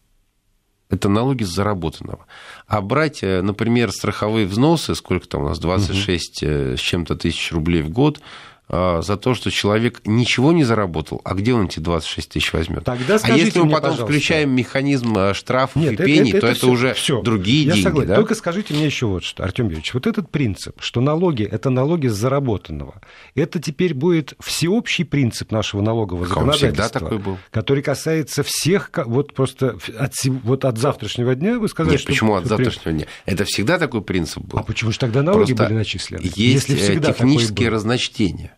Это 0.91 1.09
налоги 1.09 1.45
с 1.45 1.49
заработанного. 1.49 2.27
А 2.67 2.81
брать, 2.81 3.23
э, 3.23 3.43
например, 3.43 3.93
страховые 3.93 4.47
взносы, 4.47 4.95
сколько 4.95 5.29
там 5.29 5.43
у 5.43 5.49
нас, 5.49 5.59
26 5.59 6.43
угу. 6.43 6.51
с 6.77 6.81
чем-то 6.81 7.15
тысяч 7.17 7.53
рублей 7.53 7.83
в 7.83 7.91
год, 7.91 8.21
за 8.69 9.17
то, 9.17 9.35
что 9.35 9.51
человек 9.51 10.03
ничего 10.05 10.53
не 10.53 10.65
заработал, 10.65 11.21
а 11.25 11.35
где 11.35 11.55
он 11.55 11.67
эти 11.67 11.81
26 11.81 12.31
тысяч 12.31 12.53
возьмет? 12.53 12.85
Тогда 12.85 13.19
а 13.23 13.37
если 13.37 13.61
мы 13.61 13.67
мне, 13.67 13.75
потом 13.75 13.91
пожалуйста. 13.91 14.05
включаем 14.05 14.51
механизм 14.51 15.17
э, 15.17 15.35
штрафов 15.35 15.77
Нет, 15.77 15.95
и 15.95 15.97
пений, 15.97 16.31
это, 16.31 16.39
это, 16.39 16.41
то 16.41 16.47
это, 16.49 16.59
это 16.59 16.67
уже 16.69 16.95
всё. 16.95 17.23
другие 17.23 17.65
Я 17.65 17.73
деньги. 17.73 17.85
Согласен. 17.85 18.09
Да? 18.09 18.17
Только 18.17 18.35
скажите 18.35 18.75
мне 18.75 18.87
еще 18.87 19.07
вот 19.07 19.25
что, 19.25 19.43
Артем 19.43 19.67
Юрьевич, 19.67 19.95
вот 19.95 20.07
этот 20.07 20.31
принцип, 20.31 20.81
что 20.81 21.01
налоги– 21.01 21.45
это 21.51 21.71
налоги 21.71 22.09
с 22.09 22.15
заработанного, 22.15 23.01
это 23.35 23.59
теперь 23.59 23.95
будет 23.95 24.35
всеобщий 24.41 25.05
принцип 25.05 25.51
нашего 25.51 25.81
налогового 25.81 26.25
как 26.25 26.35
законодательства, 26.35 26.71
всегда 26.73 26.89
такой 26.89 27.19
был. 27.19 27.39
который 27.51 27.83
касается 27.83 28.43
всех, 28.43 28.91
вот 29.07 29.33
просто 29.33 29.79
от, 29.99 30.13
вот 30.43 30.65
от 30.67 30.79
завтрашнего 30.79 31.35
дня 31.35 31.59
вы 31.59 31.69
сказали, 31.69 31.93
Нет, 31.93 32.01
что... 32.01 32.13
почему 32.13 32.35
от 32.35 32.45
завтрашнего 32.45 32.93
дня? 32.93 33.07
Это 33.25 33.45
всегда 33.45 33.79
такой 33.79 34.03
принцип 34.03 34.45
был. 34.45 34.59
А 34.59 34.63
почему 34.63 34.93
же 34.93 34.99
тогда 34.99 35.23
налоги 35.23 35.55
Просто 35.55 35.65
были 35.65 35.79
начислены? 35.79 36.21
Есть 36.23 36.69
если 36.69 36.77
всегда 36.77 37.13
технические 37.13 37.71
разночтения. 37.71 38.58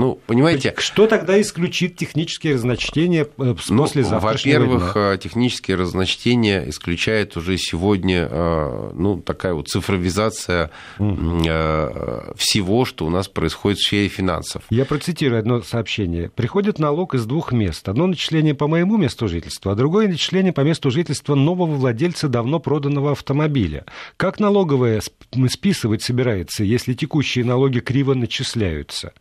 Ну, 0.00 0.18
понимаете... 0.26 0.74
Что 0.78 1.06
тогда 1.06 1.38
исключит 1.38 1.96
технические 1.96 2.54
разночтения 2.54 3.24
э, 3.36 3.54
ну, 3.68 3.76
после 3.76 4.02
завтрашнего 4.02 4.60
Во-первых, 4.60 4.92
дня? 4.94 5.12
Э, 5.12 5.18
технические 5.18 5.76
разночтения 5.76 6.66
исключает 6.70 7.36
уже 7.36 7.58
сегодня 7.58 8.26
э, 8.30 8.92
ну, 8.94 9.20
такая 9.20 9.52
вот 9.52 9.68
цифровизация 9.68 10.70
mm. 10.98 12.34
всего, 12.34 12.86
что 12.86 13.04
у 13.04 13.10
нас 13.10 13.28
происходит 13.28 13.78
в 13.78 13.86
сфере 13.86 14.08
финансов. 14.08 14.62
Я 14.70 14.86
процитирую 14.86 15.38
одно 15.38 15.60
сообщение. 15.60 16.30
Приходит 16.30 16.78
налог 16.78 17.14
из 17.14 17.26
двух 17.26 17.52
мест. 17.52 17.86
Одно 17.86 18.06
начисление 18.06 18.54
по 18.54 18.68
моему 18.68 18.96
месту 18.96 19.28
жительства, 19.28 19.72
а 19.72 19.74
другое 19.74 20.08
начисление 20.08 20.54
по 20.54 20.62
месту 20.62 20.90
жительства 20.90 21.34
нового 21.34 21.74
владельца 21.74 22.28
давно 22.28 22.58
проданного 22.58 23.12
автомобиля. 23.12 23.84
Как 24.16 24.40
налоговая 24.40 25.02
списывать 25.50 26.02
собирается, 26.02 26.64
если 26.64 26.94
текущие 26.94 27.44
налоги 27.44 27.80
криво 27.80 28.14
начисляются? 28.14 29.12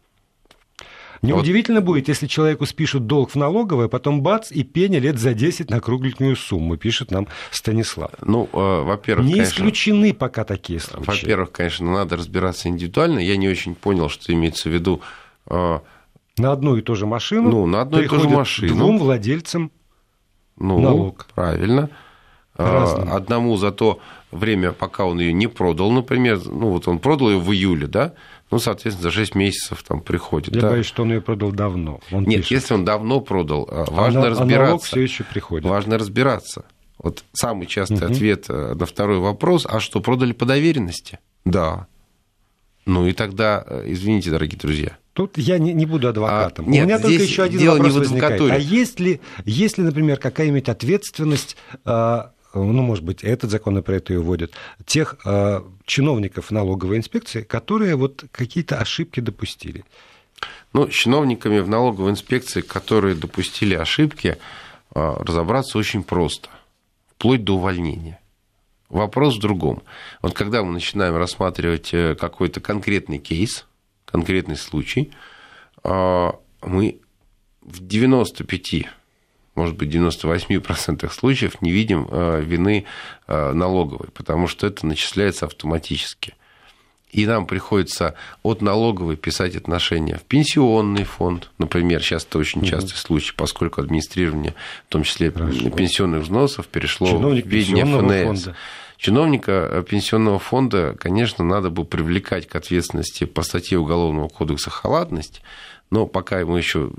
Неудивительно 1.22 1.82
вот. 1.82 1.88
будет, 1.88 2.08
если 2.08 2.28
человеку 2.28 2.66
спишут 2.66 3.06
долг 3.08 3.32
в 3.32 3.36
налоговое, 3.36 3.88
потом 3.88 4.22
бац, 4.22 4.52
и 4.52 4.64
пеня 4.64 5.00
лет 5.00 5.18
за 5.18 5.34
10 5.34 5.70
на 5.70 5.80
кругленькую 5.82 6.36
сумму, 6.36 6.78
пишет 6.78 7.12
нам 7.12 7.28
Станислав. 7.52 8.12
Ну, 8.22 8.50
э, 8.52 8.82
во-первых, 8.84 9.26
Не 9.26 9.34
конечно, 9.34 9.52
исключены 9.52 10.14
пока 10.14 10.44
такие 10.44 10.80
случаи. 10.80 11.06
Во-первых, 11.06 11.52
конечно, 11.52 11.92
надо 11.92 12.18
разбираться 12.18 12.70
индивидуально. 12.70 13.20
Я 13.20 13.38
не 13.38 13.50
очень 13.50 13.76
понял, 13.76 14.10
что 14.10 14.34
имеется 14.34 14.70
в 14.70 14.74
виду... 14.74 15.02
Э, 15.48 15.80
на 16.38 16.54
одну 16.54 16.78
и 16.78 16.82
ту 16.82 16.96
же 16.96 17.06
машину 17.06 17.50
ну, 17.50 17.66
на 17.66 17.82
одну 17.82 18.00
и 18.00 18.08
ту 18.08 18.20
же 18.20 18.30
машину. 18.30 18.74
двум 18.74 18.98
владельцам 18.98 19.72
ну, 20.56 20.80
налог. 20.80 21.28
Правильно. 21.36 21.90
Э, 22.58 22.64
Разным. 22.64 23.12
Одному 23.12 23.58
за 23.58 23.72
то 23.72 24.00
время, 24.32 24.72
пока 24.72 25.06
он 25.06 25.20
ее 25.20 25.34
не 25.34 25.48
продал, 25.48 25.92
например, 25.92 26.40
ну 26.46 26.70
вот 26.70 26.88
он 26.88 27.00
продал 27.00 27.30
ее 27.32 27.40
в 27.40 27.52
июле, 27.52 27.88
да, 27.88 28.14
ну, 28.52 28.60
соответственно, 28.60 29.10
за 29.10 29.16
6 29.16 29.36
месяцев 29.36 29.84
там 29.88 30.02
приходит. 30.02 30.56
Я 30.56 30.62
да? 30.62 30.70
боюсь, 30.72 30.86
что 30.86 31.04
он 31.04 31.12
ее 31.12 31.22
продал 31.22 31.52
давно. 31.52 32.00
Он 32.12 32.24
Нет, 32.24 32.40
пишет. 32.40 32.52
если 32.52 32.74
он 32.74 32.86
давно 32.86 33.22
продал, 33.22 33.68
а 33.72 33.86
важно 33.90 34.24
а 34.24 34.30
разбираться. 34.30 34.88
Все 34.88 35.02
еще 35.02 35.24
приходит. 35.24 35.70
Важно 35.70 35.98
разбираться. 35.98 36.66
Вот 36.98 37.24
самый 37.32 37.68
частый 37.68 37.98
угу. 37.98 38.14
ответ 38.14 38.46
э, 38.50 38.74
на 38.74 38.86
второй 38.86 39.20
вопрос, 39.20 39.66
а 39.70 39.80
что, 39.80 40.02
продали 40.02 40.34
по 40.34 40.46
доверенности? 40.46 41.20
Да. 41.46 41.88
Ну 42.86 43.08
и 43.08 43.14
тогда, 43.14 43.64
э, 43.66 43.86
извините, 43.88 44.32
дорогие 44.32 44.60
друзья, 44.60 44.98
Тут 45.14 45.38
я 45.38 45.58
не, 45.58 45.74
не 45.74 45.86
буду 45.86 46.08
адвокатом. 46.08 46.66
А, 46.66 46.70
нет, 46.70 46.84
У 46.84 46.88
меня 46.88 47.00
только 47.00 47.22
еще 47.22 47.44
один 47.44 47.60
дело 47.60 47.74
вопрос 47.74 47.94
не 47.94 47.98
в 47.98 48.02
возникает. 48.04 48.42
А 48.42 48.58
есть 48.58 49.02
ли, 49.02 49.20
есть 49.44 49.78
ли, 49.78 49.84
например, 49.84 50.18
какая-нибудь 50.18 50.70
ответственность 50.70 51.58
а, 51.84 52.32
ну, 52.54 52.82
может 52.82 53.04
быть, 53.04 53.24
этот 53.24 53.52
законопроект 53.52 54.10
ее 54.10 54.20
вводит, 54.20 54.54
тех 54.86 55.18
э, 55.26 55.62
чиновников 55.86 56.52
налоговой 56.52 56.98
инспекции, 56.98 57.42
которые 57.42 57.96
вот 57.96 58.26
какие-то 58.32 58.78
ошибки 58.78 59.20
допустили. 59.20 59.84
Ну, 60.74 60.90
с 60.90 60.94
чиновниками 60.94 61.60
в 61.60 61.70
налоговой 61.70 62.12
инспекции, 62.12 62.62
которые 62.62 63.16
допустили 63.16 63.76
ошибки, 63.76 64.38
э, 64.96 65.16
разобраться 65.20 65.78
очень 65.78 66.04
просто, 66.04 66.50
вплоть 67.16 67.44
до 67.44 67.56
увольнения. 67.56 68.20
Вопрос 68.90 69.38
в 69.38 69.40
другом. 69.40 69.84
Вот 70.22 70.34
когда 70.34 70.64
мы 70.64 70.72
начинаем 70.72 71.16
рассматривать 71.16 71.94
э, 71.94 72.16
какой-то 72.16 72.60
конкретный 72.60 73.20
кейс, 73.20 73.68
конкретный 74.06 74.58
случай, 74.58 75.12
э, 75.84 76.32
мы 76.64 77.00
в 77.62 77.86
95 77.86 78.88
может 79.60 79.76
быть, 79.76 79.90
98% 79.90 81.12
случаев 81.12 81.62
не 81.62 81.72
видим 81.72 82.08
э, 82.10 82.42
вины 82.42 82.86
э, 83.28 83.52
налоговой, 83.52 84.08
потому 84.14 84.48
что 84.48 84.66
это 84.68 84.88
начисляется 84.88 85.48
автоматически. 85.48 86.36
И 87.12 87.26
нам 87.26 87.46
приходится 87.46 88.16
от 88.42 88.62
налоговой 88.62 89.18
писать 89.18 89.58
отношения 89.58 90.16
в 90.16 90.22
пенсионный 90.22 91.04
фонд. 91.04 91.50
Например, 91.58 92.02
сейчас 92.02 92.24
это 92.24 92.38
очень 92.38 92.64
частый 92.64 92.92
угу. 92.92 93.00
случай, 93.00 93.34
поскольку 93.36 93.82
администрирование, 93.82 94.54
в 94.88 94.92
том 94.92 95.04
числе 95.04 95.30
Хорошо. 95.30 95.72
пенсионных 95.72 96.24
взносов, 96.24 96.68
перешло 96.68 97.08
Чиновник 97.08 97.46
в 97.46 97.50
ведение 97.50 97.84
ФНС. 97.84 98.44
Фонда. 98.44 98.58
Чиновника 98.98 99.52
э, 99.52 99.84
пенсионного 99.84 100.40
фонда, 100.40 100.96
конечно, 100.98 101.44
надо 101.44 101.70
бы 101.70 101.84
привлекать 101.84 102.48
к 102.48 102.56
ответственности 102.56 103.26
по 103.26 103.42
статье 103.42 103.78
Уголовного 103.78 104.30
кодекса 104.30 104.70
халатность, 104.70 105.42
но 105.92 106.06
пока 106.06 106.40
ему 106.40 106.56
еще 106.56 106.92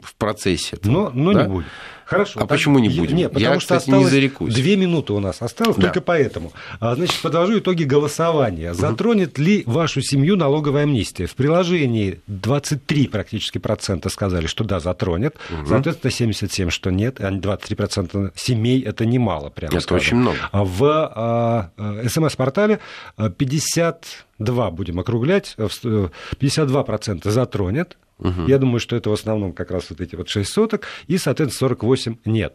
в 0.00 0.14
процессе. 0.14 0.76
Этого, 0.76 0.92
но 0.92 1.10
но 1.12 1.32
да? 1.32 1.42
не 1.42 1.48
будет. 1.48 1.66
Хорошо. 2.10 2.40
А 2.40 2.40
так, 2.40 2.48
почему 2.48 2.80
не 2.80 2.88
будем? 2.88 3.16
Нет, 3.16 3.32
потому 3.32 3.54
Я, 3.54 3.60
что 3.60 3.60
кстати, 3.60 3.82
осталось 3.82 4.04
не 4.06 4.10
зарекусь. 4.10 4.52
Две 4.52 4.74
минуты 4.74 5.12
у 5.12 5.20
нас 5.20 5.40
осталось, 5.40 5.76
да. 5.76 5.82
только 5.82 6.00
поэтому. 6.00 6.52
А, 6.80 6.96
значит, 6.96 7.22
подвожу 7.22 7.60
итоги 7.60 7.84
голосования. 7.84 8.74
Затронет 8.74 9.38
угу. 9.38 9.42
ли 9.42 9.62
вашу 9.64 10.02
семью 10.02 10.36
налоговая 10.36 10.82
амнистия? 10.82 11.26
В 11.26 11.36
приложении 11.36 12.20
23 12.26 13.06
практически 13.06 13.58
процента 13.58 14.08
сказали, 14.08 14.48
что 14.48 14.64
да, 14.64 14.80
затронет. 14.80 15.36
Угу. 15.50 15.68
Соответственно, 15.68 16.10
77, 16.10 16.70
что 16.70 16.90
нет. 16.90 17.20
23 17.20 17.76
процента 17.76 18.32
семей 18.34 18.80
это 18.82 19.06
немало, 19.06 19.50
прямо 19.50 19.72
Это 19.72 19.80
скажем. 19.80 20.00
очень 20.00 20.16
много. 20.16 20.38
А 20.50 20.64
в 20.64 20.84
а, 20.84 21.70
а, 21.76 22.08
СМС-портале 22.08 22.80
50 23.16 24.26
2 24.40 24.70
будем 24.72 24.98
округлять, 24.98 25.54
52% 25.58 27.30
затронет, 27.30 27.98
Угу. 28.20 28.46
Я 28.46 28.58
думаю, 28.58 28.80
что 28.80 28.96
это 28.96 29.10
в 29.10 29.12
основном 29.12 29.52
как 29.52 29.70
раз 29.70 29.86
вот 29.90 30.00
эти 30.00 30.14
вот 30.14 30.28
6 30.28 30.50
соток, 30.50 30.86
и, 31.06 31.18
соответственно, 31.18 31.68
48 31.70 32.16
нет. 32.24 32.54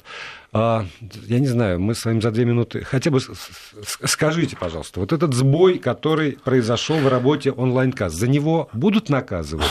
А, 0.53 0.86
я 1.28 1.39
не 1.39 1.47
знаю, 1.47 1.82
мы 1.82 1.95
с 1.95 2.05
вами 2.05 2.22
за 2.22 2.32
две 2.32 2.45
минуты... 2.45 2.84
Хотя 2.84 3.11
бы 3.11 3.20
скажите, 3.84 4.55
пожалуйста, 4.55 4.99
вот 4.99 5.11
этот 5.11 5.34
сбой, 5.34 5.80
который 5.80 6.38
произошел 6.43 6.97
в 6.97 7.07
работе 7.07 7.51
онлайн-касс, 7.51 8.13
за 8.13 8.28
него 8.28 8.70
будут 8.72 9.09
наказывать? 9.09 9.66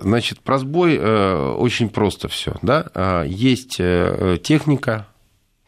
Значит, 0.00 0.40
про 0.40 0.58
сбой 0.58 0.96
э, 0.96 1.54
очень 1.58 1.90
просто 1.90 2.28
все. 2.28 2.54
Да? 2.62 2.90
А, 2.94 3.24
есть 3.24 3.76
э, 3.78 4.38
техника, 4.42 5.06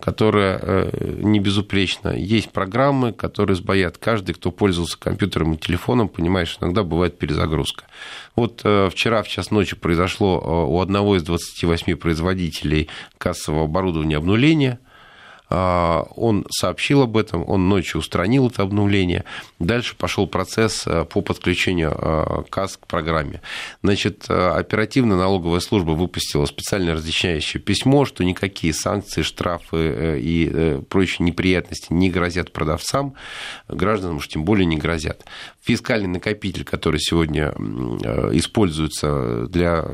которая 0.00 0.58
э, 0.60 1.20
не 1.22 1.40
безупречна. 1.40 2.10
Есть 2.10 2.50
программы, 2.50 3.12
которые 3.12 3.56
сбоят. 3.56 3.96
Каждый, 3.98 4.34
кто 4.34 4.50
пользовался 4.50 4.98
компьютером 4.98 5.54
и 5.54 5.56
телефоном, 5.56 6.08
понимает, 6.08 6.48
что 6.48 6.66
иногда 6.66 6.82
бывает 6.82 7.18
перезагрузка. 7.18 7.84
Вот 8.34 8.60
э, 8.64 8.90
вчера 8.90 9.22
в 9.22 9.28
час 9.28 9.50
ночи 9.50 9.74
произошло 9.74 10.38
э, 10.38 10.70
у 10.70 10.80
одного 10.80 11.16
из 11.16 11.22
28 11.22 11.96
производителей 11.96 12.88
кассового 13.18 13.64
оборудования 13.64 14.16
обнуление– 14.16 14.78
он 15.48 16.44
сообщил 16.50 17.02
об 17.02 17.16
этом, 17.16 17.48
он 17.48 17.68
ночью 17.68 18.00
устранил 18.00 18.48
это 18.48 18.62
обновление. 18.62 19.24
Дальше 19.60 19.94
пошел 19.96 20.26
процесс 20.26 20.86
э, 20.86 21.04
по 21.04 21.20
подключению 21.20 21.96
э, 21.96 22.42
КАС 22.50 22.76
к 22.76 22.86
программе. 22.86 23.40
Значит, 23.82 24.26
э, 24.28 24.34
оперативная 24.34 25.16
налоговая 25.16 25.60
служба 25.60 25.92
выпустила 25.92 26.46
специальное 26.46 26.94
разъясняющее 26.94 27.60
письмо, 27.60 28.04
что 28.04 28.24
никакие 28.24 28.74
санкции, 28.74 29.22
штрафы 29.22 30.18
и 30.20 30.80
прочие 30.88 31.24
неприятности 31.24 31.92
не 31.92 32.10
грозят 32.10 32.52
продавцам, 32.52 33.14
гражданам 33.68 34.16
уж 34.16 34.28
тем 34.28 34.44
более 34.44 34.66
не 34.66 34.76
грозят. 34.76 35.24
Фискальный 35.66 36.08
накопитель, 36.08 36.64
который 36.64 37.00
сегодня 37.00 37.52
используется 38.32 39.46
для 39.48 39.84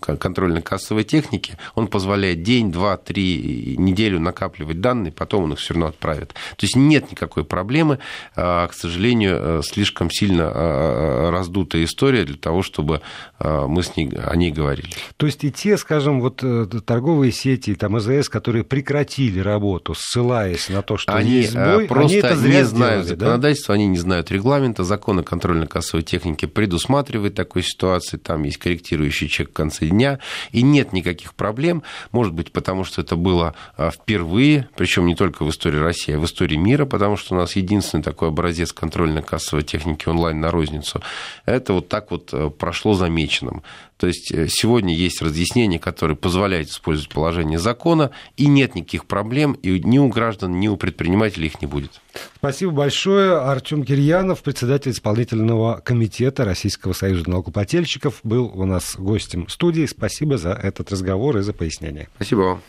контрольно-кассовой 0.00 1.04
техники, 1.04 1.56
он 1.74 1.86
позволяет 1.86 2.42
день, 2.42 2.72
два, 2.72 2.96
три, 2.96 3.76
неделю 3.78 4.20
накапливать 4.20 4.80
данные, 4.80 5.12
потом 5.12 5.44
он 5.44 5.52
их 5.52 5.58
все 5.58 5.74
равно 5.74 5.88
отправит. 5.88 6.34
То 6.56 6.64
есть 6.64 6.76
нет 6.76 7.10
никакой 7.10 7.44
проблемы. 7.44 7.98
А, 8.36 8.66
к 8.68 8.74
сожалению, 8.74 9.36
э, 9.40 9.60
слишком 9.64 10.10
сильно 10.10 10.44
а, 10.44 10.50
а, 10.54 11.30
раздутая 11.30 11.84
история 11.84 12.24
для 12.24 12.36
того, 12.36 12.62
чтобы 12.62 13.00
мы 13.42 13.82
с 13.82 13.96
ней, 13.96 14.10
о 14.10 14.36
ней 14.36 14.50
говорили. 14.50 14.90
То 15.16 15.24
есть 15.24 15.44
и 15.44 15.50
те, 15.50 15.78
скажем, 15.78 16.20
вот 16.20 16.40
э, 16.42 16.66
торговые 16.84 17.32
сети, 17.32 17.74
там 17.74 17.96
ЭЗС, 17.96 18.28
которые 18.28 18.64
прекратили 18.64 19.40
работу, 19.40 19.94
ссылаясь 19.96 20.68
на 20.68 20.82
то, 20.82 20.98
что 20.98 21.14
они 21.14 21.30
есть 21.30 21.52
сбой, 21.52 21.86
просто 21.86 22.06
они 22.06 22.16
это 22.16 22.36
зря 22.36 22.58
не 22.58 22.64
знают 22.64 23.04
сделали, 23.06 23.18
законодательства, 23.18 23.74
да? 23.74 23.76
они 23.76 23.86
не 23.86 23.96
знают 23.96 24.30
регламента, 24.30 24.79
закон 24.84 25.20
о 25.20 25.22
контрольно-кассовой 25.22 26.02
технике 26.02 26.46
предусматривает 26.46 27.34
такой 27.34 27.62
ситуации, 27.62 28.16
там 28.16 28.44
есть 28.44 28.58
корректирующий 28.58 29.28
чек 29.28 29.50
в 29.50 29.52
конце 29.52 29.86
дня, 29.86 30.18
и 30.52 30.62
нет 30.62 30.92
никаких 30.92 31.34
проблем, 31.34 31.82
может 32.12 32.32
быть, 32.32 32.52
потому 32.52 32.84
что 32.84 33.00
это 33.00 33.16
было 33.16 33.54
впервые, 33.76 34.20
впервые, 34.20 34.68
причем 34.76 35.06
не 35.06 35.14
только 35.14 35.44
в 35.44 35.50
истории 35.50 35.78
России, 35.78 36.14
а 36.14 36.18
в 36.18 36.24
истории 36.24 36.56
мира, 36.56 36.84
потому 36.84 37.16
что 37.16 37.34
у 37.34 37.38
нас 37.38 37.56
единственный 37.56 38.02
такой 38.02 38.28
образец 38.28 38.72
контрольно-кассовой 38.72 39.62
техники 39.62 40.08
онлайн 40.08 40.40
на 40.40 40.50
розницу, 40.50 41.00
это 41.46 41.72
вот 41.72 41.88
так 41.88 42.10
вот 42.10 42.30
э, 42.32 42.50
прошло 42.50 42.94
замеченным. 42.94 43.62
То 44.00 44.06
есть 44.06 44.32
э, 44.32 44.48
сегодня 44.48 44.94
есть 44.94 45.20
разъяснение, 45.20 45.78
которое 45.78 46.14
позволяет 46.14 46.68
использовать 46.68 47.10
положение 47.10 47.58
закона, 47.58 48.12
и 48.38 48.46
нет 48.46 48.74
никаких 48.74 49.04
проблем, 49.04 49.52
и 49.52 49.78
ни 49.78 49.98
у 49.98 50.08
граждан, 50.08 50.58
ни 50.58 50.68
у 50.68 50.78
предпринимателей 50.78 51.48
их 51.48 51.60
не 51.60 51.66
будет. 51.66 52.00
Спасибо 52.36 52.72
большое. 52.72 53.36
Артем 53.36 53.84
Кирьянов, 53.84 54.42
председатель 54.42 54.92
исполнительного 54.92 55.82
комитета 55.84 56.46
Российского 56.46 56.94
союза 56.94 57.28
налогоплательщиков, 57.28 58.20
был 58.22 58.46
у 58.46 58.64
нас 58.64 58.96
гостем 58.96 59.46
студии. 59.48 59.84
Спасибо 59.84 60.38
за 60.38 60.52
этот 60.52 60.90
разговор 60.90 61.36
и 61.36 61.42
за 61.42 61.52
пояснение. 61.52 62.08
Спасибо 62.16 62.40
вам. 62.40 62.62